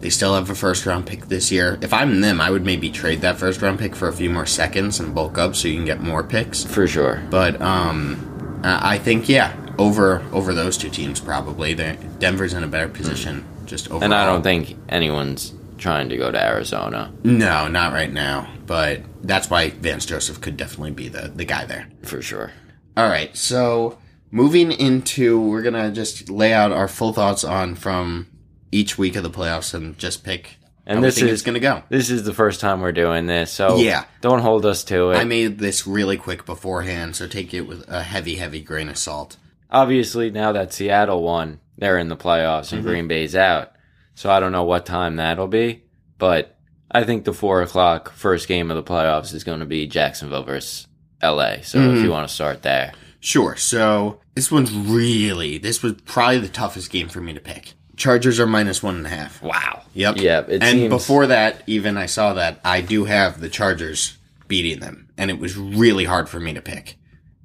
They 0.00 0.10
still 0.10 0.34
have 0.34 0.48
a 0.50 0.54
first 0.54 0.86
round 0.86 1.06
pick 1.06 1.26
this 1.26 1.52
year. 1.52 1.78
If 1.82 1.92
I'm 1.92 2.20
them, 2.20 2.40
I 2.40 2.50
would 2.50 2.64
maybe 2.64 2.90
trade 2.90 3.20
that 3.20 3.36
first 3.38 3.60
round 3.62 3.78
pick 3.78 3.94
for 3.94 4.08
a 4.08 4.12
few 4.12 4.30
more 4.30 4.46
seconds 4.46 4.98
and 4.98 5.14
bulk 5.14 5.36
up 5.38 5.54
so 5.54 5.68
you 5.68 5.74
can 5.74 5.84
get 5.84 6.00
more 6.00 6.22
picks. 6.24 6.64
For 6.64 6.86
sure. 6.86 7.22
But 7.30 7.60
um, 7.60 8.60
I 8.64 8.98
think 8.98 9.28
yeah, 9.28 9.54
over 9.78 10.22
over 10.32 10.54
those 10.54 10.76
two 10.78 10.90
teams 10.90 11.20
probably. 11.20 11.74
They're- 11.74 11.98
Denver's 12.18 12.54
in 12.54 12.64
a 12.64 12.68
better 12.68 12.88
position 12.88 13.44
just 13.66 13.86
overall. 13.88 14.04
And 14.04 14.14
I 14.14 14.24
don't 14.26 14.42
think 14.42 14.76
anyone's 14.88 15.52
trying 15.78 16.08
to 16.10 16.16
go 16.18 16.30
to 16.30 16.38
Arizona 16.42 17.10
No, 17.24 17.66
not 17.68 17.92
right 17.94 18.12
now. 18.12 18.50
But 18.66 19.00
that's 19.22 19.48
why 19.50 19.70
Vance 19.70 20.06
Joseph 20.06 20.40
could 20.40 20.56
definitely 20.56 20.90
be 20.92 21.08
the, 21.08 21.28
the 21.34 21.44
guy 21.44 21.64
there. 21.66 21.88
for 22.02 22.20
sure. 22.22 22.52
All 22.96 23.08
right, 23.08 23.34
so 23.36 23.98
moving 24.30 24.72
into, 24.72 25.40
we're 25.40 25.62
gonna 25.62 25.90
just 25.92 26.28
lay 26.30 26.52
out 26.52 26.72
our 26.72 26.88
full 26.88 27.12
thoughts 27.12 27.44
on 27.44 27.74
from 27.74 28.26
each 28.72 28.96
week 28.98 29.16
of 29.16 29.22
the 29.22 29.30
playoffs 29.30 29.74
and 29.74 29.98
just 29.98 30.22
pick 30.24 30.56
And 30.86 31.02
this 31.04 31.18
is 31.18 31.30
it's 31.30 31.42
gonna 31.42 31.60
go. 31.60 31.82
This 31.88 32.10
is 32.10 32.24
the 32.24 32.32
first 32.34 32.60
time 32.60 32.80
we're 32.80 32.92
doing 32.92 33.26
this, 33.26 33.50
so 33.52 33.76
Yeah. 33.76 34.04
don't 34.20 34.40
hold 34.40 34.64
us 34.66 34.82
to 34.84 35.10
it. 35.10 35.16
I 35.18 35.24
made 35.24 35.58
this 35.58 35.86
really 35.86 36.16
quick 36.16 36.44
beforehand, 36.46 37.14
so 37.16 37.26
take 37.26 37.52
it 37.54 37.62
with 37.62 37.88
a 37.88 38.02
heavy, 38.02 38.36
heavy 38.36 38.60
grain 38.60 38.88
of 38.88 38.96
salt. 38.98 39.36
Obviously, 39.70 40.30
now 40.30 40.52
that 40.52 40.72
Seattle 40.72 41.22
won, 41.22 41.60
they're 41.78 41.98
in 41.98 42.08
the 42.08 42.16
playoffs 42.16 42.72
and 42.72 42.80
Mm-hmm. 42.82 42.88
Green 42.90 43.08
Bay's 43.08 43.36
out. 43.36 43.72
So 44.14 44.30
I 44.30 44.40
don't 44.40 44.52
know 44.52 44.64
what 44.64 44.84
time 44.84 45.16
that'll 45.16 45.46
be, 45.48 45.84
but 46.18 46.56
I 46.90 47.04
think 47.04 47.24
the 47.24 47.32
four 47.32 47.62
o'clock 47.62 48.10
first 48.12 48.48
game 48.48 48.70
of 48.70 48.76
the 48.76 48.82
playoffs 48.82 49.32
is 49.32 49.44
going 49.44 49.60
to 49.60 49.66
be 49.66 49.86
Jacksonville 49.86 50.42
versus 50.42 50.86
LA. 51.22 51.58
So 51.62 51.78
Mm-hmm. 51.78 51.96
if 51.98 52.02
you 52.02 52.10
want 52.10 52.28
to 52.28 52.34
start 52.34 52.62
there, 52.62 52.92
Sure. 53.20 53.54
So 53.54 54.18
this 54.34 54.50
one's 54.50 54.72
really, 54.72 55.58
this 55.58 55.82
was 55.82 55.92
probably 56.04 56.38
the 56.38 56.48
toughest 56.48 56.90
game 56.90 57.08
for 57.08 57.20
me 57.20 57.32
to 57.34 57.40
pick. 57.40 57.74
Chargers 58.00 58.40
are 58.40 58.46
minus 58.46 58.82
one 58.82 58.96
and 58.96 59.06
a 59.06 59.10
half. 59.10 59.42
wow. 59.42 59.82
Yep. 59.92 60.16
Yeah. 60.18 60.40
It 60.48 60.62
and 60.62 60.78
seems, 60.78 60.88
before 60.88 61.26
that, 61.26 61.62
even 61.66 61.96
I 61.96 62.06
saw 62.06 62.32
that 62.34 62.60
I 62.64 62.80
do 62.80 63.04
have 63.04 63.40
the 63.40 63.48
Chargers 63.48 64.16
beating 64.48 64.80
them, 64.80 65.08
and 65.18 65.30
it 65.30 65.38
was 65.38 65.56
really 65.56 66.04
hard 66.04 66.28
for 66.28 66.40
me 66.40 66.54
to 66.54 66.62
pick 66.62 66.96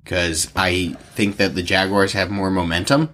because 0.03 0.51
I 0.55 0.95
think 1.15 1.37
that 1.37 1.55
the 1.55 1.63
Jaguars 1.63 2.13
have 2.13 2.29
more 2.31 2.49
momentum, 2.49 3.13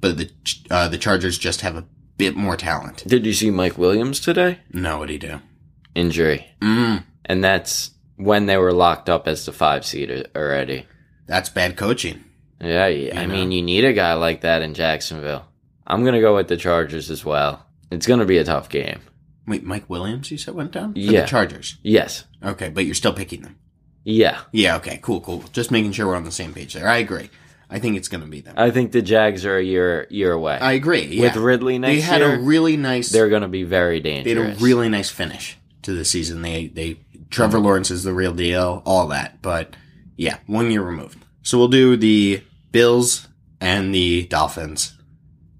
but 0.00 0.16
the 0.18 0.30
uh, 0.70 0.88
the 0.88 0.98
Chargers 0.98 1.38
just 1.38 1.62
have 1.62 1.74
a 1.76 1.86
bit 2.18 2.36
more 2.36 2.56
talent. 2.56 3.02
did 3.06 3.26
you 3.26 3.32
see 3.32 3.50
Mike 3.50 3.76
Williams 3.78 4.20
today? 4.20 4.58
No, 4.72 4.98
what 4.98 5.08
do 5.08 5.14
you 5.14 5.18
do? 5.18 5.40
Injury, 5.94 6.46
Mm, 6.60 7.04
and 7.24 7.42
that's 7.42 7.90
when 8.16 8.46
they 8.46 8.56
were 8.58 8.72
locked 8.72 9.08
up 9.08 9.26
as 9.26 9.44
the 9.46 9.52
five 9.52 9.84
seed 9.84 10.28
already. 10.36 10.86
that's 11.26 11.48
bad 11.48 11.76
coaching. 11.76 12.24
Yeah, 12.60 12.86
yeah. 12.86 13.20
I 13.20 13.26
know. 13.26 13.34
mean, 13.34 13.52
you 13.52 13.62
need 13.62 13.84
a 13.84 13.92
guy 13.92 14.14
like 14.14 14.42
that 14.42 14.62
in 14.62 14.72
Jacksonville. 14.74 15.46
I'm 15.86 16.04
gonna 16.04 16.20
go 16.20 16.34
with 16.36 16.48
the 16.48 16.56
Chargers 16.56 17.10
as 17.10 17.24
well. 17.24 17.66
It's 17.90 18.06
gonna 18.06 18.24
be 18.24 18.38
a 18.38 18.44
tough 18.44 18.68
game. 18.68 19.00
Wait, 19.46 19.62
Mike 19.64 19.88
Williams, 19.88 20.30
you 20.30 20.38
said 20.38 20.54
went 20.54 20.72
down? 20.72 20.92
For 20.94 20.98
Yeah. 20.98 21.20
the 21.22 21.26
Chargers. 21.28 21.76
Yes. 21.82 22.24
Okay, 22.44 22.68
but 22.68 22.84
you're 22.84 22.94
still 22.96 23.12
picking 23.12 23.42
them. 23.42 23.56
Yeah. 24.02 24.38
Yeah. 24.52 24.76
Okay. 24.76 24.98
Cool. 25.02 25.20
Cool. 25.20 25.44
Just 25.52 25.70
making 25.70 25.92
sure 25.92 26.06
we're 26.06 26.16
on 26.16 26.24
the 26.24 26.32
same 26.32 26.52
page 26.52 26.74
there. 26.74 26.88
I 26.88 26.98
agree. 26.98 27.28
I 27.68 27.80
think 27.80 27.96
it's 27.96 28.06
going 28.06 28.20
to 28.22 28.28
be 28.30 28.40
them. 28.40 28.54
I 28.56 28.70
think 28.70 28.92
the 28.92 29.02
Jags 29.02 29.44
are 29.44 29.56
a 29.56 29.62
year 29.62 30.06
year 30.10 30.32
away. 30.32 30.58
I 30.60 30.72
agree. 30.72 31.02
Yeah. 31.06 31.22
With 31.22 31.36
Ridley 31.36 31.78
next 31.78 31.94
they 31.94 32.00
had 32.00 32.20
year, 32.20 32.34
a 32.34 32.38
really 32.38 32.76
nice. 32.76 33.08
they're 33.10 33.28
going 33.28 33.42
to 33.42 33.48
be 33.48 33.64
very 33.64 33.98
dangerous. 34.00 34.36
They 34.36 34.40
had 34.50 34.56
a 34.60 34.64
really 34.64 34.88
nice 34.88 35.10
finish 35.10 35.58
to 35.82 35.92
the 35.92 36.04
season. 36.04 36.42
They 36.42 36.68
they 36.68 36.98
Trevor 37.30 37.58
Lawrence 37.58 37.90
is 37.90 38.04
the 38.04 38.12
real 38.12 38.32
deal, 38.32 38.82
all 38.86 39.08
that. 39.08 39.42
But 39.42 39.74
yeah, 40.16 40.38
one 40.46 40.70
year 40.70 40.82
removed. 40.82 41.18
So 41.42 41.58
we'll 41.58 41.66
do 41.68 41.96
the 41.96 42.42
Bills 42.70 43.26
and 43.60 43.92
the 43.94 44.26
Dolphins. 44.26 44.94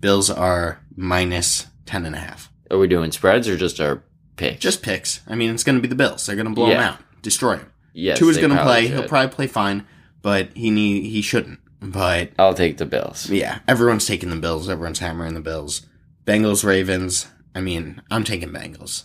Bills 0.07 0.31
are 0.31 0.81
minus 0.95 1.66
ten 1.85 2.07
and 2.07 2.14
a 2.14 2.19
half. 2.19 2.51
are 2.71 2.79
we 2.79 2.87
doing 2.88 3.11
spreads 3.12 3.49
or 3.49 3.57
just 3.57 3.81
our 3.81 4.03
picks? 4.37 4.61
Just 4.61 4.83
picks. 4.83 5.21
I 5.27 5.35
mean, 5.35 5.51
it's 5.53 5.64
going 5.64 5.77
to 5.77 5.83
be 5.83 5.88
the 5.88 5.95
Bills. 5.97 6.25
They're 6.27 6.37
going 6.37 6.47
to 6.49 6.55
blow 6.55 6.69
them 6.69 6.79
Yeah. 6.79 6.88
out, 6.90 6.99
destroy 7.23 7.57
them. 7.57 7.73
yes, 7.92 8.19
Tua 8.19 8.31
is 8.31 8.38
going 8.38 8.51
to 8.57 8.62
play. 8.62 8.87
should. 8.87 8.92
He'll 8.95 9.09
probably 9.09 9.35
play 9.35 9.47
fine, 9.49 9.85
but 10.23 10.51
he 10.55 10.71
need 10.71 11.07
he 11.11 11.23
shouldn't. 11.23 11.59
But 11.81 12.31
I'll 12.38 12.55
take 12.55 12.79
the 12.79 12.87
Bills. 12.87 13.29
yeah, 13.31 13.59
everyone's 13.69 14.07
taking 14.07 14.31
the 14.31 14.37
Bills. 14.37 14.69
Everyone's 14.69 14.99
hammering 15.01 15.35
the 15.35 15.40
Bills. 15.40 15.87
Bengals, 16.25 16.64
Ravens. 16.64 17.27
I 17.55 17.61
mean, 17.61 18.03
I'm 18.11 18.25
taking 18.25 18.51
Bengals. 18.51 19.05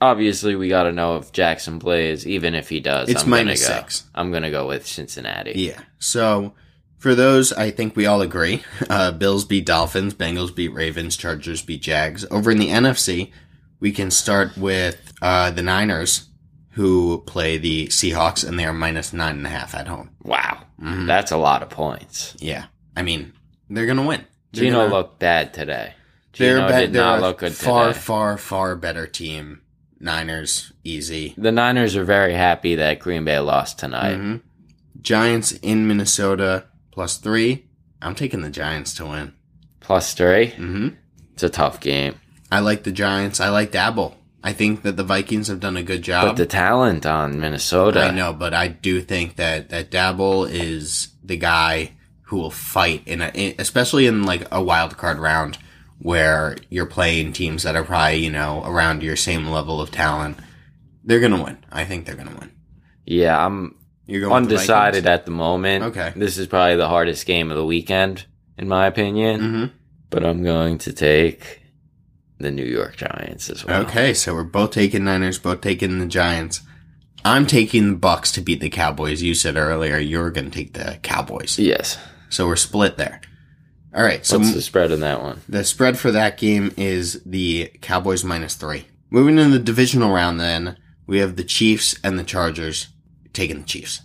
Obviously, 0.00 0.54
we 0.54 0.68
got 0.68 0.84
to 0.84 0.92
know 0.92 1.16
if 1.16 1.32
Jackson 1.32 1.78
plays. 1.78 2.26
Even 2.26 2.54
if 2.54 2.68
he 2.68 2.78
does, 2.80 3.08
It's 3.08 3.24
I'm 3.24 3.30
gonna 3.30 3.50
go. 3.50 3.54
six. 3.56 4.04
I'm 4.14 4.30
going 4.30 4.44
to 4.44 4.50
go 4.50 4.66
with 4.68 4.86
Cincinnati. 4.86 5.52
Yeah. 5.56 5.80
So 5.98 6.54
for 6.98 7.14
those, 7.14 7.52
I 7.52 7.70
think 7.70 7.96
we 7.96 8.06
all 8.06 8.20
agree. 8.20 8.62
Uh, 8.90 9.12
Bills 9.12 9.44
beat 9.44 9.66
Dolphins, 9.66 10.14
Bengals 10.14 10.54
beat 10.54 10.68
Ravens, 10.72 11.16
Chargers 11.16 11.62
beat 11.62 11.82
Jags. 11.82 12.24
Over 12.30 12.50
in 12.50 12.58
the 12.58 12.68
NFC, 12.70 13.30
we 13.80 13.92
can 13.92 14.10
start 14.10 14.56
with 14.56 15.12
uh, 15.22 15.50
the 15.50 15.62
Niners, 15.62 16.28
who 16.70 17.22
play 17.26 17.58
the 17.58 17.86
Seahawks, 17.88 18.46
and 18.46 18.58
they 18.58 18.64
are 18.64 18.72
minus 18.72 19.12
nine 19.12 19.36
and 19.36 19.46
a 19.46 19.50
half 19.50 19.74
at 19.74 19.88
home. 19.88 20.10
Wow, 20.22 20.62
Mhm. 20.82 21.06
that's 21.06 21.32
a 21.32 21.36
lot 21.36 21.62
of 21.62 21.68
points. 21.70 22.34
Yeah. 22.38 22.64
I 22.96 23.02
mean, 23.02 23.32
they're 23.68 23.86
gonna 23.86 24.06
win. 24.06 24.24
They're 24.52 24.64
Geno 24.64 24.82
gonna- 24.84 24.94
looked 24.94 25.18
bad 25.18 25.52
today. 25.54 25.94
They're, 26.36 26.56
Geno 26.58 26.68
did 26.68 26.92
they're 26.92 27.02
not 27.02 27.18
a 27.18 27.22
look 27.22 27.38
good 27.38 27.52
far, 27.54 27.88
today. 27.88 27.98
far, 27.98 28.38
far 28.38 28.76
better 28.76 29.06
team. 29.06 29.60
Niners, 30.00 30.72
easy. 30.84 31.34
The 31.36 31.52
Niners 31.52 31.96
are 31.96 32.04
very 32.04 32.34
happy 32.34 32.76
that 32.76 33.00
Green 33.00 33.24
Bay 33.24 33.38
lost 33.40 33.78
tonight. 33.78 34.16
Mhm. 34.16 34.40
Giants 35.02 35.52
in 35.52 35.86
Minnesota 35.88 36.64
plus 36.98 37.16
three. 37.18 37.64
I'm 38.02 38.16
taking 38.16 38.40
the 38.40 38.50
Giants 38.50 38.92
to 38.94 39.06
win. 39.06 39.32
Plus 39.78 40.14
three. 40.14 40.48
hmm 40.48 40.88
It's 41.32 41.44
a 41.44 41.48
tough 41.48 41.78
game. 41.78 42.16
I 42.50 42.58
like 42.58 42.82
the 42.82 42.90
Giants. 42.90 43.38
I 43.38 43.50
like 43.50 43.70
Daboll. 43.70 44.16
I 44.42 44.52
think 44.52 44.82
that 44.82 44.96
the 44.96 45.04
Vikings 45.04 45.46
have 45.46 45.60
done 45.60 45.76
a 45.76 45.84
good 45.84 46.02
job. 46.02 46.26
But 46.26 46.36
the 46.38 46.44
talent 46.46 47.06
on 47.06 47.38
Minnesota. 47.38 48.00
I 48.02 48.10
know, 48.10 48.32
but 48.32 48.52
I 48.52 48.66
do 48.66 49.00
think 49.00 49.36
that 49.36 49.68
that 49.68 49.92
Daboll 49.92 50.50
is 50.50 51.10
the 51.22 51.36
guy 51.36 51.92
who 52.22 52.38
will 52.38 52.50
fight 52.50 53.04
in, 53.06 53.22
a, 53.22 53.28
in 53.32 53.54
especially 53.60 54.08
in 54.08 54.24
like 54.24 54.48
a 54.50 54.60
wild 54.60 54.96
card 54.96 55.20
round 55.20 55.56
where 56.00 56.56
you're 56.68 56.84
playing 56.86 57.32
teams 57.32 57.62
that 57.62 57.76
are 57.76 57.84
probably 57.84 58.24
you 58.24 58.30
know 58.30 58.64
around 58.64 59.04
your 59.04 59.14
same 59.14 59.46
level 59.46 59.80
of 59.80 59.92
talent. 59.92 60.36
They're 61.04 61.20
gonna 61.20 61.44
win. 61.44 61.58
I 61.70 61.84
think 61.84 62.06
they're 62.06 62.16
gonna 62.16 62.36
win. 62.40 62.50
Yeah, 63.06 63.38
I'm 63.46 63.76
You're 64.08 64.22
going 64.22 64.32
with 64.42 64.48
the 64.48 64.56
undecided 64.56 65.06
at 65.06 65.24
the 65.26 65.30
moment. 65.30 65.84
Okay. 65.84 66.12
This 66.16 66.38
is 66.38 66.46
probably 66.48 66.76
the 66.76 66.88
hardest 66.88 67.26
game 67.26 67.50
of 67.50 67.56
the 67.56 67.64
weekend, 67.64 68.24
in 68.56 68.66
my 68.66 68.86
opinion. 68.86 69.40
Mhm. 69.40 69.70
But 70.10 70.24
I'm 70.24 70.42
going 70.42 70.78
to 70.78 70.92
take 70.92 71.60
the 72.38 72.50
New 72.50 72.64
York 72.64 72.96
Giants 72.96 73.50
as 73.50 73.64
well. 73.64 73.82
Okay, 73.82 74.14
so 74.14 74.34
we're 74.34 74.44
both 74.44 74.70
taking 74.70 75.04
Niners, 75.04 75.38
both 75.38 75.60
taking 75.60 75.98
the 75.98 76.06
Giants. 76.06 76.62
I'm 77.24 77.46
taking 77.46 77.92
the 77.92 77.98
Bucs 77.98 78.32
to 78.34 78.40
beat 78.40 78.60
the 78.60 78.70
Cowboys. 78.70 79.22
You 79.22 79.34
said 79.34 79.56
earlier 79.56 79.98
you're 79.98 80.30
going 80.30 80.50
to 80.50 80.56
take 80.56 80.72
the 80.72 80.98
Cowboys, 81.02 81.58
Yes. 81.58 81.98
so 82.30 82.46
we're 82.46 82.56
split 82.56 82.96
there. 82.96 83.20
All 83.94 84.02
right, 84.02 84.24
so 84.24 84.38
What's 84.38 84.54
the 84.54 84.62
spread 84.62 84.90
in 84.92 85.00
that 85.00 85.20
one? 85.22 85.40
The 85.48 85.64
spread 85.64 85.98
for 85.98 86.10
that 86.12 86.38
game 86.38 86.72
is 86.76 87.20
the 87.26 87.70
Cowboys 87.82 88.22
minus 88.24 88.54
three. 88.54 88.86
Moving 89.10 89.38
in 89.38 89.50
the 89.50 89.58
divisional 89.58 90.12
round, 90.12 90.38
then 90.40 90.76
we 91.06 91.18
have 91.18 91.36
the 91.36 91.44
Chiefs 91.44 91.96
and 92.04 92.18
the 92.18 92.24
Chargers 92.24 92.88
taking 93.38 93.58
the 93.60 93.66
Chiefs. 93.66 94.02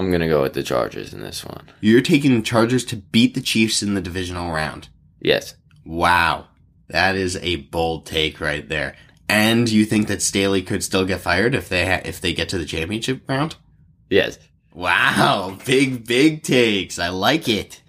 I'm 0.00 0.08
going 0.10 0.20
to 0.20 0.28
go 0.28 0.42
with 0.42 0.52
the 0.54 0.62
Chargers 0.62 1.14
in 1.14 1.20
this 1.22 1.44
one. 1.44 1.68
You're 1.80 2.00
taking 2.02 2.34
the 2.36 2.42
Chargers 2.42 2.84
to 2.86 2.96
beat 2.96 3.34
the 3.34 3.40
Chiefs 3.40 3.82
in 3.82 3.94
the 3.94 4.00
divisional 4.00 4.52
round. 4.52 4.88
Yes. 5.20 5.54
Wow, 5.84 6.46
that 6.88 7.14
is 7.16 7.36
a 7.36 7.56
bold 7.56 8.06
take 8.06 8.40
right 8.40 8.68
there. 8.68 8.96
And 9.28 9.68
you 9.70 9.84
think 9.84 10.08
that 10.08 10.20
Staley 10.22 10.62
could 10.62 10.82
still 10.84 11.04
get 11.04 11.20
fired 11.20 11.54
if 11.54 11.68
they 11.68 11.86
ha- 11.86 12.02
if 12.04 12.20
they 12.20 12.34
get 12.34 12.48
to 12.50 12.58
the 12.58 12.64
championship 12.66 13.22
round? 13.28 13.56
Yes. 14.10 14.38
Wow, 14.74 15.56
big 15.64 16.06
big 16.06 16.42
takes. 16.42 16.98
I 16.98 17.08
like 17.08 17.48
it. 17.48 17.80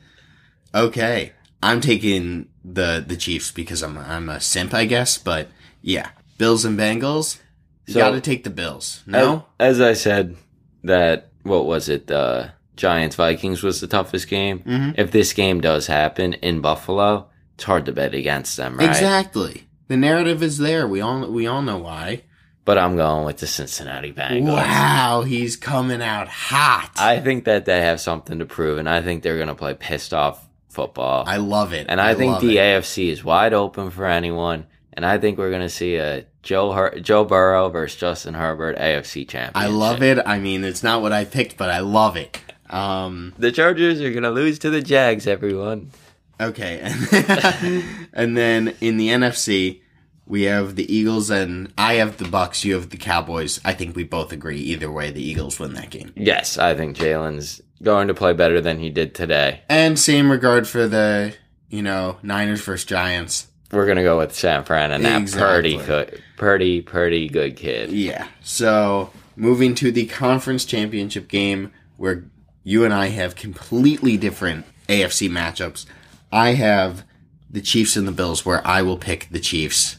Okay, 0.74 1.34
I'm 1.62 1.82
taking 1.82 2.50
the 2.64 3.04
the 3.06 3.18
Chiefs 3.18 3.52
because 3.52 3.82
I'm 3.84 3.98
I'm 3.98 4.30
a 4.30 4.40
simp, 4.40 4.74
I 4.74 4.86
guess. 4.86 5.18
But 5.18 5.50
yeah, 5.82 6.10
Bills 6.38 6.66
and 6.66 6.78
Bengals. 6.80 7.40
You 7.88 7.94
So- 7.96 8.00
got 8.00 8.12
to 8.12 8.22
take 8.22 8.44
the 8.44 8.50
Bills. 8.50 9.02
No, 9.06 9.46
As, 9.60 9.80
as 9.80 9.82
I 9.82 9.94
said, 9.94 10.36
that, 10.84 11.30
what 11.44 11.66
was 11.66 11.90
it? 11.90 12.08
The 12.08 12.52
Giants 12.76 13.16
Vikings 13.16 13.64
was 13.64 13.82
the 13.82 13.88
toughest 13.88 14.28
game. 14.28 14.60
Mhm. 14.60 14.96
If 14.98 15.12
this 15.12 15.34
game 15.34 15.62
does 15.62 15.88
happen 15.88 16.34
in 16.34 16.62
Buffalo, 16.62 17.28
it's 17.56 17.64
hard 17.64 17.86
to 17.86 17.92
bet 17.92 18.14
against 18.14 18.58
them, 18.58 18.78
right? 18.78 18.90
exactly. 18.90 19.68
The 19.88 19.98
narrative 19.98 20.42
is 20.42 20.58
there. 20.58 20.88
We 20.88 21.02
all 21.02 21.30
we 21.30 21.46
all 21.46 21.62
know 21.62 21.78
why. 21.78 22.24
But 22.66 22.78
I'm 22.78 22.96
going 22.96 23.26
with 23.26 23.38
the 23.40 23.48
Cincinnati 23.48 24.14
Bengals. 24.14 24.54
Wow, 24.56 25.24
he's 25.24 25.58
coming 25.58 26.02
out 26.02 26.30
hot. 26.30 26.92
I 26.96 27.20
think 27.20 27.44
that 27.44 27.66
they 27.66 27.82
have 27.82 28.00
something 28.00 28.40
to 28.40 28.46
prove, 28.46 28.78
and 28.78 28.88
I 28.88 29.02
think 29.02 29.22
they're 29.22 29.36
going 29.36 29.50
to 29.50 29.54
play 29.56 29.74
pissed 29.74 30.14
off 30.14 30.48
football. 30.70 31.26
I 31.28 31.38
love 31.38 31.74
it. 31.74 31.88
and 31.90 32.00
I, 32.00 32.16
think 32.16 32.40
the 32.40 32.58
it. 32.60 32.62
AFC 32.62 33.10
is 33.12 33.22
wide 33.22 33.54
open 33.54 33.90
for 33.92 34.06
anyone. 34.06 34.66
And 34.96 35.06
I 35.06 35.18
think 35.18 35.38
we're 35.38 35.50
going 35.50 35.62
to 35.64 35.70
see 35.70 35.96
a 35.96 36.26
Joe 36.44 36.72
Her- 36.72 37.00
Joe 37.00 37.26
Burrow 37.26 37.70
versus 37.70 38.00
Justin 38.00 38.34
Herbert 38.36 38.78
AFC 38.78 39.28
championship. 39.28 39.56
I 39.56 39.68
love 39.68 40.04
it. 40.04 40.20
I 40.26 40.40
mean, 40.40 40.64
it's 40.64 40.84
not 40.84 41.02
what 41.02 41.12
I 41.12 41.26
picked, 41.26 41.58
but 41.58 41.70
I 41.70 41.80
love 41.80 42.16
it. 42.16 42.40
Um, 42.70 43.34
The 43.38 43.52
Chargers 43.52 44.02
are 44.02 44.12
going 44.12 44.24
to 44.24 44.32
lose 44.32 44.60
to 44.60 44.70
the 44.70 44.82
Jags, 44.82 45.28
everyone. 45.28 45.92
okay. 46.40 46.80
and 48.14 48.36
then 48.38 48.76
in 48.82 48.98
the 48.98 49.10
NFC, 49.10 49.82
we 50.26 50.44
have 50.44 50.76
the 50.76 50.92
Eagles 50.94 51.30
and 51.30 51.74
I 51.78 51.96
have 51.96 52.18
the 52.18 52.26
Bucs, 52.26 52.64
you 52.64 52.76
have 52.76 52.90
the 52.90 52.98
Cowboys. 52.98 53.60
I 53.66 53.74
think 53.74 53.96
we 53.96 54.04
both 54.04 54.32
agree 54.32 54.58
either 54.60 54.92
way 54.92 55.12
the 55.12 55.22
Eagles 55.22 55.60
win 55.60 55.74
that 55.74 55.90
game. 55.90 56.14
Yes, 56.16 56.58
I 56.58 56.76
think 56.76 56.98
Jalen's 56.98 57.62
going 57.82 58.08
to 58.08 58.14
play 58.14 58.34
better 58.34 58.62
than 58.62 58.80
he 58.80 58.90
did 58.90 59.14
today. 59.14 59.62
And 59.70 60.00
same 60.00 60.32
regard 60.32 60.68
for 60.68 60.88
the, 60.88 61.34
you 61.70 61.82
know, 61.82 62.18
Niners 62.24 62.62
versus 62.62 62.86
Giants. 62.86 63.48
We're 63.74 63.88
gonna 63.88 64.04
go 64.04 64.18
with 64.20 64.34
San 64.34 64.64
Fran 64.64 64.92
and 64.92 65.04
that 65.06 65.22
Exactly. 65.22 65.78
pretty 65.78 65.86
good, 65.86 66.24
pretty 66.38 66.82
pretty 66.82 67.28
good 67.28 67.56
kid. 67.56 67.92
Yeah. 67.92 68.28
So 68.42 69.12
moving 69.36 69.74
to 69.76 69.92
the 69.92 70.06
conference 70.06 70.64
championship 70.66 71.28
game 71.28 71.72
where 71.98 72.24
you 72.64 72.86
and 72.86 72.94
I 72.94 73.08
have 73.08 73.36
completely 73.36 74.16
different 74.16 74.66
AFC 74.88 75.28
matchups. 75.30 75.86
I 76.32 76.52
have 76.54 77.04
the 77.50 77.62
Chiefs 77.62 77.96
and 77.96 78.08
the 78.08 78.12
Bills 78.12 78.46
where 78.46 78.66
I 78.66 78.82
will 78.82 78.98
pick 78.98 79.28
the 79.32 79.40
Chiefs 79.40 79.98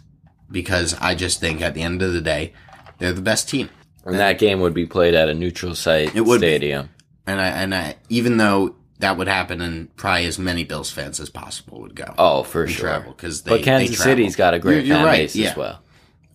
because 0.51 0.95
I 1.01 1.15
just 1.15 1.41
think 1.41 1.61
at 1.61 1.75
the 1.75 1.83
end 1.83 2.01
of 2.03 2.13
the 2.13 2.21
day 2.21 2.53
they're 2.99 3.13
the 3.13 3.21
best 3.23 3.49
team. 3.49 3.69
And 4.05 4.19
that 4.19 4.39
game 4.39 4.61
would 4.61 4.75
be 4.75 4.87
played 4.87 5.15
at 5.15 5.29
a 5.29 5.35
neutral 5.35 5.75
site 5.75 6.15
It 6.15 6.23
would 6.27 6.41
be. 6.41 6.47
stadium. 6.49 6.91
And 7.27 7.41
I 7.41 7.49
and 7.49 7.75
I 7.75 7.97
even 8.09 8.37
though 8.37 8.77
that 9.01 9.17
would 9.17 9.29
happen 9.29 9.61
and 9.61 9.95
probably 9.97 10.27
as 10.27 10.39
many 10.39 10.65
Bills 10.65 10.91
fans 10.91 11.19
as 11.21 11.29
possible 11.31 11.81
would 11.81 11.95
go. 11.97 12.15
Oh, 12.19 12.43
for 12.43 12.67
sure. 12.67 12.89
travel 12.89 13.13
because 13.13 13.43
they 13.43 13.51
but 13.51 13.63
Kansas 13.63 13.91
they 13.91 13.97
travel. 13.97 14.13
City's 14.13 14.37
got 14.37 14.55
a 14.55 14.59
great 14.59 14.77
You're- 14.77 14.89
you're 14.89 14.97
fan 14.99 15.07
right, 15.07 15.17
base 15.19 15.37
yeah. 15.37 15.51
as 15.51 15.57
well. 15.57 15.81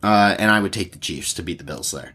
Uh, 0.03 0.35
and 0.39 0.49
I 0.51 0.59
would 0.59 0.73
take 0.73 0.91
the 0.93 0.99
Chiefs 0.99 1.33
to 1.35 1.43
beat 1.43 1.57
the 1.57 1.63
Bills 1.63 1.91
there. 1.91 2.13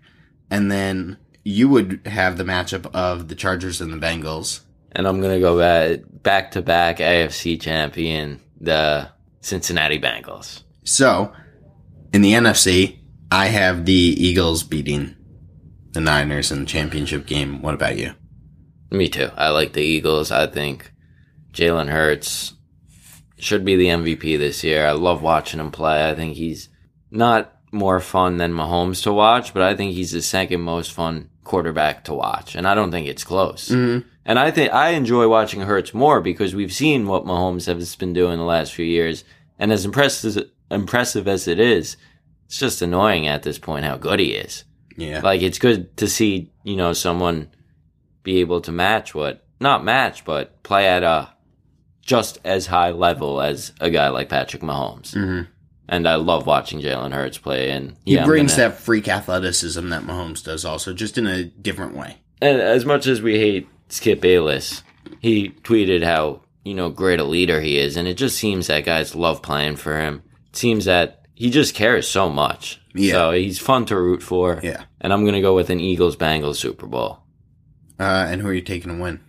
And 0.51 0.71
then 0.71 1.17
you 1.45 1.69
would 1.69 2.01
have 2.07 2.37
the 2.39 2.45
matchup 2.45 2.87
of 2.95 3.29
the 3.29 3.35
Chargers 3.35 3.81
and 3.81 3.93
the 3.93 3.97
Bengals. 3.99 4.61
And 4.93 5.07
I'm 5.07 5.21
gonna 5.21 5.41
go 5.41 5.59
back 5.59 6.01
back 6.23 6.51
to 6.53 6.63
back 6.63 6.99
AFC 6.99 7.61
champion, 7.61 8.41
the 8.61 9.09
Cincinnati 9.41 9.99
Bengals. 10.01 10.63
So, 10.85 11.33
in 12.13 12.23
the 12.23 12.33
NFC, 12.35 12.99
I 13.31 13.47
have 13.47 13.85
the 13.87 13.93
Eagles 13.93 14.63
beating 14.63 15.17
the 15.93 16.01
Niners 16.01 16.53
in 16.53 16.61
the 16.61 16.67
championship 16.67 17.27
game. 17.27 17.61
What 17.61 17.75
about 17.75 17.99
you? 17.99 18.15
Me 18.95 19.09
too. 19.09 19.31
I 19.37 19.51
like 19.51 19.73
the 19.73 19.83
Eagles. 19.83 20.31
I 20.31 20.47
think 20.47 20.93
Jalen 21.53 21.89
Hurts 21.89 22.55
should 23.39 23.65
be 23.65 23.77
the 23.77 23.89
MVP 23.89 24.39
this 24.39 24.63
year. 24.63 24.87
I 24.87 24.93
love 24.93 25.21
watching 25.21 25.61
him 25.61 25.71
play. 25.71 26.09
I 26.09 26.15
think 26.15 26.37
he's 26.37 26.69
not 27.11 27.53
more 27.73 28.01
fun 28.01 28.37
than 28.37 28.53
Mahomes 28.53 29.03
to 29.03 29.13
watch, 29.13 29.53
but 29.53 29.63
I 29.63 29.75
think 29.75 29.93
he's 29.93 30.13
the 30.13 30.23
second 30.23 30.61
most 30.61 30.93
fun 30.93 31.29
quarterback 31.43 32.05
to 32.05 32.15
watch. 32.15 32.55
And 32.55 32.67
I 32.67 32.75
don't 32.75 32.93
think 32.93 33.09
it's 33.09 33.25
close. 33.25 33.69
Mm-hmm. 33.69 34.07
And 34.25 34.39
I 34.39 34.51
think 34.51 34.73
I 34.73 34.91
enjoy 34.91 35.29
watching 35.29 35.61
Hurts 35.63 35.93
more 35.93 36.21
because 36.21 36.55
we've 36.55 36.73
seen 36.73 37.07
what 37.07 37.27
Mahomes 37.27 37.67
has 37.67 37.97
been 37.97 38.13
doing 38.13 38.39
the 38.39 38.45
last 38.45 38.73
few 38.73 38.87
years. 38.87 39.25
And 39.59 39.73
as 39.73 39.85
impressive 39.85 40.37
as, 40.37 40.45
impressive 40.71 41.29
as 41.29 41.49
it 41.49 41.59
is, 41.59 41.97
it's 42.47 42.59
just 42.59 42.81
annoying 42.81 43.27
at 43.27 43.43
this 43.43 43.59
point 43.59 43.85
how 43.85 43.97
good 43.97 44.21
he 44.21 44.35
is. 44.35 44.65
Yeah. 44.97 45.21
Like 45.21 45.43
it's 45.43 45.59
good 45.59 45.97
to 45.99 46.09
see, 46.09 46.53
you 46.63 46.77
know, 46.77 46.93
someone 46.93 47.51
be 48.25 48.41
able 48.41 48.61
to 48.63 48.73
match 48.73 49.15
what 49.15 49.45
not 49.61 49.85
match, 49.85 50.25
but 50.25 50.63
play 50.65 50.89
at 50.89 51.05
a 51.05 51.31
just 52.03 52.39
as 52.45 52.67
high 52.67 52.91
level 52.91 53.41
as 53.41 53.73
a 53.81 53.91
guy 53.91 54.09
like 54.09 54.29
Patrick 54.29 54.63
Mahomes. 54.63 55.15
Mm-hmm. 55.15 55.51
And 55.89 56.09
I 56.09 56.17
love 56.17 56.47
watching 56.47 56.81
Jalen 56.81 57.13
Hurts 57.13 57.39
play. 57.39 57.71
And 57.71 57.97
he 58.05 58.15
yeah, 58.15 58.23
I'm 58.23 58.27
brings 58.27 58.57
gonna- 58.57 58.71
that 58.71 58.79
freak 58.79 59.07
athleticism 59.07 59.89
that 59.91 60.03
Mahomes 60.03 60.43
does 60.43 60.65
also, 60.65 60.93
just 60.93 61.17
in 61.19 61.27
a 61.27 61.45
different 61.45 61.95
way. 61.95 62.17
And 62.43 62.61
as 62.61 62.85
much 62.85 63.07
as 63.07 63.23
we 63.23 63.39
hate 63.39 63.69
Skip 63.89 64.21
Bayless, 64.21 64.83
he 65.21 65.51
tweeted 65.51 66.03
how 66.03 66.41
you 66.65 66.75
know 66.75 66.89
great 66.91 67.21
a 67.21 67.25
leader 67.25 67.61
he 67.61 67.79
is, 67.79 67.97
and 67.97 68.09
it 68.09 68.15
just 68.15 68.37
seems 68.37 68.67
that 68.67 68.85
guys 68.85 69.15
love 69.15 69.43
playing 69.43 69.77
for 69.77 69.99
him. 70.01 70.23
It 70.51 70.57
seems 70.57 70.87
that 70.87 71.27
he 71.35 71.51
just 71.51 71.75
cares 71.75 72.09
so 72.09 72.29
much. 72.29 72.81
Yeah. 72.95 73.13
So 73.13 73.31
he's 73.33 73.59
fun 73.59 73.85
to 73.87 73.97
root 73.97 74.23
for. 74.23 74.61
Yeah. 74.63 74.85
And 75.01 75.13
I'm 75.13 75.25
gonna 75.25 75.41
go 75.43 75.55
with 75.55 75.71
an 75.71 75.81
Eagles 75.81 76.17
Bengals 76.17 76.57
Super 76.57 76.87
Bowl. 76.87 77.24
Uh, 77.99 78.27
and 78.29 78.41
who 78.41 78.49
are 78.49 78.55
you 78.55 78.61
taking 78.61 78.97
to 78.97 79.03
win? 79.03 79.21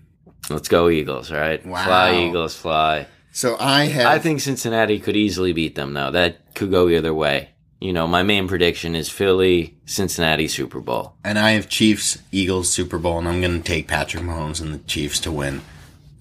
Let's 0.49 0.67
go 0.67 0.89
Eagles, 0.89 1.31
right? 1.31 1.65
Wow. 1.65 1.83
Fly 1.85 2.15
Eagles, 2.27 2.55
fly. 2.55 3.07
So 3.31 3.57
I 3.59 3.85
have. 3.85 4.07
I 4.07 4.19
think 4.19 4.41
Cincinnati 4.41 4.99
could 4.99 5.15
easily 5.15 5.53
beat 5.53 5.75
them, 5.75 5.93
though. 5.93 6.11
That 6.11 6.55
could 6.55 6.71
go 6.71 6.87
either 6.89 7.13
way. 7.13 7.49
You 7.81 7.93
know, 7.93 8.07
my 8.07 8.23
main 8.23 8.47
prediction 8.47 8.95
is 8.95 9.09
Philly, 9.09 9.77
Cincinnati 9.85 10.47
Super 10.47 10.79
Bowl. 10.79 11.15
And 11.23 11.37
I 11.37 11.51
have 11.51 11.67
Chiefs, 11.67 12.17
Eagles, 12.31 12.69
Super 12.69 12.97
Bowl, 12.97 13.19
and 13.19 13.27
I'm 13.27 13.41
going 13.41 13.61
to 13.61 13.67
take 13.67 13.87
Patrick 13.87 14.23
Mahomes 14.23 14.61
and 14.61 14.73
the 14.73 14.79
Chiefs 14.79 15.19
to 15.21 15.31
win. 15.31 15.61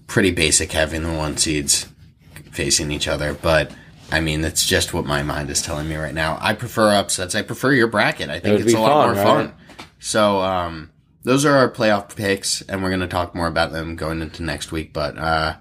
Pretty 0.07 0.31
basic 0.31 0.73
having 0.73 1.03
the 1.03 1.13
one 1.13 1.37
seeds 1.37 1.87
facing 2.51 2.91
each 2.91 3.07
other, 3.07 3.33
but 3.33 3.71
I 4.11 4.19
mean, 4.19 4.41
that's 4.41 4.65
just 4.65 4.93
what 4.93 5.05
my 5.05 5.23
mind 5.23 5.49
is 5.49 5.61
telling 5.61 5.89
me 5.89 5.95
right 5.95 6.13
now. 6.13 6.37
I 6.41 6.53
prefer 6.53 6.93
upsets. 6.93 7.33
I 7.35 7.41
prefer 7.41 7.71
your 7.71 7.87
bracket. 7.87 8.29
I 8.29 8.39
think 8.39 8.59
would 8.59 8.65
it's 8.65 8.75
a 8.75 8.79
lot 8.79 8.89
fun, 8.89 9.15
more 9.15 9.25
right? 9.25 9.49
fun. 9.49 9.87
So, 9.99 10.39
um, 10.41 10.91
those 11.25 11.43
are 11.45 11.57
our 11.57 11.69
playoff 11.69 12.15
picks, 12.15 12.61
and 12.61 12.81
we're 12.81 12.89
going 12.89 13.01
to 13.01 13.07
talk 13.07 13.35
more 13.35 13.47
about 13.47 13.71
them 13.73 13.95
going 13.97 14.21
into 14.21 14.41
next 14.43 14.71
week. 14.71 14.93
But, 14.93 15.17
uh, 15.17 15.57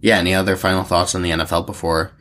yeah, 0.00 0.16
any 0.18 0.34
other 0.34 0.56
final 0.56 0.84
thoughts 0.84 1.14
on 1.14 1.22
the 1.22 1.30
NFL 1.30 1.66
before 1.66 2.12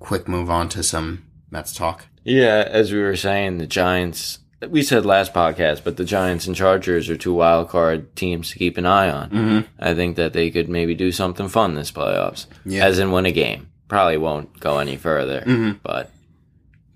quick 0.00 0.26
move 0.26 0.50
on 0.50 0.68
to 0.70 0.82
some 0.82 1.24
Mets 1.50 1.72
talk? 1.72 2.06
Yeah, 2.24 2.66
as 2.68 2.92
we 2.92 3.00
were 3.00 3.16
saying, 3.16 3.58
the 3.58 3.66
Giants, 3.66 4.40
we 4.68 4.82
said 4.82 5.06
last 5.06 5.32
podcast, 5.32 5.84
but 5.84 5.96
the 5.96 6.04
Giants 6.04 6.46
and 6.46 6.56
Chargers 6.56 7.08
are 7.08 7.16
two 7.16 7.34
wild 7.34 7.68
card 7.68 8.16
teams 8.16 8.50
to 8.50 8.58
keep 8.58 8.76
an 8.78 8.86
eye 8.86 9.10
on. 9.10 9.30
Mm-hmm. 9.30 9.60
I 9.78 9.94
think 9.94 10.16
that 10.16 10.32
they 10.32 10.50
could 10.50 10.68
maybe 10.68 10.94
do 10.94 11.12
something 11.12 11.48
fun 11.48 11.74
this 11.74 11.92
playoffs, 11.92 12.46
Yeah. 12.64 12.84
as 12.84 12.98
in 12.98 13.12
win 13.12 13.26
a 13.26 13.32
game. 13.32 13.68
Probably 13.88 14.16
won't 14.16 14.58
go 14.58 14.78
any 14.78 14.96
further, 14.96 15.44
but 15.84 16.10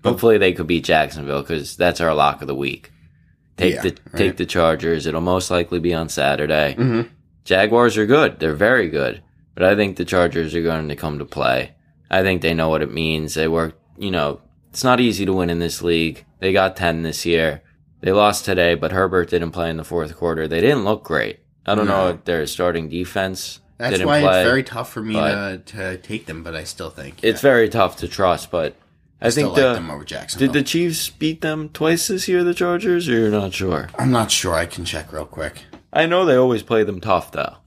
hopefully 0.03 0.37
they 0.37 0.51
could 0.51 0.67
beat 0.67 0.83
Jacksonville 0.83 1.41
because 1.41 1.77
that's 1.77 2.01
our 2.01 2.13
lock 2.13 2.41
of 2.41 2.47
the 2.47 2.55
week. 2.55 2.91
Take 3.61 3.75
Yeah, 3.75 3.81
the 3.81 3.89
right. 4.11 4.17
take 4.17 4.37
the 4.37 4.45
Chargers. 4.45 5.05
It'll 5.05 5.21
most 5.21 5.51
likely 5.51 5.79
be 5.79 5.93
on 5.93 6.09
Saturday. 6.09 6.75
Mm-hmm. 6.77 7.13
Jaguars 7.43 7.97
are 7.97 8.05
good. 8.05 8.39
They're 8.39 8.53
very 8.55 8.89
good. 8.89 9.21
But 9.53 9.63
I 9.63 9.75
think 9.75 9.97
the 9.97 10.05
Chargers 10.05 10.55
are 10.55 10.63
going 10.63 10.89
to 10.89 10.95
come 10.95 11.19
to 11.19 11.25
play. 11.25 11.73
I 12.09 12.23
think 12.23 12.41
they 12.41 12.53
know 12.53 12.69
what 12.69 12.81
it 12.81 12.91
means. 12.91 13.33
They 13.35 13.47
work, 13.47 13.77
you 13.97 14.11
know, 14.11 14.41
it's 14.69 14.83
not 14.83 14.99
easy 14.99 15.25
to 15.25 15.33
win 15.33 15.49
in 15.49 15.59
this 15.59 15.81
league. 15.81 16.25
They 16.39 16.53
got 16.53 16.75
10 16.75 17.03
this 17.03 17.25
year. 17.25 17.61
They 17.99 18.11
lost 18.11 18.45
today, 18.45 18.75
but 18.75 18.91
Herbert 18.91 19.29
didn't 19.29 19.51
play 19.51 19.69
in 19.69 19.77
the 19.77 19.83
fourth 19.83 20.15
quarter. 20.17 20.47
They 20.47 20.61
didn't 20.61 20.85
look 20.85 21.03
great. 21.03 21.39
I 21.65 21.75
don't 21.75 21.87
know 21.87 22.09
if 22.09 22.23
their 22.25 22.47
starting 22.47 22.89
defense 22.89 23.59
That's 23.77 24.03
why 24.03 24.21
play. 24.21 24.39
it's 24.41 24.49
very 24.49 24.63
tough 24.63 24.91
for 24.91 25.01
me 25.03 25.13
to, 25.13 25.61
to 25.67 25.97
take 25.97 26.25
them, 26.25 26.41
but 26.43 26.55
I 26.55 26.63
still 26.63 26.89
think 26.89 27.19
it's 27.21 27.41
very 27.41 27.69
tough 27.69 27.97
to 27.97 28.07
trust, 28.07 28.49
but 28.49 28.75
I, 29.21 29.29
think 29.31 29.49
like 29.49 29.55
the, 29.57 29.73
them 29.73 29.91
over 29.91 30.03
Jacksonville. 30.03 30.47
did 30.47 30.53
the 30.53 30.63
Chiefs 30.67 31.09
beat 31.09 31.41
them 31.41 31.69
twice 31.69 32.07
this 32.07 32.27
year, 32.27 32.43
the 32.43 32.53
Chargers, 32.53 33.07
or 33.07 33.13
you're 33.13 33.29
not 33.29 33.53
sure? 33.53 33.89
I'm 33.97 34.11
not 34.11 34.31
sure. 34.31 34.55
I 34.55 34.65
can 34.65 34.83
check 34.85 35.13
real 35.13 35.25
quick. 35.25 35.63
I 35.93 36.05
know 36.05 36.25
they 36.25 36.35
always 36.35 36.63
play 36.63 36.83
them 36.83 36.99
tough, 37.01 37.31
though. 37.31 37.57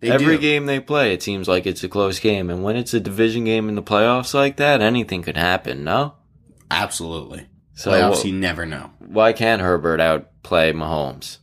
They 0.00 0.10
Every 0.10 0.36
do. 0.36 0.42
game 0.42 0.66
they 0.66 0.80
play, 0.80 1.12
it 1.14 1.22
seems 1.22 1.48
like 1.48 1.66
it's 1.66 1.82
a 1.82 1.88
close 1.88 2.20
game. 2.20 2.50
And 2.50 2.62
when 2.62 2.76
it's 2.76 2.92
a 2.94 3.00
division 3.00 3.44
game 3.44 3.68
in 3.70 3.74
the 3.74 3.82
playoffs 3.82 4.34
like 4.34 4.56
that, 4.58 4.80
anything 4.82 5.22
could 5.22 5.36
happen, 5.36 5.82
no? 5.84 6.14
absolutely. 6.70 7.46
So 7.74 7.90
Playoffs, 7.90 8.22
wh- 8.22 8.26
you 8.26 8.32
never 8.32 8.66
know. 8.66 8.90
why 8.98 9.32
can't 9.32 9.62
Herbert 9.62 10.00
outplay 10.00 10.72
Mahomes? 10.72 11.38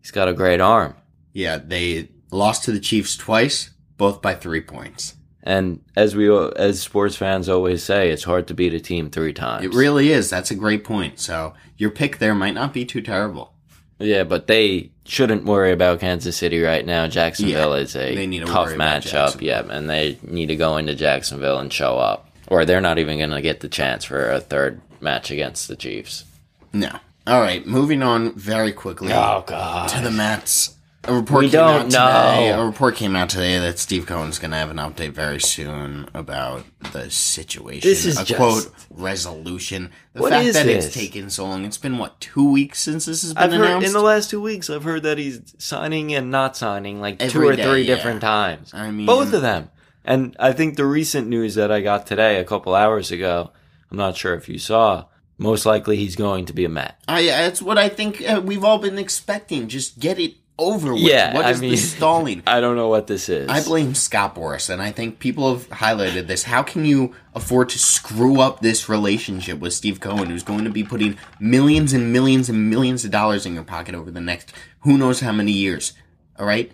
He's 0.00 0.10
got 0.12 0.28
a 0.28 0.32
great 0.32 0.60
arm. 0.60 0.94
Yeah, 1.32 1.58
they 1.58 2.10
lost 2.30 2.64
to 2.64 2.72
the 2.72 2.80
Chiefs 2.80 3.16
twice, 3.16 3.70
both 3.96 4.22
by 4.22 4.34
three 4.34 4.60
points. 4.60 5.14
And 5.42 5.80
as 5.96 6.14
we 6.16 6.28
as 6.56 6.80
sports 6.82 7.16
fans 7.16 7.48
always 7.48 7.82
say, 7.82 8.10
it's 8.10 8.24
hard 8.24 8.48
to 8.48 8.54
beat 8.54 8.74
a 8.74 8.80
team 8.80 9.08
three 9.08 9.32
times. 9.32 9.64
It 9.64 9.72
really 9.74 10.10
is. 10.10 10.28
That's 10.28 10.50
a 10.50 10.54
great 10.54 10.84
point. 10.84 11.20
So 11.20 11.54
your 11.76 11.90
pick 11.90 12.18
there 12.18 12.34
might 12.34 12.54
not 12.54 12.72
be 12.74 12.84
too 12.84 13.00
terrible. 13.00 13.54
Yeah, 14.00 14.24
but 14.24 14.46
they 14.46 14.90
shouldn't 15.06 15.44
worry 15.44 15.72
about 15.72 16.00
Kansas 16.00 16.36
City 16.36 16.60
right 16.60 16.84
now. 16.86 17.06
Jacksonville 17.08 17.76
Yeah, 17.76 17.82
is 17.82 17.96
a 17.96 18.14
they 18.14 18.26
need 18.26 18.40
to 18.40 18.46
tough 18.46 18.68
matchup. 18.70 19.40
Yeah, 19.40 19.64
and 19.68 19.88
they 19.90 20.18
need 20.22 20.46
to 20.46 20.56
go 20.56 20.76
into 20.76 20.94
Jacksonville 20.94 21.58
and 21.58 21.72
show 21.72 21.98
up, 21.98 22.28
or 22.46 22.64
they're 22.64 22.80
not 22.80 22.98
even 22.98 23.18
going 23.18 23.30
to 23.30 23.40
get 23.42 23.60
the 23.60 23.68
chance 23.68 24.04
for 24.04 24.30
a 24.30 24.40
third 24.40 24.80
match 25.00 25.30
against 25.32 25.66
the 25.66 25.74
Chiefs. 25.76 26.24
No. 26.72 26.90
All 27.26 27.40
right, 27.40 27.66
moving 27.66 28.02
on 28.02 28.34
very 28.34 28.72
quickly 28.72 29.12
Oh 29.12 29.42
God! 29.46 29.88
to 29.90 30.00
the 30.00 30.10
Mets. 30.12 30.76
A 31.08 31.14
report 31.14 31.44
We 31.44 31.50
came 31.50 31.60
out 31.60 31.72
don't 31.78 31.84
today. 31.86 32.50
know. 32.50 32.62
A 32.62 32.66
report 32.66 32.94
came 32.96 33.16
out 33.16 33.30
today 33.30 33.58
that 33.58 33.78
Steve 33.78 34.04
Cohen's 34.06 34.38
going 34.38 34.50
to 34.50 34.58
have 34.58 34.70
an 34.70 34.76
update 34.76 35.12
very 35.12 35.40
soon 35.40 36.08
about 36.12 36.64
the 36.92 37.10
situation. 37.10 37.88
This 37.88 38.04
is 38.04 38.18
a 38.20 38.24
just- 38.24 38.36
quote 38.38 38.70
resolution. 38.90 39.90
The 40.12 40.20
What 40.22 40.30
fact 40.32 40.44
is 40.46 40.54
that 40.54 40.66
this? 40.66 40.86
it's 40.86 40.94
taken 40.94 41.30
so 41.30 41.44
long. 41.46 41.64
It's 41.64 41.78
been 41.78 41.98
what 41.98 42.20
two 42.20 42.50
weeks 42.52 42.80
since 42.82 43.06
this 43.06 43.22
has 43.22 43.32
been 43.34 43.42
I've 43.42 43.52
heard 43.52 43.60
announced. 43.66 43.86
in 43.86 43.92
the 43.94 44.00
last 44.02 44.30
two 44.30 44.40
weeks. 44.40 44.68
I've 44.70 44.84
heard 44.84 45.02
that 45.04 45.18
he's 45.18 45.40
signing 45.58 46.14
and 46.14 46.30
not 46.30 46.56
signing 46.56 47.00
like 47.00 47.18
two 47.18 47.42
or 47.46 47.56
day, 47.56 47.62
three 47.64 47.82
yeah. 47.82 47.94
different 47.94 48.20
times. 48.20 48.72
I 48.74 48.90
mean- 48.90 49.06
both 49.06 49.32
of 49.32 49.42
them. 49.42 49.70
And 50.04 50.36
I 50.38 50.52
think 50.52 50.76
the 50.76 50.86
recent 50.86 51.28
news 51.28 51.54
that 51.56 51.70
I 51.72 51.80
got 51.80 52.06
today, 52.06 52.38
a 52.38 52.44
couple 52.44 52.74
hours 52.74 53.10
ago, 53.10 53.50
I'm 53.90 53.96
not 53.98 54.16
sure 54.16 54.34
if 54.34 54.48
you 54.48 54.58
saw. 54.58 55.04
Most 55.36 55.66
likely, 55.66 55.96
he's 55.96 56.16
going 56.16 56.46
to 56.46 56.52
be 56.52 56.64
a 56.64 56.68
Met. 56.68 56.98
I, 57.06 57.24
that's 57.26 57.60
what 57.62 57.78
I 57.78 57.88
think 57.88 58.22
uh, 58.28 58.40
we've 58.44 58.64
all 58.64 58.78
been 58.78 58.98
expecting. 58.98 59.68
Just 59.68 59.98
get 60.00 60.18
it 60.18 60.34
over 60.58 60.92
with. 60.92 61.02
Yeah, 61.02 61.34
What 61.34 61.44
I 61.46 61.54
mean- 61.54 61.70
the 61.70 61.76
stalling? 61.76 62.42
I 62.46 62.60
don't 62.60 62.76
know 62.76 62.88
what 62.88 63.06
this 63.06 63.28
is. 63.28 63.48
I 63.48 63.62
blame 63.62 63.94
Scott 63.94 64.34
Boras, 64.34 64.68
and 64.70 64.82
I 64.82 64.90
think 64.92 65.18
people 65.18 65.54
have 65.54 65.68
highlighted 65.70 66.26
this. 66.26 66.42
How 66.44 66.62
can 66.62 66.84
you 66.84 67.14
afford 67.34 67.68
to 67.70 67.78
screw 67.78 68.40
up 68.40 68.60
this 68.60 68.88
relationship 68.88 69.60
with 69.60 69.72
Steve 69.72 70.00
Cohen, 70.00 70.30
who's 70.30 70.42
going 70.42 70.64
to 70.64 70.70
be 70.70 70.82
putting 70.84 71.16
millions 71.38 71.92
and 71.92 72.12
millions 72.12 72.48
and 72.48 72.68
millions 72.70 73.04
of 73.04 73.10
dollars 73.10 73.46
in 73.46 73.54
your 73.54 73.62
pocket 73.64 73.94
over 73.94 74.10
the 74.10 74.20
next 74.20 74.52
who 74.80 74.98
knows 74.98 75.20
how 75.20 75.32
many 75.32 75.52
years? 75.52 75.92
All 76.38 76.46
right, 76.46 76.70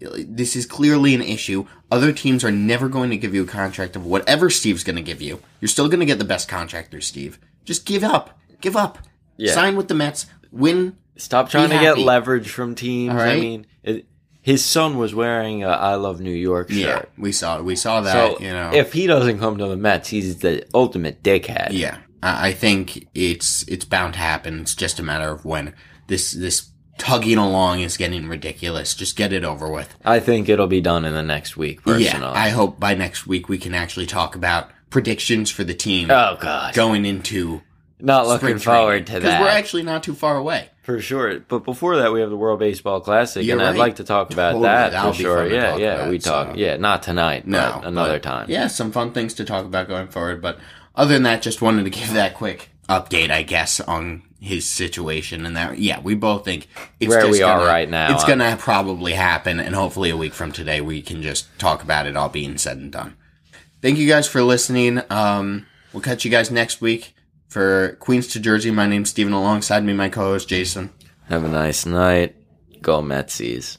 This 0.00 0.56
is 0.56 0.66
clearly 0.66 1.14
an 1.14 1.22
issue. 1.22 1.66
Other 1.90 2.12
teams 2.12 2.42
are 2.44 2.50
never 2.50 2.88
going 2.88 3.10
to 3.10 3.16
give 3.16 3.34
you 3.34 3.42
a 3.44 3.46
contract 3.46 3.94
of 3.96 4.04
whatever 4.06 4.50
Steve's 4.50 4.82
going 4.84 4.96
to 4.96 5.02
give 5.02 5.20
you. 5.22 5.40
You're 5.60 5.68
still 5.68 5.88
going 5.88 6.00
to 6.00 6.06
get 6.06 6.18
the 6.18 6.24
best 6.24 6.48
contract 6.48 6.90
through 6.90 7.02
Steve. 7.02 7.38
Just 7.64 7.84
give 7.86 8.02
up. 8.02 8.38
Give 8.60 8.76
up. 8.76 8.98
Yeah. 9.36 9.52
Sign 9.54 9.76
with 9.76 9.88
the 9.88 9.94
Mets. 9.94 10.26
Win. 10.52 10.96
Stop 11.16 11.50
trying 11.50 11.70
to 11.70 11.74
get 11.76 11.84
happy. 11.84 12.04
leverage 12.04 12.50
from 12.50 12.74
teams. 12.74 13.14
All 13.14 13.20
I 13.20 13.38
mean, 13.38 13.66
it, 13.82 14.06
his 14.40 14.64
son 14.64 14.98
was 14.98 15.14
wearing 15.14 15.62
a 15.62 15.68
"I 15.68 15.94
love 15.94 16.20
New 16.20 16.30
York" 16.30 16.70
shirt. 16.70 16.78
Yeah, 16.78 17.02
we 17.16 17.32
saw 17.32 17.60
we 17.60 17.76
saw 17.76 18.00
that. 18.00 18.12
So 18.12 18.40
you 18.40 18.50
know, 18.50 18.70
if 18.72 18.92
he 18.92 19.06
doesn't 19.06 19.38
come 19.38 19.58
to 19.58 19.66
the 19.66 19.76
Mets, 19.76 20.08
he's 20.08 20.38
the 20.38 20.66
ultimate 20.74 21.22
dickhead. 21.22 21.68
Yeah, 21.70 21.98
I 22.22 22.48
I 22.48 22.52
think 22.52 23.08
it's 23.14 23.62
it's 23.68 23.84
bound 23.84 24.14
to 24.14 24.20
happen. 24.20 24.60
It's 24.60 24.74
just 24.74 24.98
a 24.98 25.02
matter 25.02 25.30
of 25.30 25.44
when. 25.44 25.74
This 26.08 26.32
this 26.32 26.70
tugging 26.98 27.38
along 27.38 27.80
is 27.80 27.96
getting 27.96 28.28
ridiculous. 28.28 28.94
Just 28.94 29.16
get 29.16 29.32
it 29.32 29.44
over 29.44 29.70
with. 29.70 29.94
I 30.04 30.20
think 30.20 30.48
it'll 30.48 30.66
be 30.66 30.80
done 30.80 31.04
in 31.04 31.14
the 31.14 31.22
next 31.22 31.56
week. 31.56 31.82
Personally, 31.82 32.04
Yeah, 32.04 32.32
I 32.32 32.50
hope 32.50 32.78
by 32.80 32.94
next 32.94 33.26
week 33.26 33.48
we 33.48 33.58
can 33.58 33.74
actually 33.74 34.06
talk 34.06 34.34
about 34.34 34.70
predictions 34.90 35.50
for 35.50 35.64
the 35.64 35.72
team 35.74 36.10
oh 36.10 36.36
god, 36.40 36.74
going 36.74 37.06
into 37.06 37.62
not 38.02 38.26
looking 38.26 38.58
forward 38.58 39.06
to 39.06 39.12
that. 39.14 39.20
because 39.22 39.40
we're 39.40 39.48
actually 39.48 39.82
not 39.84 40.02
too 40.02 40.14
far 40.14 40.36
away. 40.36 40.68
for 40.82 41.00
sure. 41.00 41.38
But 41.40 41.60
before 41.64 41.96
that, 41.96 42.12
we 42.12 42.20
have 42.20 42.30
the 42.30 42.36
World 42.36 42.58
Baseball 42.58 43.00
Classic, 43.00 43.44
You're 43.46 43.58
and 43.58 43.66
I'd 43.66 43.76
like 43.76 43.96
to 43.96 44.04
talk 44.04 44.32
about 44.32 44.48
Totally. 44.52 44.64
that 44.64 44.92
That'll 44.92 45.12
for 45.12 45.18
sure. 45.20 45.46
Yeah, 45.50 45.76
yeah, 45.76 45.94
about, 45.94 46.10
we 46.10 46.18
talk. 46.18 46.48
so- 46.48 46.54
Yeah, 46.56 46.76
not 46.76 47.02
tonight, 47.02 47.46
No, 47.46 47.78
but 47.80 47.88
another 47.88 48.14
but, 48.14 48.22
time. 48.22 48.50
Yeah, 48.50 48.66
some 48.66 48.90
fun 48.92 49.12
things 49.12 49.34
to 49.34 49.44
talk 49.44 49.64
about 49.64 49.88
going 49.88 50.08
forward. 50.08 50.42
But 50.42 50.58
other 50.96 51.14
than 51.14 51.22
that, 51.22 51.40
just 51.42 51.62
wanted 51.62 51.84
to 51.84 51.90
give 51.90 52.12
that 52.14 52.34
quick 52.34 52.70
update, 52.88 53.30
I 53.30 53.42
guess, 53.44 53.80
on 53.80 54.22
his 54.40 54.68
situation 54.68 55.46
and 55.46 55.56
that. 55.56 55.78
Yeah, 55.78 56.00
we 56.00 56.16
both 56.16 56.44
think 56.44 56.66
it's 56.98 57.08
Where 57.08 57.20
just 57.20 57.30
we 57.32 57.42
are 57.42 57.58
gonna- 57.60 57.70
right 57.70 57.88
now. 57.88 58.12
It's 58.12 58.24
gonna 58.24 58.56
probably 58.58 59.12
happen, 59.12 59.60
and 59.60 59.72
hopefully 59.76 60.10
a 60.10 60.16
week 60.16 60.34
from 60.34 60.50
today 60.50 60.80
we 60.80 61.00
can 61.00 61.22
just 61.22 61.46
talk 61.60 61.84
about 61.84 62.06
it 62.08 62.16
all 62.16 62.28
being 62.28 62.58
said 62.58 62.78
and 62.78 62.90
done. 62.90 63.14
Thank 63.80 63.98
you 63.98 64.08
guys 64.08 64.26
for 64.26 64.42
listening. 64.42 65.00
Um, 65.10 65.66
we'll 65.92 66.02
catch 66.02 66.24
you 66.24 66.30
guys 66.32 66.50
next 66.50 66.80
week 66.80 67.11
for 67.52 67.96
Queens 68.00 68.28
to 68.28 68.40
Jersey. 68.40 68.70
My 68.70 68.86
name's 68.86 69.10
Steven. 69.10 69.32
Alongside 69.32 69.84
me, 69.84 69.92
my 69.92 70.08
co-host 70.08 70.48
Jason. 70.48 70.90
Have 71.28 71.44
a 71.44 71.48
nice 71.48 71.84
night. 71.84 72.34
Go 72.80 73.02
Metsies. 73.02 73.76